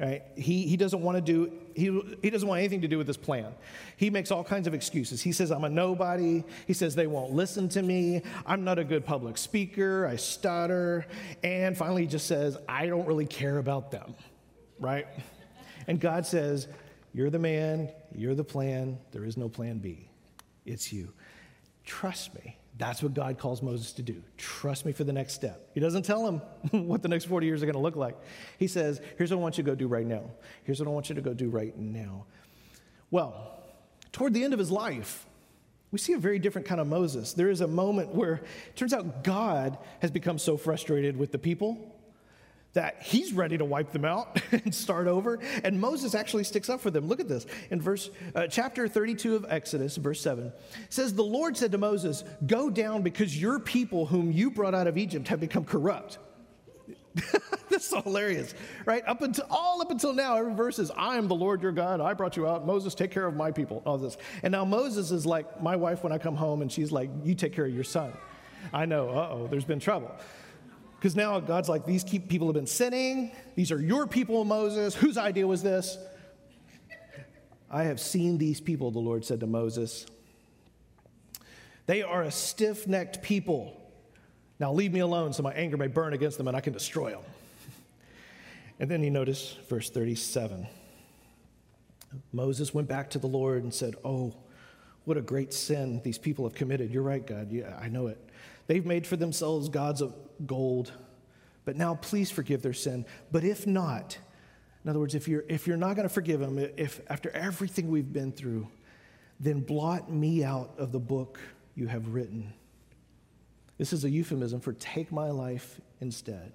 Right? 0.00 0.22
He, 0.34 0.66
he 0.66 0.78
doesn't 0.78 1.02
want 1.02 1.18
to 1.18 1.20
do, 1.20 1.52
he, 1.74 2.16
he 2.22 2.30
doesn't 2.30 2.48
want 2.48 2.60
anything 2.60 2.80
to 2.80 2.88
do 2.88 2.96
with 2.96 3.06
this 3.06 3.18
plan. 3.18 3.52
He 3.98 4.08
makes 4.08 4.30
all 4.30 4.42
kinds 4.42 4.66
of 4.66 4.72
excuses. 4.72 5.20
He 5.20 5.30
says, 5.30 5.50
I'm 5.50 5.62
a 5.64 5.68
nobody. 5.68 6.42
He 6.66 6.72
says, 6.72 6.94
they 6.94 7.06
won't 7.06 7.32
listen 7.32 7.68
to 7.70 7.82
me. 7.82 8.22
I'm 8.46 8.64
not 8.64 8.78
a 8.78 8.84
good 8.84 9.04
public 9.04 9.36
speaker. 9.36 10.06
I 10.06 10.16
stutter. 10.16 11.06
And 11.44 11.76
finally, 11.76 12.02
he 12.02 12.08
just 12.08 12.26
says, 12.26 12.56
I 12.66 12.86
don't 12.86 13.04
really 13.04 13.26
care 13.26 13.58
about 13.58 13.90
them. 13.90 14.14
Right? 14.78 15.06
And 15.86 16.00
God 16.00 16.24
says, 16.24 16.68
You're 17.12 17.28
the 17.28 17.38
man. 17.38 17.90
You're 18.14 18.34
the 18.34 18.44
plan. 18.44 18.98
There 19.12 19.24
is 19.24 19.36
no 19.36 19.50
plan 19.50 19.78
B. 19.78 20.08
It's 20.64 20.92
you. 20.92 21.12
Trust 21.84 22.34
me. 22.34 22.56
That's 22.80 23.02
what 23.02 23.12
God 23.12 23.36
calls 23.36 23.60
Moses 23.60 23.92
to 23.92 24.02
do. 24.02 24.22
Trust 24.38 24.86
me 24.86 24.92
for 24.92 25.04
the 25.04 25.12
next 25.12 25.34
step. 25.34 25.68
He 25.74 25.80
doesn't 25.80 26.02
tell 26.02 26.26
him 26.26 26.38
what 26.88 27.02
the 27.02 27.08
next 27.08 27.26
40 27.26 27.46
years 27.46 27.62
are 27.62 27.66
going 27.66 27.74
to 27.74 27.80
look 27.80 27.94
like. 27.94 28.16
He 28.58 28.66
says, 28.66 29.02
Here's 29.18 29.30
what 29.30 29.36
I 29.36 29.40
want 29.42 29.58
you 29.58 29.64
to 29.64 29.70
go 29.70 29.74
do 29.74 29.86
right 29.86 30.06
now. 30.06 30.22
Here's 30.64 30.80
what 30.80 30.88
I 30.88 30.90
want 30.90 31.10
you 31.10 31.14
to 31.14 31.20
go 31.20 31.34
do 31.34 31.50
right 31.50 31.76
now. 31.76 32.24
Well, 33.10 33.60
toward 34.12 34.32
the 34.32 34.42
end 34.42 34.54
of 34.54 34.58
his 34.58 34.70
life, 34.70 35.26
we 35.90 35.98
see 35.98 36.14
a 36.14 36.18
very 36.18 36.38
different 36.38 36.66
kind 36.66 36.80
of 36.80 36.86
Moses. 36.86 37.34
There 37.34 37.50
is 37.50 37.60
a 37.60 37.68
moment 37.68 38.14
where 38.14 38.36
it 38.68 38.76
turns 38.76 38.94
out 38.94 39.24
God 39.24 39.76
has 39.98 40.10
become 40.10 40.38
so 40.38 40.56
frustrated 40.56 41.18
with 41.18 41.32
the 41.32 41.38
people 41.38 41.99
that 42.72 43.02
he's 43.02 43.32
ready 43.32 43.58
to 43.58 43.64
wipe 43.64 43.90
them 43.92 44.04
out 44.04 44.40
and 44.52 44.74
start 44.74 45.06
over. 45.06 45.38
And 45.64 45.80
Moses 45.80 46.14
actually 46.14 46.44
sticks 46.44 46.68
up 46.68 46.80
for 46.80 46.90
them. 46.90 47.08
Look 47.08 47.20
at 47.20 47.28
this. 47.28 47.46
In 47.70 47.80
verse 47.80 48.10
uh, 48.34 48.46
chapter 48.46 48.86
32 48.86 49.36
of 49.36 49.46
Exodus, 49.48 49.96
verse 49.96 50.20
7, 50.20 50.52
says, 50.88 51.14
The 51.14 51.24
Lord 51.24 51.56
said 51.56 51.72
to 51.72 51.78
Moses, 51.78 52.24
Go 52.46 52.70
down 52.70 53.02
because 53.02 53.40
your 53.40 53.58
people 53.58 54.06
whom 54.06 54.30
you 54.30 54.50
brought 54.50 54.74
out 54.74 54.86
of 54.86 54.96
Egypt 54.96 55.28
have 55.28 55.40
become 55.40 55.64
corrupt. 55.64 56.18
That's 57.68 57.86
so 57.86 58.00
hilarious, 58.02 58.54
right? 58.84 59.02
Up 59.06 59.22
until 59.22 59.44
all 59.50 59.82
up 59.82 59.90
until 59.90 60.12
now, 60.12 60.36
every 60.36 60.54
verse 60.54 60.78
is, 60.78 60.92
"I 60.96 61.16
am 61.16 61.26
the 61.26 61.34
Lord 61.34 61.60
your 61.60 61.72
God. 61.72 62.00
I 62.00 62.14
brought 62.14 62.36
you 62.36 62.46
out. 62.46 62.64
Moses, 62.64 62.94
take 62.94 63.10
care 63.10 63.26
of 63.26 63.34
my 63.34 63.50
people." 63.50 63.82
All 63.84 63.98
this, 63.98 64.16
and 64.44 64.52
now 64.52 64.64
Moses 64.64 65.10
is 65.10 65.26
like 65.26 65.60
my 65.60 65.74
wife 65.74 66.04
when 66.04 66.12
I 66.12 66.18
come 66.18 66.36
home, 66.36 66.62
and 66.62 66.70
she's 66.70 66.92
like, 66.92 67.10
"You 67.24 67.34
take 67.34 67.52
care 67.52 67.66
of 67.66 67.74
your 67.74 67.82
son." 67.82 68.12
I 68.72 68.86
know. 68.86 69.08
Uh 69.08 69.28
oh, 69.32 69.46
there's 69.48 69.64
been 69.64 69.80
trouble. 69.80 70.14
Because 71.00 71.16
now 71.16 71.40
God's 71.40 71.66
like, 71.66 71.86
these 71.86 72.04
people 72.04 72.46
have 72.48 72.54
been 72.54 72.66
sinning. 72.66 73.32
These 73.54 73.72
are 73.72 73.80
your 73.80 74.06
people, 74.06 74.44
Moses. 74.44 74.94
Whose 74.94 75.16
idea 75.16 75.46
was 75.46 75.62
this? 75.62 75.96
I 77.70 77.84
have 77.84 77.98
seen 77.98 78.36
these 78.36 78.60
people, 78.60 78.90
the 78.90 78.98
Lord 78.98 79.24
said 79.24 79.40
to 79.40 79.46
Moses. 79.46 80.04
They 81.86 82.02
are 82.02 82.22
a 82.22 82.30
stiff 82.30 82.86
necked 82.86 83.22
people. 83.22 83.80
Now 84.58 84.74
leave 84.74 84.92
me 84.92 85.00
alone 85.00 85.32
so 85.32 85.42
my 85.42 85.54
anger 85.54 85.78
may 85.78 85.86
burn 85.86 86.12
against 86.12 86.36
them 86.36 86.48
and 86.48 86.56
I 86.56 86.60
can 86.60 86.74
destroy 86.74 87.12
them. 87.12 87.22
And 88.78 88.90
then 88.90 89.02
you 89.02 89.10
notice 89.10 89.56
verse 89.70 89.88
37. 89.88 90.66
Moses 92.30 92.74
went 92.74 92.88
back 92.88 93.08
to 93.10 93.18
the 93.18 93.26
Lord 93.26 93.62
and 93.62 93.72
said, 93.72 93.94
Oh, 94.04 94.34
what 95.04 95.16
a 95.16 95.22
great 95.22 95.54
sin 95.54 96.02
these 96.04 96.18
people 96.18 96.44
have 96.44 96.54
committed. 96.54 96.90
You're 96.90 97.02
right, 97.02 97.26
God. 97.26 97.50
Yeah, 97.50 97.74
I 97.80 97.88
know 97.88 98.08
it. 98.08 98.29
They've 98.70 98.86
made 98.86 99.04
for 99.04 99.16
themselves 99.16 99.68
gods 99.68 100.00
of 100.00 100.14
gold, 100.46 100.92
but 101.64 101.74
now 101.74 101.96
please 101.96 102.30
forgive 102.30 102.62
their 102.62 102.72
sin. 102.72 103.04
But 103.32 103.42
if 103.42 103.66
not, 103.66 104.16
in 104.84 104.90
other 104.90 105.00
words, 105.00 105.16
if 105.16 105.26
you're, 105.26 105.42
if 105.48 105.66
you're 105.66 105.76
not 105.76 105.96
going 105.96 106.06
to 106.06 106.14
forgive 106.14 106.38
them, 106.38 106.56
if 106.76 107.00
after 107.10 107.30
everything 107.30 107.90
we've 107.90 108.12
been 108.12 108.30
through, 108.30 108.68
then 109.40 109.58
blot 109.58 110.12
me 110.12 110.44
out 110.44 110.70
of 110.78 110.92
the 110.92 111.00
book 111.00 111.40
you 111.74 111.88
have 111.88 112.14
written. 112.14 112.52
This 113.76 113.92
is 113.92 114.04
a 114.04 114.08
euphemism 114.08 114.60
for 114.60 114.72
take 114.74 115.10
my 115.10 115.30
life 115.30 115.80
instead. 116.00 116.52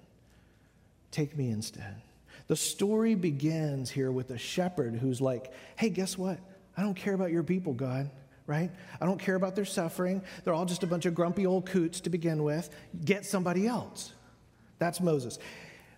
Take 1.10 1.36
me 1.36 1.50
instead. 1.50 2.00
The 2.46 2.56
story 2.56 3.14
begins 3.14 3.90
here 3.90 4.10
with 4.10 4.30
a 4.30 4.38
shepherd 4.38 4.94
who's 4.94 5.20
like, 5.20 5.52
hey, 5.76 5.90
guess 5.90 6.16
what? 6.16 6.38
I 6.78 6.80
don't 6.80 6.96
care 6.96 7.12
about 7.12 7.30
your 7.30 7.42
people, 7.42 7.74
God, 7.74 8.08
right? 8.46 8.70
I 9.00 9.06
don't 9.06 9.18
care 9.18 9.34
about 9.34 9.56
their 9.56 9.64
suffering. 9.64 10.22
They're 10.44 10.54
all 10.54 10.64
just 10.64 10.82
a 10.82 10.86
bunch 10.86 11.06
of 11.06 11.14
grumpy 11.14 11.46
old 11.46 11.66
coots 11.66 12.00
to 12.00 12.10
begin 12.10 12.44
with. 12.44 12.70
Get 13.04 13.26
somebody 13.26 13.66
else. 13.66 14.12
That's 14.78 15.00
Moses. 15.00 15.38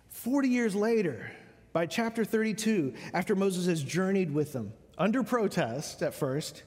40 0.09 0.49
years 0.49 0.75
later, 0.75 1.31
by 1.73 1.85
chapter 1.85 2.25
32, 2.25 2.93
after 3.13 3.35
Moses 3.35 3.67
has 3.67 3.83
journeyed 3.83 4.33
with 4.33 4.53
them, 4.53 4.73
under 4.97 5.23
protest 5.23 6.01
at 6.01 6.13
first, 6.13 6.63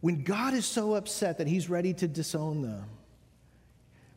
when 0.00 0.22
God 0.22 0.54
is 0.54 0.66
so 0.66 0.94
upset 0.94 1.38
that 1.38 1.46
he's 1.46 1.70
ready 1.70 1.94
to 1.94 2.08
disown 2.08 2.62
them, 2.62 2.84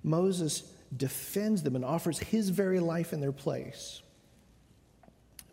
Moses 0.02 0.64
defends 0.96 1.64
them 1.64 1.76
and 1.76 1.86
offers 1.86 2.20
his 2.20 2.50
very 2.50 2.80
life 2.80 3.14
in 3.14 3.22
their 3.22 3.32
place. 3.32 4.02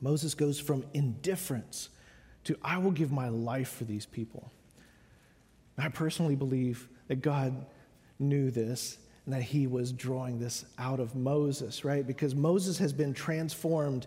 Moses 0.00 0.34
goes 0.34 0.58
from 0.58 0.84
indifference 0.94 1.90
to, 2.44 2.56
I 2.62 2.78
will 2.78 2.90
give 2.90 3.12
my 3.12 3.28
life 3.28 3.68
for 3.68 3.84
these 3.84 4.06
people. 4.06 4.50
I 5.82 5.88
personally 5.88 6.36
believe 6.36 6.88
that 7.08 7.22
God 7.22 7.66
knew 8.18 8.50
this 8.50 8.98
and 9.24 9.34
that 9.34 9.42
he 9.42 9.66
was 9.66 9.92
drawing 9.92 10.38
this 10.38 10.64
out 10.78 11.00
of 11.00 11.14
Moses, 11.14 11.84
right? 11.84 12.06
Because 12.06 12.34
Moses 12.34 12.78
has 12.78 12.92
been 12.92 13.14
transformed 13.14 14.06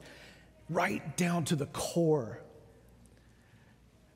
right 0.70 1.16
down 1.18 1.46
to 1.46 1.56
the 1.56 1.68
core 1.68 2.40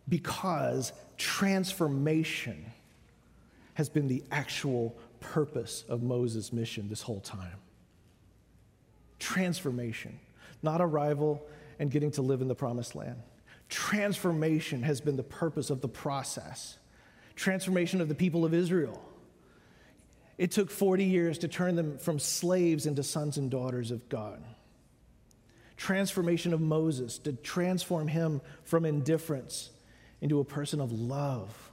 because 0.09 0.93
transformation 1.17 2.65
has 3.73 3.89
been 3.89 4.07
the 4.07 4.23
actual 4.31 4.95
purpose 5.19 5.83
of 5.89 6.01
Moses' 6.01 6.53
mission 6.53 6.89
this 6.89 7.01
whole 7.01 7.19
time. 7.19 7.59
Transformation, 9.19 10.19
not 10.63 10.81
arrival 10.81 11.45
and 11.79 11.91
getting 11.91 12.11
to 12.11 12.21
live 12.21 12.41
in 12.41 12.47
the 12.47 12.55
promised 12.55 12.95
land. 12.95 13.21
Transformation 13.69 14.81
has 14.83 15.01
been 15.01 15.17
the 15.17 15.23
purpose 15.23 15.69
of 15.69 15.81
the 15.81 15.87
process. 15.87 16.77
Transformation 17.37 18.01
of 18.01 18.09
the 18.09 18.15
people 18.15 18.43
of 18.45 18.53
Israel. 18.53 18.99
It 20.39 20.51
took 20.51 20.71
40 20.71 21.05
years 21.05 21.37
to 21.39 21.47
turn 21.47 21.75
them 21.75 21.99
from 21.99 22.19
slaves 22.19 22.85
into 22.85 23.03
sons 23.03 23.37
and 23.37 23.49
daughters 23.49 23.91
of 23.91 24.09
God. 24.09 24.43
Transformation 25.77 26.51
of 26.51 26.61
Moses, 26.61 27.19
to 27.19 27.33
transform 27.33 28.07
him 28.07 28.41
from 28.63 28.85
indifference 28.85 29.69
into 30.19 30.39
a 30.39 30.43
person 30.43 30.81
of 30.81 30.91
love, 30.91 31.71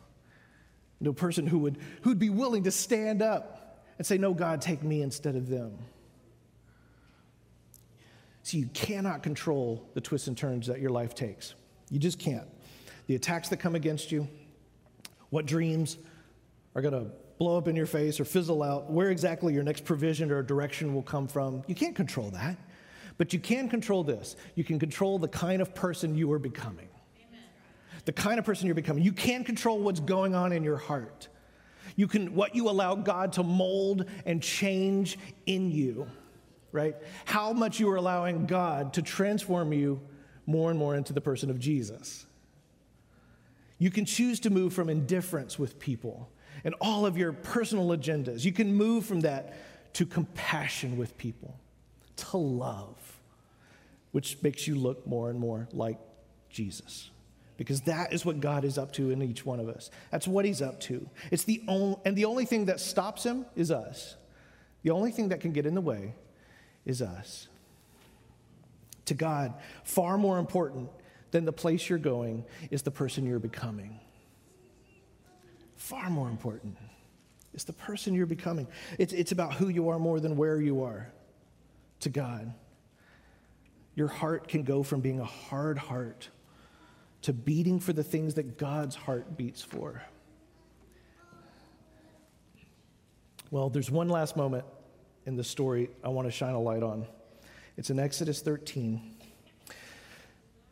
into 1.01 1.11
a 1.11 1.15
person 1.15 1.47
who 1.47 1.59
would 1.61 1.79
who'd 2.03 2.19
be 2.19 2.29
willing 2.29 2.65
to 2.65 2.71
stand 2.71 3.23
up 3.23 3.83
and 3.97 4.07
say, 4.07 4.19
No, 4.19 4.35
God, 4.35 4.61
take 4.61 4.83
me 4.83 5.01
instead 5.01 5.35
of 5.35 5.49
them. 5.49 5.79
See, 8.43 8.59
you 8.59 8.67
cannot 8.75 9.23
control 9.23 9.89
the 9.95 10.03
twists 10.03 10.29
and 10.29 10.37
turns 10.37 10.67
that 10.67 10.79
your 10.79 10.91
life 10.91 11.15
takes. 11.15 11.55
You 11.91 11.99
just 11.99 12.19
can't. 12.19 12.47
The 13.07 13.15
attacks 13.15 13.49
that 13.49 13.57
come 13.57 13.75
against 13.75 14.13
you, 14.13 14.29
what 15.35 15.47
dreams 15.47 15.99
are 16.75 16.83
going 16.83 16.95
to 16.95 17.11
blow 17.39 17.59
up 17.59 17.67
in 17.67 17.75
your 17.75 17.87
face 17.87 18.21
or 18.21 18.25
fizzle 18.25 18.63
out, 18.63 18.91
where 18.91 19.11
exactly 19.11 19.53
your 19.53 19.65
next 19.65 19.85
provision 19.85 20.31
or 20.31 20.43
direction 20.43 20.95
will 20.95 21.03
come 21.03 21.27
from, 21.27 21.63
you 21.67 21.75
can't 21.75 21.97
control 21.97 22.31
that. 22.31 22.57
But 23.19 23.33
you 23.33 23.41
can 23.41 23.69
control 23.69 24.05
this. 24.05 24.37
You 24.55 24.65
can 24.65 24.79
control 24.79 25.19
the 25.19 25.29
kind 25.29 25.61
of 25.61 25.75
person 25.75 26.15
you 26.15 26.33
are 26.33 26.39
becoming. 26.39 26.89
Amen. 27.19 27.43
The 28.05 28.13
kind 28.13 28.39
of 28.39 28.45
person 28.45 28.67
you're 28.67 28.75
becoming. 28.75 29.03
You 29.03 29.13
can 29.13 29.45
control 29.45 29.81
what's 29.81 30.01
going 30.01 30.35
on 30.35 30.53
in 30.53 30.63
your 30.63 30.77
heart. 30.77 31.29
You 31.97 32.07
can 32.07 32.35
what 32.35 32.55
you 32.55 32.69
allow 32.69 32.95
God 32.95 33.33
to 33.35 33.43
mold 33.43 34.07
and 34.27 34.43
change 34.43 35.19
in 35.47 35.71
you 35.71 36.07
right? 36.73 36.97
How 37.25 37.53
much 37.53 37.79
you 37.79 37.89
are 37.89 37.95
allowing 37.95 38.47
God 38.47 38.95
to 38.95 39.03
transform 39.03 39.73
you 39.73 40.01
more 40.47 40.71
and 40.71 40.79
more 40.79 40.97
into 40.97 41.13
the 41.13 41.21
person 41.21 41.51
of 41.51 41.59
Jesus. 41.59 42.27
You 43.85 43.91
can 43.91 44.07
choose 44.07 44.41
to 44.41 44.49
move 44.49 44.73
from 44.73 44.89
indifference 44.89 45.59
with 45.59 45.79
people 45.79 46.31
and 46.65 46.75
all 46.81 47.05
of 47.05 47.19
your 47.19 47.35
personal 47.35 47.89
agendas. 47.89 48.43
You 48.43 48.51
can 48.51 48.75
move 48.75 49.05
from 49.05 49.21
that 49.21 49.59
to 49.93 50.07
compassion 50.07 50.97
with 50.97 51.19
people, 51.19 51.55
to 52.17 52.39
love, 52.39 52.97
which 54.13 54.43
makes 54.43 54.67
you 54.67 54.75
look 54.75 55.07
more 55.07 55.29
and 55.29 55.39
more 55.39 55.69
like 55.71 55.99
Jesus. 56.49 57.11
Because 57.59 57.83
that 57.83 58.15
is 58.15 58.25
what 58.25 58.41
God 58.41 58.65
is 58.65 58.79
up 58.79 58.91
to 58.95 59.11
in 59.11 59.21
each 59.21 59.45
one 59.45 59.61
of 59.61 59.69
us. 59.69 59.91
That's 60.11 60.27
what 60.27 60.47
He's 60.47 60.63
up 60.63 60.81
to. 60.81 61.07
It's 61.31 61.45
the 61.45 61.63
only, 61.69 61.99
and 62.07 62.17
the 62.17 62.25
only 62.25 62.47
thing 62.47 62.65
that 62.65 62.81
stops 62.81 63.23
Him 63.23 63.45
is 63.55 63.71
us. 63.71 64.17
The 64.83 64.93
only 64.93 65.11
thing 65.11 65.29
that 65.29 65.41
can 65.41 65.53
get 65.53 65.67
in 65.67 65.75
the 65.75 65.83
way 65.83 66.15
is 66.87 67.03
us. 67.03 67.49
To 69.05 69.13
God, 69.13 69.53
far 69.83 70.17
more 70.17 70.39
important 70.39 70.89
than 71.35 71.45
the 71.45 71.53
place 71.53 71.89
you're 71.91 71.99
going 71.99 72.45
is 72.71 72.83
the 72.83 72.93
person 72.93 73.27
you're 73.27 73.41
becoming. 73.41 73.99
Far 75.75 76.09
more 76.09 76.29
important. 76.29 76.77
It's 77.53 77.65
the 77.65 77.73
person 77.73 78.15
you're 78.15 78.25
becoming. 78.25 78.69
It's, 79.01 79.13
it's 79.13 79.33
about 79.33 79.55
who 79.55 79.69
you 79.69 79.89
are 79.89 79.99
more 79.99 80.21
than 80.21 80.37
where 80.37 80.61
you 80.61 80.85
are 80.85 81.13
to 82.01 82.09
God. 82.09 82.55
Your 83.97 84.07
heart 84.07 84.47
can 84.47 84.63
go 84.63 84.85
from 84.85 85.01
being 85.01 85.19
a 85.19 85.25
hard 85.25 85.77
heart 85.77 86.29
to 87.23 87.33
beating 87.33 87.81
for 87.81 87.93
the 87.93 88.05
things 88.05 88.35
that 88.35 88.57
God's 88.57 88.95
heart 88.95 89.37
beats 89.37 89.61
for. 89.61 90.05
Well, 93.51 93.71
there's 93.71 93.91
one 93.91 94.09
last 94.09 94.37
moment 94.37 94.67
in 95.27 95.35
the 95.35 95.43
story 95.43 95.91
I 96.05 96.11
want 96.11 96.29
to 96.29 96.33
shine 96.33 96.55
a 96.55 96.61
light 96.61 96.85
on. 96.85 97.09
It's 97.77 97.91
in 97.91 97.99
Exodus 97.99 98.41
13. 98.41 99.14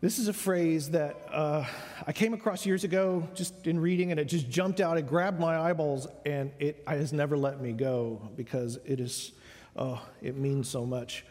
This 0.03 0.19
is 0.19 0.27
a 0.27 0.33
phrase 0.33 0.91
that 0.91 1.17
uh, 1.31 1.65
I 2.05 2.13
came 2.13 2.35
across 2.35 2.67
years 2.67 2.83
ago 2.83 3.29
just 3.35 3.69
in 3.69 3.79
reading, 3.79 4.11
and 4.11 4.19
it 4.19 4.25
just 4.25 4.51
jumped 4.51 4.81
out. 4.81 4.99
It 4.99 5.07
grabbed 5.07 5.39
my 5.39 5.57
eyeballs, 5.57 6.09
and 6.27 6.51
it 6.59 6.83
has 6.89 7.13
never 7.13 7.39
let 7.39 7.61
me 7.61 7.71
go 7.71 8.21
because 8.35 8.81
it 8.85 8.99
is, 8.99 9.31
oh, 9.77 10.05
it 10.21 10.37
means 10.37 10.69
so 10.69 10.85
much. 10.85 11.25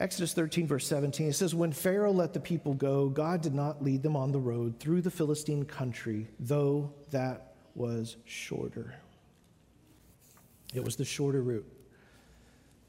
Exodus 0.00 0.32
13, 0.32 0.66
verse 0.66 0.86
17, 0.86 1.28
it 1.28 1.34
says, 1.34 1.54
When 1.54 1.72
Pharaoh 1.72 2.10
let 2.10 2.32
the 2.32 2.40
people 2.40 2.72
go, 2.72 3.10
God 3.10 3.42
did 3.42 3.54
not 3.54 3.84
lead 3.84 4.02
them 4.02 4.16
on 4.16 4.32
the 4.32 4.40
road 4.40 4.80
through 4.80 5.02
the 5.02 5.10
Philistine 5.10 5.66
country, 5.66 6.26
though 6.40 6.90
that 7.10 7.52
was 7.74 8.16
shorter. 8.24 8.94
It 10.72 10.82
was 10.82 10.96
the 10.96 11.04
shorter 11.04 11.42
route. 11.42 11.70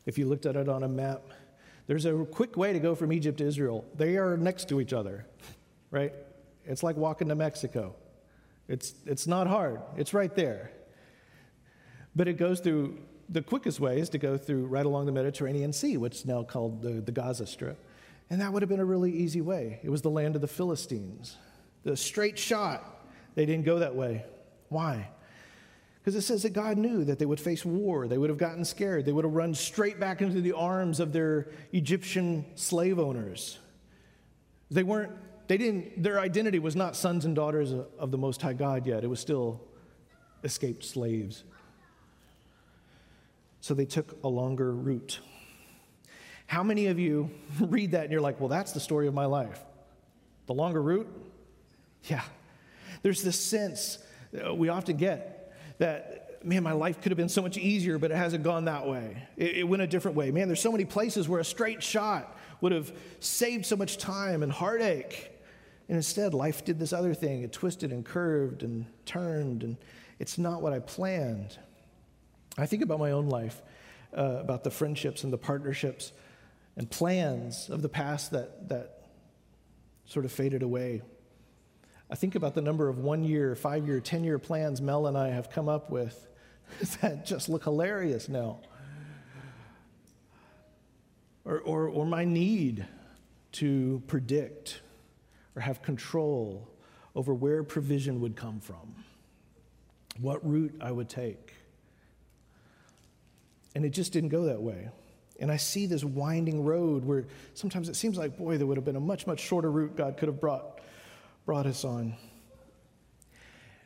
If 0.06 0.18
you 0.18 0.26
looked 0.26 0.46
at 0.46 0.56
it 0.56 0.70
on 0.70 0.84
a 0.84 0.88
map, 0.88 1.22
there's 1.88 2.06
a 2.06 2.26
quick 2.26 2.58
way 2.58 2.74
to 2.74 2.80
go 2.80 2.96
from 2.96 3.12
Egypt 3.14 3.38
to 3.40 3.46
Israel. 3.46 3.86
They 3.96 4.18
are 4.18 4.38
next 4.38 4.70
to 4.70 4.82
each 4.82 4.94
other, 4.94 5.26
right? 5.92 6.14
It's 6.66 6.84
like 6.84 6.98
walking 6.98 7.28
to 7.30 7.36
Mexico. 7.36 7.96
It's, 8.68 8.94
it's 9.06 9.28
not 9.28 9.48
hard, 9.48 9.82
it's 9.96 10.14
right 10.14 10.34
there. 10.36 10.72
But 12.16 12.28
it 12.28 12.38
goes 12.38 12.60
through 12.60 13.00
the 13.30 13.42
quickest 13.42 13.80
way 13.80 14.00
is 14.00 14.10
to 14.10 14.18
go 14.18 14.38
through 14.38 14.68
right 14.68 14.86
along 14.86 15.06
the 15.06 15.12
Mediterranean 15.12 15.74
Sea, 15.74 15.98
which 15.98 16.16
is 16.16 16.26
now 16.26 16.44
called 16.44 16.82
the, 16.82 17.02
the 17.02 17.12
Gaza 17.12 17.46
Strip. 17.46 17.78
And 18.30 18.42
that 18.42 18.54
would 18.54 18.62
have 18.62 18.70
been 18.70 18.80
a 18.80 18.86
really 18.86 19.12
easy 19.12 19.42
way. 19.42 19.80
It 19.84 19.90
was 19.90 20.02
the 20.02 20.10
land 20.10 20.36
of 20.36 20.42
the 20.42 20.48
Philistines. 20.48 21.38
The 21.84 21.96
straight 21.96 22.40
shot, 22.40 23.08
they 23.36 23.46
didn't 23.46 23.66
go 23.66 23.80
that 23.80 23.96
way. 23.96 24.26
Why? 24.70 25.10
Because 26.06 26.16
it 26.16 26.22
says 26.22 26.43
that 26.43 26.53
God 26.53 26.78
knew 26.78 27.03
that 27.03 27.18
they 27.18 27.26
would 27.26 27.39
face 27.39 27.66
war. 27.66 28.08
They 28.08 28.20
would 28.20 28.30
have 28.30 28.38
gotten 28.38 28.64
scared. 28.64 29.06
They 29.06 29.12
would 29.12 29.26
have 29.26 29.34
run 29.34 29.56
straight 29.56 29.99
back 29.99 30.22
into 30.22 30.39
the 30.39 30.51
arms 30.51 30.99
of 30.99 31.12
their 31.12 31.47
Egyptian 31.74 32.45
slave 32.53 32.99
owners. 32.99 33.58
They 34.70 34.84
weren't, 34.84 35.14
they 35.47 35.58
didn't, 35.58 36.03
their 36.03 36.20
identity 36.20 36.60
was 36.60 36.76
not 36.76 36.95
sons 36.95 37.26
and 37.26 37.36
daughters 37.36 37.74
of 37.97 38.12
the 38.12 38.20
Most 38.20 38.39
High 38.43 38.53
God 38.53 38.86
yet. 38.86 39.03
It 39.03 39.08
was 39.08 39.20
still 39.20 39.64
escaped 40.43 40.84
slaves. 40.84 41.43
So 43.62 43.74
they 43.74 43.86
took 43.86 44.16
a 44.24 44.28
longer 44.28 44.72
route. 44.76 45.20
How 46.45 46.62
many 46.62 46.86
of 46.86 46.99
you 46.99 47.32
read 47.60 47.93
that 47.93 48.03
and 48.03 48.12
you're 48.12 48.22
like, 48.22 48.39
well, 48.39 48.49
that's 48.49 48.74
the 48.74 48.80
story 48.80 49.08
of 49.08 49.16
my 49.16 49.26
life? 49.26 49.60
The 50.45 50.53
longer 50.53 50.84
route? 50.84 51.12
Yeah. 52.03 52.22
There's 53.01 53.24
this 53.24 53.39
sense 53.39 53.97
we 54.53 54.70
often 54.70 54.97
get 54.97 55.35
that 55.78 56.26
man, 56.46 56.64
my 56.64 56.74
life 56.74 57.02
could 57.02 57.12
have 57.12 57.18
been 57.18 57.30
so 57.30 57.42
much 57.42 57.58
easier, 57.58 57.98
but 57.98 58.12
it 58.12 58.18
hasn't 58.18 58.44
gone 58.44 58.66
that 58.66 58.88
way. 58.88 59.24
It, 59.36 59.58
it, 59.58 59.64
went 59.64 59.82
a 59.82 59.88
different 59.88 60.16
way. 60.16 60.32
Man, 60.32 60.48
there's 60.48 60.62
so 60.62 60.72
many 60.72 60.86
places 60.86 61.28
where 61.28 61.40
a 61.40 61.46
straight 61.46 61.82
shot 61.82 62.38
would 62.62 62.72
have 62.72 62.94
saved 63.20 63.66
so 63.66 63.76
much 63.76 63.98
time 63.98 64.44
and 64.44 64.52
heartache. 64.52 65.32
And 65.90 65.98
instead, 65.98 66.34
life 66.34 66.64
did 66.64 66.80
this 66.80 66.94
other 66.94 67.14
thing. 67.14 67.42
It 67.42 67.52
twisted 67.52 67.92
and 67.92 68.06
curved 68.06 68.64
and 68.64 68.86
turned, 69.06 69.64
and 69.64 69.78
it's 70.20 70.38
not 70.38 70.62
what 70.62 70.72
I 70.72 70.80
planned. 70.80 71.58
I 72.58 72.66
think 72.66 72.84
about 72.84 73.00
my 73.00 73.12
own 73.12 73.28
life, 73.28 73.62
uh, 74.16 74.38
about 74.40 74.64
the 74.64 74.72
friendships 74.72 75.24
and 75.24 75.34
the 75.34 75.38
partnerships 75.38 76.14
and 76.78 76.90
plans 76.90 77.70
of 77.70 77.82
the 77.82 77.90
past 77.90 78.32
that, 78.32 78.70
that 78.70 79.08
sort 80.06 80.26
of 80.26 80.32
faded 80.32 80.64
away. 80.64 81.02
I 82.10 82.16
think 82.16 82.36
about 82.36 82.53
the 82.53 82.62
number 82.62 82.88
of 82.88 82.99
one 82.99 83.24
year, 83.24 83.56
five 83.56 83.88
year, 83.88 83.99
10 83.99 84.24
year 84.24 84.38
plans 84.38 84.82
Mel 84.82 85.08
and 85.08 85.18
I 85.18 85.30
have 85.30 85.49
come 85.49 85.68
up 85.68 85.89
with 85.89 86.28
that 87.01 87.26
just 87.26 87.49
look 87.49 87.64
hilarious 87.64 88.30
now. 88.30 88.60
Or, 91.43 91.60
or, 91.60 91.88
or 91.88 92.06
my 92.06 92.26
need 92.26 92.86
to 93.53 94.01
predict 94.08 94.82
or 95.56 95.62
have 95.62 95.82
control 95.82 96.68
over 97.16 97.34
where 97.34 97.64
provision 97.64 98.20
would 98.22 98.36
come 98.36 98.60
from, 98.60 98.95
what 100.20 100.47
route 100.47 100.74
I 100.82 100.91
would 100.91 101.08
take. 101.08 101.53
And 103.74 103.86
it 103.86 103.89
just 103.89 104.12
didn't 104.12 104.30
go 104.30 104.45
that 104.45 104.62
way. 104.62 104.89
And 105.39 105.51
I 105.51 105.58
see 105.58 105.86
this 105.86 106.03
winding 106.03 106.64
road 106.64 107.06
where 107.06 107.26
sometimes 107.53 107.89
it 107.89 107.95
seems 107.95 108.18
like, 108.18 108.38
boy, 108.38 108.58
there 108.58 108.66
would 108.68 108.78
have 108.78 108.86
been 108.86 108.95
a 108.95 109.01
much, 109.01 109.28
much 109.28 109.39
shorter 109.39 109.70
route 109.72 109.95
God 109.95 110.18
could 110.18 110.28
have 110.28 110.39
brought, 110.39 110.75
brought 111.46 111.66
us 111.66 111.86
on. 111.86 112.16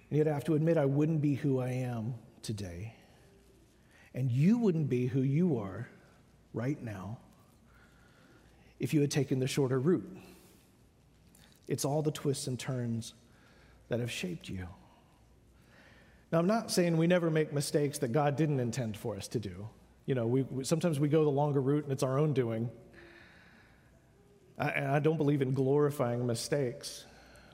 And 0.09 0.17
yet 0.17 0.27
I 0.27 0.33
have 0.33 0.45
to 0.45 0.55
admit, 0.55 0.77
I 0.77 0.85
wouldn't 0.85 1.21
be 1.21 1.35
who 1.35 1.59
I 1.59 1.69
am 1.69 2.15
today. 2.41 2.95
And 4.13 4.31
you 4.31 4.57
wouldn't 4.57 4.89
be 4.89 5.05
who 5.05 5.21
you 5.21 5.59
are 5.59 5.87
right 6.53 6.81
now 6.81 7.19
if 8.79 8.93
you 8.93 9.01
had 9.01 9.11
taken 9.11 9.39
the 9.39 9.47
shorter 9.47 9.79
route. 9.79 10.09
It's 11.67 11.85
all 11.85 12.01
the 12.01 12.11
twists 12.11 12.47
and 12.47 12.57
turns 12.57 13.13
that 13.89 13.99
have 13.99 14.09
shaped 14.09 14.49
you. 14.49 14.67
Now, 16.31 16.39
I'm 16.39 16.47
not 16.47 16.71
saying 16.71 16.97
we 16.97 17.07
never 17.07 17.29
make 17.29 17.53
mistakes 17.53 17.97
that 17.99 18.11
God 18.11 18.35
didn't 18.35 18.59
intend 18.59 18.97
for 18.97 19.15
us 19.15 19.27
to 19.29 19.39
do. 19.39 19.67
You 20.05 20.15
know, 20.15 20.27
we, 20.27 20.45
sometimes 20.63 20.99
we 20.99 21.07
go 21.07 21.23
the 21.23 21.29
longer 21.29 21.61
route 21.61 21.83
and 21.83 21.93
it's 21.93 22.03
our 22.03 22.17
own 22.17 22.33
doing. 22.33 22.69
I, 24.57 24.95
I 24.95 24.99
don't 24.99 25.17
believe 25.17 25.41
in 25.41 25.53
glorifying 25.53 26.25
mistakes, 26.25 27.05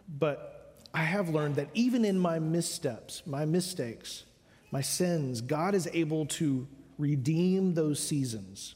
but 0.07 0.75
I 0.93 1.03
have 1.03 1.29
learned 1.29 1.55
that 1.55 1.69
even 1.73 2.05
in 2.05 2.17
my 2.17 2.39
missteps, 2.39 3.23
my 3.25 3.45
mistakes, 3.45 4.23
my 4.71 4.81
sins, 4.81 5.41
God 5.41 5.75
is 5.75 5.89
able 5.93 6.25
to 6.27 6.67
redeem 6.97 7.73
those 7.73 7.99
seasons. 7.99 8.75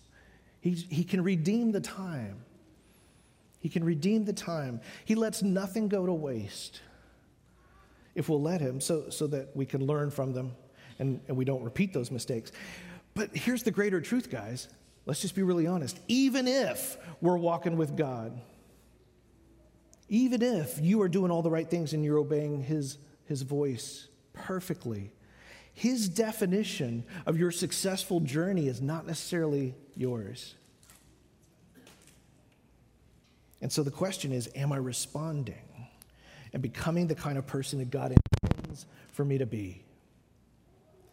He, 0.61 0.71
he 0.71 1.03
can 1.03 1.23
redeem 1.23 1.71
the 1.71 1.80
time. 1.80 2.43
He 3.59 3.69
can 3.69 3.84
redeem 3.84 4.25
the 4.25 4.34
time. 4.34 4.82
He 5.05 5.15
lets 5.15 5.41
nothing 5.41 5.88
go 5.88 6.05
to 6.05 6.13
waste 6.13 6.82
if 8.15 8.27
we'll 8.27 8.41
let 8.41 8.59
Him 8.61 8.82
so, 8.82 9.09
so 9.09 9.27
that 9.27 9.55
we 9.55 9.65
can 9.65 9.86
learn 9.86 10.11
from 10.11 10.34
them 10.34 10.51
and, 10.99 11.21
and 11.27 11.38
we 11.38 11.45
don't 11.45 11.63
repeat 11.63 11.93
those 11.93 12.11
mistakes. 12.11 12.51
But 13.13 13.36
here's 13.36 13.63
the 13.63 13.71
greater 13.71 14.01
truth, 14.01 14.30
guys. 14.30 14.67
Let's 15.05 15.21
just 15.21 15.36
be 15.36 15.43
really 15.43 15.67
honest. 15.67 15.99
Even 16.07 16.47
if 16.47 16.97
we're 17.21 17.38
walking 17.38 17.77
with 17.77 17.95
God, 17.95 18.39
even 20.10 20.41
if 20.41 20.80
you 20.82 21.01
are 21.01 21.07
doing 21.07 21.32
all 21.32 21.41
the 21.41 21.51
right 21.51 21.70
things 21.70 21.93
and 21.93 22.03
you're 22.03 22.18
obeying 22.18 22.64
His, 22.64 22.97
his 23.26 23.43
voice 23.43 24.07
perfectly, 24.34 25.12
His 25.74 26.10
definition 26.10 27.05
of 27.26 27.38
your 27.38 27.51
successful 27.51 28.20
journey 28.20 28.68
is 28.68 28.82
not 28.82 29.07
necessarily 29.07 29.76
yours. 29.95 30.55
And 33.62 33.72
so 33.72 33.84
the 33.84 33.91
question 33.91 34.32
is 34.32 34.49
Am 34.55 34.72
I 34.72 34.78
responding 34.78 35.55
and 36.53 36.62
becoming 36.62 37.07
the 37.07 37.16
kind 37.16 37.38
of 37.38 37.45
person 37.45 37.80
that 37.80 37.91
God 37.91 38.16
intends 38.43 38.86
for 39.12 39.24
me 39.24 39.38
to 39.38 39.45
be? 39.45 39.84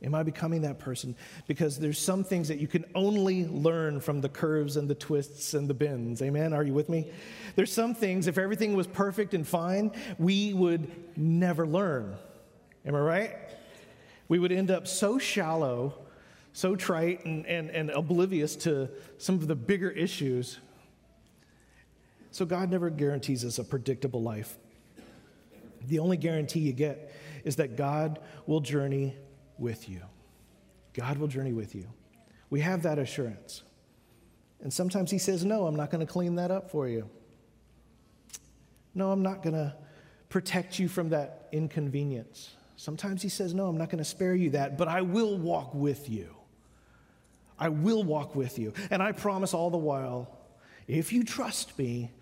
Am 0.03 0.15
I 0.15 0.23
becoming 0.23 0.63
that 0.63 0.79
person? 0.79 1.17
Because 1.47 1.79
there's 1.79 1.99
some 1.99 2.23
things 2.23 2.49
that 2.49 2.59
you 2.59 2.69
can 2.69 2.85
only 2.95 3.47
learn 3.47 4.01
from 4.01 4.21
the 4.21 4.29
curves 4.29 4.77
and 4.77 4.89
the 4.89 4.95
twists 4.95 5.55
and 5.55 5.69
the 5.69 5.75
bends. 5.75 6.21
Amen? 6.21 6.53
Are 6.53 6.63
you 6.63 6.75
with 6.75 6.89
me? 6.89 7.11
There's 7.55 7.73
some 7.73 7.95
things, 7.95 8.27
if 8.27 8.37
everything 8.37 8.77
was 8.77 8.87
perfect 8.87 9.33
and 9.33 9.47
fine, 9.47 9.93
we 10.19 10.53
would 10.53 10.91
never 11.17 11.67
learn. 11.67 12.17
Am 12.85 12.95
I 12.95 13.01
right? 13.01 13.37
We 14.29 14.39
would 14.39 14.53
end 14.53 14.71
up 14.71 14.87
so 14.87 15.19
shallow, 15.19 15.95
so 16.53 16.77
trite, 16.77 17.25
and, 17.25 17.47
and, 17.47 17.71
and 17.71 17.91
oblivious 17.91 18.55
to 18.57 18.91
some 19.17 19.37
of 19.37 19.47
the 19.47 19.57
bigger 19.57 19.91
issues. 19.91 20.59
So, 22.33 22.45
God 22.45 22.71
never 22.71 22.91
guarantees 22.91 23.47
us 23.47 23.59
a 23.59 23.65
predictable 23.65 24.23
life. 24.23 24.57
The 25.87 26.01
only 26.01 26.17
guarantee 26.17 26.61
you 26.61 26.73
get 26.73 27.15
is 27.45 27.57
that 27.57 27.77
God 27.77 28.19
will 28.47 28.61
journey 28.61 29.17
with 29.59 29.89
you. 29.89 30.03
God 30.95 31.19
will 31.19 31.29
journey 31.29 31.53
with 31.53 31.75
you. 31.75 31.87
We 32.51 32.61
have 32.61 32.83
that 32.83 32.99
assurance. 32.99 33.63
And 34.61 34.73
sometimes 34.73 35.11
He 35.11 35.19
says, 35.19 35.45
No, 35.45 35.67
I'm 35.67 35.77
not 35.77 35.91
going 35.91 36.05
to 36.05 36.11
clean 36.11 36.37
that 36.37 36.51
up 36.51 36.71
for 36.71 36.89
you. 36.89 37.09
No, 38.95 39.11
I'm 39.11 39.23
not 39.23 39.43
going 39.43 39.55
to 39.55 39.75
protect 40.29 40.79
you 40.79 40.89
from 40.89 41.11
that 41.11 41.49
inconvenience. 41.53 42.51
Sometimes 42.77 43.23
He 43.23 43.29
says, 43.29 43.53
No, 43.53 43.67
I'm 43.69 43.77
not 43.77 43.91
going 43.91 43.99
to 43.99 44.05
spare 44.05 44.35
you 44.35 44.51
that, 44.51 44.79
but 44.79 44.89
I 44.89 45.03
will 45.03 45.37
walk 45.37 45.75
with 45.75 46.09
you. 46.09 46.35
I 47.59 47.69
will 47.69 48.05
walk 48.05 48.35
with 48.35 48.59
you. 48.59 48.73
And 48.91 49.03
I 49.03 49.13
promise 49.13 49.55
all 49.55 49.71
the 49.71 49.79
while, 49.79 50.39
if 50.87 51.13
you 51.13 51.25
trust 51.25 51.79
me, 51.79 52.13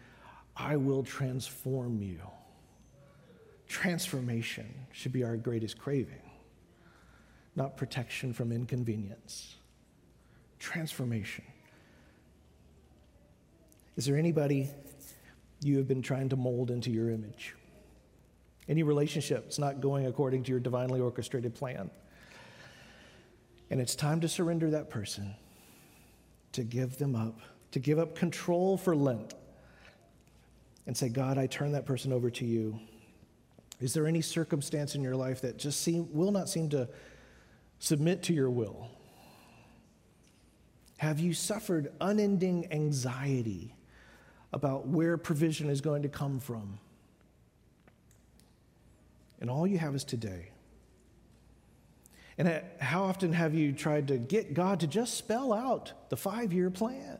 I 0.56 0.76
will 0.76 1.02
transform 1.02 2.02
you. 2.02 2.20
Transformation 3.66 4.72
should 4.92 5.12
be 5.12 5.24
our 5.24 5.36
greatest 5.36 5.78
craving 5.78 6.23
not 7.56 7.76
protection 7.76 8.32
from 8.32 8.52
inconvenience. 8.52 9.56
Transformation. 10.58 11.44
Is 13.96 14.06
there 14.06 14.16
anybody 14.16 14.70
you 15.62 15.76
have 15.76 15.86
been 15.86 16.02
trying 16.02 16.28
to 16.30 16.36
mold 16.36 16.70
into 16.70 16.90
your 16.90 17.10
image? 17.10 17.54
Any 18.68 18.82
relationship 18.82 19.44
that's 19.44 19.58
not 19.58 19.80
going 19.80 20.06
according 20.06 20.42
to 20.44 20.50
your 20.50 20.60
divinely 20.60 21.00
orchestrated 21.00 21.54
plan? 21.54 21.90
And 23.70 23.80
it's 23.80 23.94
time 23.94 24.20
to 24.20 24.28
surrender 24.28 24.70
that 24.70 24.90
person, 24.90 25.34
to 26.52 26.64
give 26.64 26.98
them 26.98 27.14
up, 27.14 27.40
to 27.72 27.78
give 27.78 27.98
up 27.98 28.14
control 28.14 28.76
for 28.76 28.96
Lent, 28.96 29.34
and 30.86 30.96
say, 30.96 31.08
God, 31.08 31.38
I 31.38 31.46
turn 31.46 31.72
that 31.72 31.86
person 31.86 32.12
over 32.12 32.30
to 32.30 32.44
you. 32.44 32.78
Is 33.80 33.94
there 33.94 34.06
any 34.06 34.20
circumstance 34.20 34.94
in 34.94 35.02
your 35.02 35.16
life 35.16 35.40
that 35.42 35.56
just 35.56 35.80
seem, 35.80 36.08
will 36.12 36.30
not 36.30 36.48
seem 36.48 36.68
to 36.70 36.88
submit 37.84 38.22
to 38.22 38.32
your 38.32 38.48
will? 38.48 38.88
Have 40.96 41.20
you 41.20 41.34
suffered 41.34 41.92
unending 42.00 42.72
anxiety 42.72 43.74
about 44.54 44.86
where 44.86 45.18
provision 45.18 45.68
is 45.68 45.82
going 45.82 46.02
to 46.02 46.08
come 46.08 46.40
from? 46.40 46.78
And 49.38 49.50
all 49.50 49.66
you 49.66 49.76
have 49.76 49.94
is 49.94 50.02
today. 50.02 50.50
And 52.38 52.62
how 52.80 53.04
often 53.04 53.34
have 53.34 53.54
you 53.54 53.72
tried 53.72 54.08
to 54.08 54.16
get 54.16 54.54
God 54.54 54.80
to 54.80 54.86
just 54.86 55.18
spell 55.18 55.52
out 55.52 55.92
the 56.08 56.16
five 56.16 56.54
year 56.54 56.70
plan? 56.70 57.18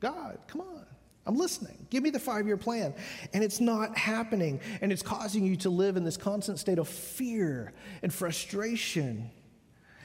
God, 0.00 0.38
come 0.48 0.62
on. 0.62 0.84
I'm 1.26 1.36
listening. 1.36 1.86
Give 1.90 2.02
me 2.02 2.10
the 2.10 2.18
five 2.18 2.44
year 2.44 2.56
plan. 2.56 2.92
And 3.32 3.44
it's 3.44 3.60
not 3.60 3.96
happening. 3.96 4.58
And 4.80 4.90
it's 4.90 5.02
causing 5.02 5.46
you 5.46 5.54
to 5.58 5.70
live 5.70 5.96
in 5.96 6.02
this 6.02 6.16
constant 6.16 6.58
state 6.58 6.80
of 6.80 6.88
fear 6.88 7.72
and 8.02 8.12
frustration 8.12 9.30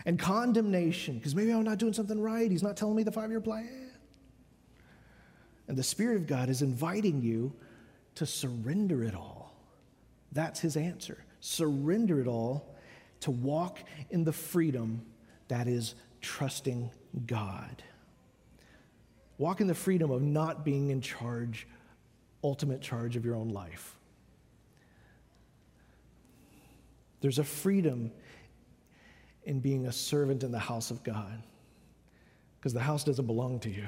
and 0.06 0.20
condemnation 0.20 1.18
because 1.18 1.36
maybe 1.36 1.52
I'm 1.52 1.64
not 1.64 1.78
doing 1.78 1.94
something 1.94 2.20
right. 2.20 2.50
He's 2.50 2.64
not 2.64 2.78
telling 2.78 2.96
me 2.96 3.04
the 3.04 3.12
five 3.12 3.30
year 3.30 3.42
plan. 3.42 3.92
And 5.68 5.78
the 5.78 5.84
Spirit 5.84 6.18
of 6.18 6.28
God 6.28 6.50
is 6.50 6.62
inviting 6.62 7.22
you 7.22 7.54
to 8.16 8.26
surrender 8.26 9.04
it 9.04 9.16
all. 9.16 9.56
That's 10.32 10.60
His 10.60 10.78
answer. 10.78 11.24
Surrender 11.40 12.22
it 12.22 12.28
all 12.28 12.76
to 13.22 13.32
walk 13.32 13.80
in 14.12 14.24
the 14.24 14.34
freedom 14.34 15.06
that 15.48 15.68
is 15.68 15.96
trusting 16.22 16.92
God. 17.26 17.84
Walk 19.38 19.62
in 19.62 19.68
the 19.68 19.76
freedom 19.76 20.12
of 20.12 20.22
not 20.22 20.64
being 20.64 20.92
in 20.92 21.02
charge, 21.02 21.68
ultimate 22.44 22.82
charge 22.82 23.16
of 23.16 23.26
your 23.26 23.36
own 23.36 23.50
life. 23.50 23.98
There's 27.22 27.40
a 27.40 27.44
freedom 27.44 28.12
in 29.46 29.60
being 29.60 29.86
a 29.88 29.92
servant 29.92 30.44
in 30.44 30.52
the 30.52 30.60
house 30.60 30.92
of 30.92 31.04
God 31.04 31.42
because 32.60 32.74
the 32.74 32.82
house 32.82 33.04
doesn't 33.04 33.28
belong 33.28 33.60
to 33.60 33.70
you. 33.70 33.88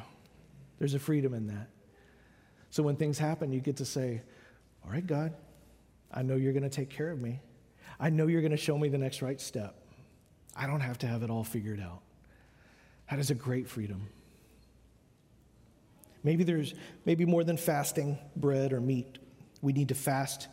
There's 0.77 0.93
a 0.93 0.99
freedom 0.99 1.33
in 1.33 1.47
that. 1.47 1.67
So 2.69 2.83
when 2.83 2.95
things 2.95 3.17
happen, 3.17 3.51
you 3.51 3.59
get 3.59 3.77
to 3.77 3.85
say, 3.85 4.21
All 4.85 4.91
right, 4.91 5.05
God, 5.05 5.33
I 6.11 6.21
know 6.21 6.35
you're 6.35 6.53
going 6.53 6.63
to 6.63 6.69
take 6.69 6.89
care 6.89 7.09
of 7.09 7.19
me. 7.19 7.39
I 7.99 8.11
know 8.11 8.27
you're 8.27 8.41
going 8.41 8.51
to 8.51 8.57
show 8.57 8.77
me 8.77 8.89
the 8.89 8.97
next 8.97 9.21
right 9.21 9.41
step. 9.41 9.75
I 10.55 10.67
don't 10.67 10.81
have 10.81 10.99
to 10.99 11.07
have 11.07 11.23
it 11.23 11.29
all 11.29 11.43
figured 11.43 11.79
out. 11.79 12.01
That 13.09 13.19
is 13.19 13.31
a 13.31 13.35
great 13.35 13.67
freedom. 13.67 14.07
Maybe 16.23 16.43
there's 16.43 16.75
maybe 17.05 17.25
more 17.25 17.43
than 17.43 17.57
fasting 17.57 18.17
bread 18.35 18.73
or 18.73 18.81
meat. 18.81 19.17
We 19.61 19.73
need 19.73 19.89
to 19.89 19.95
fast 19.95 20.47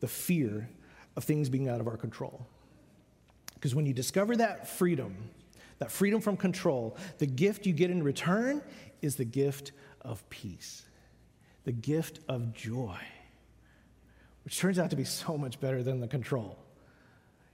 the 0.00 0.08
fear 0.08 0.68
of 1.14 1.24
things 1.24 1.48
being 1.48 1.68
out 1.68 1.80
of 1.80 1.86
our 1.86 1.96
control. 1.96 2.46
Because 3.62 3.76
when 3.76 3.86
you 3.86 3.92
discover 3.92 4.34
that 4.38 4.66
freedom, 4.66 5.14
that 5.78 5.92
freedom 5.92 6.20
from 6.20 6.36
control, 6.36 6.96
the 7.18 7.26
gift 7.26 7.64
you 7.64 7.72
get 7.72 7.92
in 7.92 8.02
return 8.02 8.60
is 9.02 9.14
the 9.14 9.24
gift 9.24 9.70
of 10.00 10.28
peace, 10.30 10.82
the 11.62 11.70
gift 11.70 12.18
of 12.28 12.52
joy, 12.54 12.98
which 14.44 14.58
turns 14.58 14.80
out 14.80 14.90
to 14.90 14.96
be 14.96 15.04
so 15.04 15.38
much 15.38 15.60
better 15.60 15.84
than 15.84 16.00
the 16.00 16.08
control. 16.08 16.58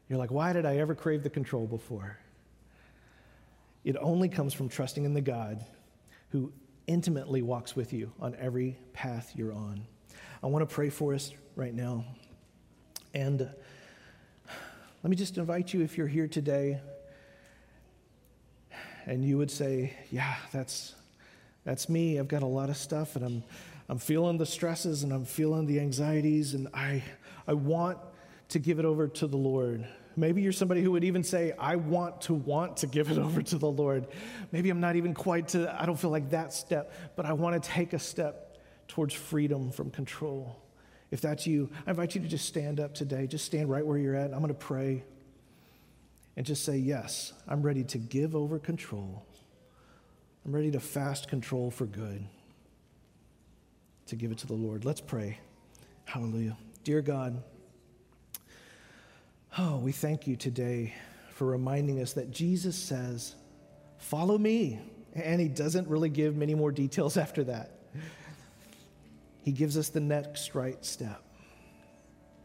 You're 0.08 0.18
like, 0.18 0.30
why 0.30 0.54
did 0.54 0.64
I 0.64 0.78
ever 0.78 0.94
crave 0.94 1.22
the 1.22 1.28
control 1.28 1.66
before? 1.66 2.18
It 3.84 3.94
only 4.00 4.30
comes 4.30 4.54
from 4.54 4.70
trusting 4.70 5.04
in 5.04 5.12
the 5.12 5.20
God 5.20 5.62
who 6.30 6.50
intimately 6.86 7.42
walks 7.42 7.76
with 7.76 7.92
you 7.92 8.10
on 8.18 8.34
every 8.36 8.78
path 8.94 9.32
you're 9.36 9.52
on. 9.52 9.86
I 10.42 10.46
want 10.46 10.66
to 10.66 10.74
pray 10.74 10.88
for 10.88 11.12
us 11.12 11.34
right 11.54 11.74
now. 11.74 12.06
And 13.12 13.50
let 15.08 15.10
me 15.12 15.16
just 15.16 15.38
invite 15.38 15.72
you, 15.72 15.80
if 15.80 15.96
you're 15.96 16.06
here 16.06 16.28
today 16.28 16.78
and 19.06 19.24
you 19.24 19.38
would 19.38 19.50
say, 19.50 19.94
Yeah, 20.10 20.34
that's, 20.52 20.94
that's 21.64 21.88
me. 21.88 22.18
I've 22.18 22.28
got 22.28 22.42
a 22.42 22.46
lot 22.46 22.68
of 22.68 22.76
stuff 22.76 23.16
and 23.16 23.24
I'm, 23.24 23.44
I'm 23.88 23.96
feeling 23.96 24.36
the 24.36 24.44
stresses 24.44 25.04
and 25.04 25.12
I'm 25.14 25.24
feeling 25.24 25.64
the 25.64 25.80
anxieties 25.80 26.52
and 26.52 26.68
I, 26.74 27.02
I 27.46 27.54
want 27.54 27.96
to 28.50 28.58
give 28.58 28.78
it 28.78 28.84
over 28.84 29.08
to 29.08 29.26
the 29.26 29.38
Lord. 29.38 29.88
Maybe 30.14 30.42
you're 30.42 30.52
somebody 30.52 30.82
who 30.82 30.92
would 30.92 31.04
even 31.04 31.24
say, 31.24 31.54
I 31.58 31.76
want 31.76 32.20
to 32.22 32.34
want 32.34 32.76
to 32.76 32.86
give 32.86 33.10
it 33.10 33.16
over 33.26 33.40
to 33.40 33.56
the 33.56 33.70
Lord. 33.70 34.08
Maybe 34.52 34.68
I'm 34.68 34.80
not 34.80 34.96
even 34.96 35.14
quite 35.14 35.48
to, 35.48 35.74
I 35.80 35.86
don't 35.86 35.98
feel 35.98 36.10
like 36.10 36.28
that 36.32 36.52
step, 36.52 36.92
but 37.16 37.24
I 37.24 37.32
want 37.32 37.62
to 37.62 37.66
take 37.66 37.94
a 37.94 37.98
step 37.98 38.58
towards 38.88 39.14
freedom 39.14 39.70
from 39.70 39.90
control. 39.90 40.67
If 41.10 41.20
that's 41.20 41.46
you, 41.46 41.70
I 41.86 41.90
invite 41.90 42.14
you 42.14 42.20
to 42.20 42.28
just 42.28 42.46
stand 42.46 42.80
up 42.80 42.94
today. 42.94 43.26
Just 43.26 43.44
stand 43.44 43.70
right 43.70 43.84
where 43.84 43.98
you're 43.98 44.14
at. 44.14 44.32
I'm 44.32 44.40
going 44.40 44.48
to 44.48 44.54
pray 44.54 45.04
and 46.36 46.44
just 46.44 46.64
say, 46.64 46.76
Yes, 46.76 47.32
I'm 47.46 47.62
ready 47.62 47.84
to 47.84 47.98
give 47.98 48.36
over 48.36 48.58
control. 48.58 49.24
I'm 50.44 50.54
ready 50.54 50.70
to 50.70 50.80
fast 50.80 51.28
control 51.28 51.70
for 51.70 51.86
good, 51.86 52.24
to 54.06 54.16
give 54.16 54.30
it 54.30 54.38
to 54.38 54.46
the 54.46 54.54
Lord. 54.54 54.84
Let's 54.84 55.00
pray. 55.00 55.38
Hallelujah. 56.04 56.56
Dear 56.84 57.02
God, 57.02 57.42
Oh, 59.56 59.78
we 59.78 59.90
thank 59.90 60.28
you 60.28 60.36
today 60.36 60.94
for 61.30 61.46
reminding 61.46 62.00
us 62.00 62.12
that 62.12 62.30
Jesus 62.30 62.76
says, 62.76 63.34
Follow 63.96 64.38
me. 64.38 64.78
And 65.14 65.40
he 65.40 65.48
doesn't 65.48 65.88
really 65.88 66.10
give 66.10 66.36
many 66.36 66.54
more 66.54 66.70
details 66.70 67.16
after 67.16 67.42
that. 67.44 67.72
He 69.48 69.52
gives 69.52 69.78
us 69.78 69.88
the 69.88 69.98
next 69.98 70.54
right 70.54 70.84
step. 70.84 71.22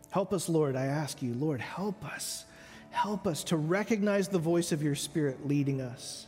Help 0.09 0.31
us, 0.31 0.47
Lord, 0.47 0.77
I 0.77 0.85
ask 0.85 1.21
you, 1.21 1.33
Lord, 1.33 1.59
help 1.59 2.05
us. 2.05 2.45
Help 2.91 3.27
us 3.27 3.43
to 3.43 3.57
recognize 3.57 4.29
the 4.29 4.39
voice 4.39 4.71
of 4.71 4.81
your 4.81 4.95
Spirit 4.95 5.45
leading 5.45 5.81
us. 5.81 6.27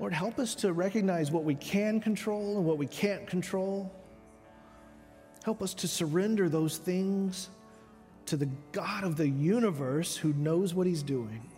Lord, 0.00 0.12
help 0.12 0.40
us 0.40 0.56
to 0.56 0.72
recognize 0.72 1.30
what 1.30 1.44
we 1.44 1.54
can 1.54 2.00
control 2.00 2.56
and 2.56 2.66
what 2.66 2.76
we 2.76 2.88
can't 2.88 3.24
control. 3.28 3.94
Help 5.44 5.62
us 5.62 5.74
to 5.74 5.86
surrender 5.86 6.48
those 6.48 6.78
things 6.78 7.48
to 8.24 8.36
the 8.36 8.48
God 8.72 9.04
of 9.04 9.16
the 9.16 9.28
universe 9.28 10.16
who 10.16 10.32
knows 10.32 10.74
what 10.74 10.88
he's 10.88 11.04
doing. 11.04 11.48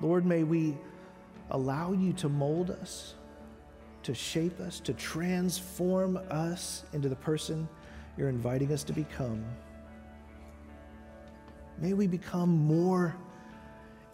Lord, 0.00 0.24
may 0.24 0.42
we 0.42 0.74
allow 1.50 1.92
you 1.92 2.14
to 2.14 2.30
mold 2.30 2.70
us, 2.70 3.12
to 4.04 4.14
shape 4.14 4.60
us, 4.60 4.80
to 4.80 4.92
transform 4.94 6.18
us 6.30 6.84
into 6.92 7.08
the 7.08 7.16
person 7.16 7.68
you're 8.16 8.28
inviting 8.28 8.72
us 8.72 8.84
to 8.84 8.92
become. 8.92 9.44
May 11.78 11.92
we 11.92 12.06
become 12.06 12.50
more 12.50 13.16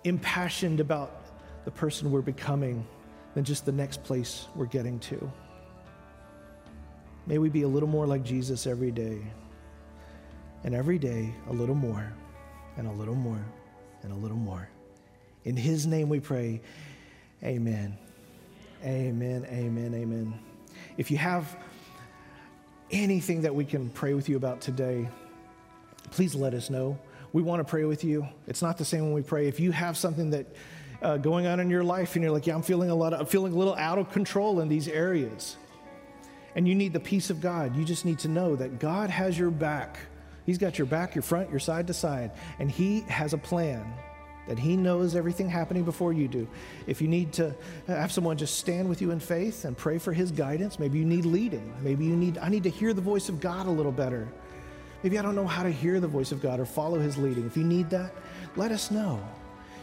impassioned 0.04 0.80
about 0.80 1.22
the 1.64 1.70
person 1.70 2.10
we're 2.10 2.22
becoming 2.22 2.86
than 3.34 3.44
just 3.44 3.66
the 3.66 3.72
next 3.72 4.02
place 4.02 4.46
we're 4.54 4.64
getting 4.66 4.98
to. 5.00 5.30
May 7.26 7.38
we 7.38 7.48
be 7.48 7.62
a 7.62 7.68
little 7.68 7.88
more 7.88 8.06
like 8.06 8.24
Jesus 8.24 8.66
every 8.66 8.90
day. 8.90 9.20
And 10.64 10.74
every 10.74 10.98
day, 10.98 11.34
a 11.48 11.52
little 11.52 11.74
more, 11.74 12.12
and 12.76 12.86
a 12.86 12.92
little 12.92 13.14
more, 13.14 13.42
and 14.02 14.12
a 14.12 14.16
little 14.16 14.36
more. 14.36 14.68
In 15.44 15.56
His 15.56 15.86
name 15.86 16.08
we 16.08 16.20
pray. 16.20 16.60
Amen. 17.42 17.96
Amen. 18.84 19.46
Amen. 19.50 19.94
Amen. 19.94 20.38
If 20.96 21.10
you 21.10 21.18
have 21.18 21.56
anything 22.90 23.42
that 23.42 23.54
we 23.54 23.64
can 23.64 23.90
pray 23.90 24.14
with 24.14 24.28
you 24.28 24.36
about 24.36 24.60
today, 24.60 25.08
please 26.10 26.34
let 26.34 26.54
us 26.54 26.70
know. 26.70 26.98
We 27.32 27.42
want 27.42 27.60
to 27.60 27.64
pray 27.64 27.84
with 27.84 28.02
you. 28.04 28.26
It's 28.46 28.62
not 28.62 28.78
the 28.78 28.84
same 28.84 29.02
when 29.02 29.12
we 29.12 29.22
pray. 29.22 29.46
If 29.46 29.60
you 29.60 29.70
have 29.70 29.96
something 29.96 30.30
that 30.30 30.46
uh, 31.02 31.16
going 31.18 31.46
on 31.46 31.60
in 31.60 31.70
your 31.70 31.84
life 31.84 32.16
and 32.16 32.22
you're 32.22 32.32
like, 32.32 32.46
yeah, 32.46 32.54
I'm 32.54 32.62
feeling 32.62 32.90
a 32.90 32.94
lot 32.94 33.12
of, 33.12 33.20
I'm 33.20 33.26
feeling 33.26 33.52
a 33.52 33.56
little 33.56 33.76
out 33.76 33.98
of 33.98 34.10
control 34.10 34.60
in 34.60 34.68
these 34.68 34.88
areas, 34.88 35.56
and 36.54 36.66
you 36.66 36.74
need 36.74 36.92
the 36.92 37.00
peace 37.00 37.30
of 37.30 37.40
God, 37.40 37.76
you 37.76 37.84
just 37.84 38.04
need 38.04 38.18
to 38.20 38.28
know 38.28 38.56
that 38.56 38.78
God 38.78 39.10
has 39.10 39.38
your 39.38 39.50
back. 39.50 39.98
He's 40.46 40.58
got 40.58 40.78
your 40.78 40.86
back, 40.86 41.14
your 41.14 41.22
front, 41.22 41.50
your 41.50 41.60
side 41.60 41.86
to 41.86 41.94
side, 41.94 42.32
and 42.58 42.70
He 42.70 43.00
has 43.02 43.32
a 43.32 43.38
plan 43.38 43.92
that 44.50 44.58
He 44.58 44.76
knows 44.76 45.14
everything 45.14 45.48
happening 45.48 45.84
before 45.84 46.12
you 46.12 46.26
do. 46.26 46.48
If 46.88 47.00
you 47.00 47.06
need 47.06 47.32
to 47.34 47.54
have 47.86 48.10
someone 48.10 48.36
just 48.36 48.58
stand 48.58 48.88
with 48.88 49.00
you 49.00 49.12
in 49.12 49.20
faith 49.20 49.64
and 49.64 49.76
pray 49.76 49.96
for 49.96 50.12
His 50.12 50.32
guidance, 50.32 50.80
maybe 50.80 50.98
you 50.98 51.04
need 51.04 51.24
leading. 51.24 51.72
Maybe 51.82 52.04
you 52.04 52.16
need, 52.16 52.36
I 52.36 52.48
need 52.48 52.64
to 52.64 52.68
hear 52.68 52.92
the 52.92 53.00
voice 53.00 53.28
of 53.28 53.40
God 53.40 53.68
a 53.68 53.70
little 53.70 53.92
better. 53.92 54.26
Maybe 55.04 55.20
I 55.20 55.22
don't 55.22 55.36
know 55.36 55.46
how 55.46 55.62
to 55.62 55.70
hear 55.70 56.00
the 56.00 56.08
voice 56.08 56.32
of 56.32 56.42
God 56.42 56.58
or 56.58 56.66
follow 56.66 56.98
His 56.98 57.16
leading. 57.16 57.46
If 57.46 57.56
you 57.56 57.62
need 57.62 57.90
that, 57.90 58.12
let 58.56 58.72
us 58.72 58.90
know. 58.90 59.22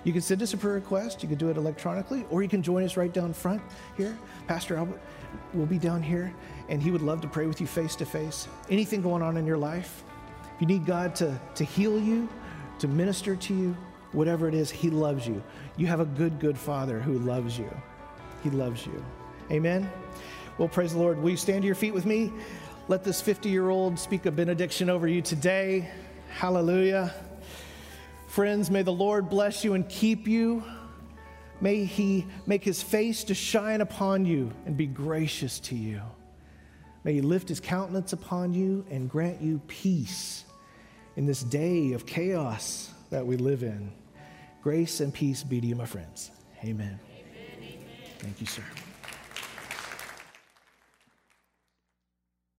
You 0.04 0.12
can 0.12 0.22
send 0.22 0.42
us 0.42 0.54
a 0.54 0.58
prayer 0.58 0.74
request. 0.74 1.24
You 1.24 1.30
can 1.30 1.38
do 1.38 1.48
it 1.50 1.56
electronically, 1.56 2.26
or 2.30 2.44
you 2.44 2.50
can 2.50 2.62
join 2.62 2.84
us 2.84 2.98
right 2.98 3.14
down 3.14 3.32
front 3.32 3.62
here. 3.96 4.18
Pastor 4.48 4.76
Albert 4.76 5.00
will 5.54 5.66
be 5.66 5.80
down 5.80 6.04
here, 6.04 6.34
and 6.68 6.84
he 6.84 6.92
would 6.92 7.02
love 7.02 7.22
to 7.22 7.30
pray 7.30 7.46
with 7.46 7.62
you 7.62 7.68
face 7.68 7.96
to 7.96 8.06
face. 8.06 8.50
Anything 8.70 9.02
going 9.02 9.22
on 9.22 9.38
in 9.38 9.48
your 9.48 9.58
life, 9.58 10.04
if 10.56 10.60
you 10.60 10.68
need 10.68 10.86
God 10.86 11.16
to, 11.16 11.40
to 11.56 11.64
heal 11.64 11.98
you, 11.98 12.28
to 12.80 12.90
minister 12.90 13.38
to 13.38 13.54
you, 13.56 13.78
whatever 14.18 14.48
it 14.48 14.56
is, 14.56 14.72
He 14.72 14.90
loves 14.90 15.28
you. 15.28 15.44
You 15.78 15.86
have 15.88 16.00
a 16.00 16.06
good, 16.06 16.40
good 16.40 16.58
Father 16.58 17.00
who 17.00 17.20
loves 17.20 17.58
you. 17.58 17.70
He 18.44 18.50
loves 18.50 18.86
you. 18.86 19.06
Amen? 19.52 19.90
Well, 20.58 20.68
praise 20.68 20.94
the 20.94 21.00
Lord. 21.00 21.22
Will 21.22 21.30
you 21.30 21.38
stand 21.38 21.62
to 21.62 21.68
your 21.68 21.76
feet 21.76 21.94
with 21.94 22.06
me? 22.06 22.34
Let 22.88 23.04
this 23.04 23.22
50 23.22 23.50
year 23.50 23.70
old 23.70 24.00
speak 24.00 24.26
a 24.26 24.32
benediction 24.32 24.90
over 24.90 25.08
you 25.08 25.22
today. 25.22 25.90
Hallelujah. 26.32 27.14
Friends, 28.28 28.72
may 28.72 28.82
the 28.82 28.92
Lord 28.92 29.30
bless 29.30 29.64
you 29.64 29.76
and 29.76 29.88
keep 29.88 30.28
you. 30.28 30.64
May 31.62 31.86
He 31.86 32.26
make 32.48 32.64
His 32.64 32.82
face 32.82 33.24
to 33.26 33.36
shine 33.36 33.82
upon 33.82 34.26
you 34.26 34.52
and 34.66 34.76
be 34.76 34.88
gracious 34.88 35.60
to 35.62 35.76
you. 35.76 36.02
May 37.04 37.14
He 37.14 37.22
lift 37.22 37.50
His 37.50 37.60
countenance 37.60 38.14
upon 38.14 38.54
you 38.54 38.84
and 38.90 39.10
grant 39.10 39.42
you 39.42 39.62
peace 39.68 40.44
in 41.16 41.28
this 41.28 41.44
day 41.44 41.94
of 41.94 42.08
chaos 42.08 42.92
that 43.10 43.26
we 43.26 43.38
live 43.38 43.64
in. 43.64 43.92
Grace 44.68 45.00
and 45.00 45.14
peace 45.14 45.46
be 45.46 45.62
to 45.62 45.68
you, 45.68 45.78
my 45.78 45.86
friends. 45.86 46.30
Amen. 46.62 47.00
amen, 47.10 47.24
amen. 47.56 47.78
Thank 48.20 48.42
you, 48.42 48.48
sir. 48.48 48.64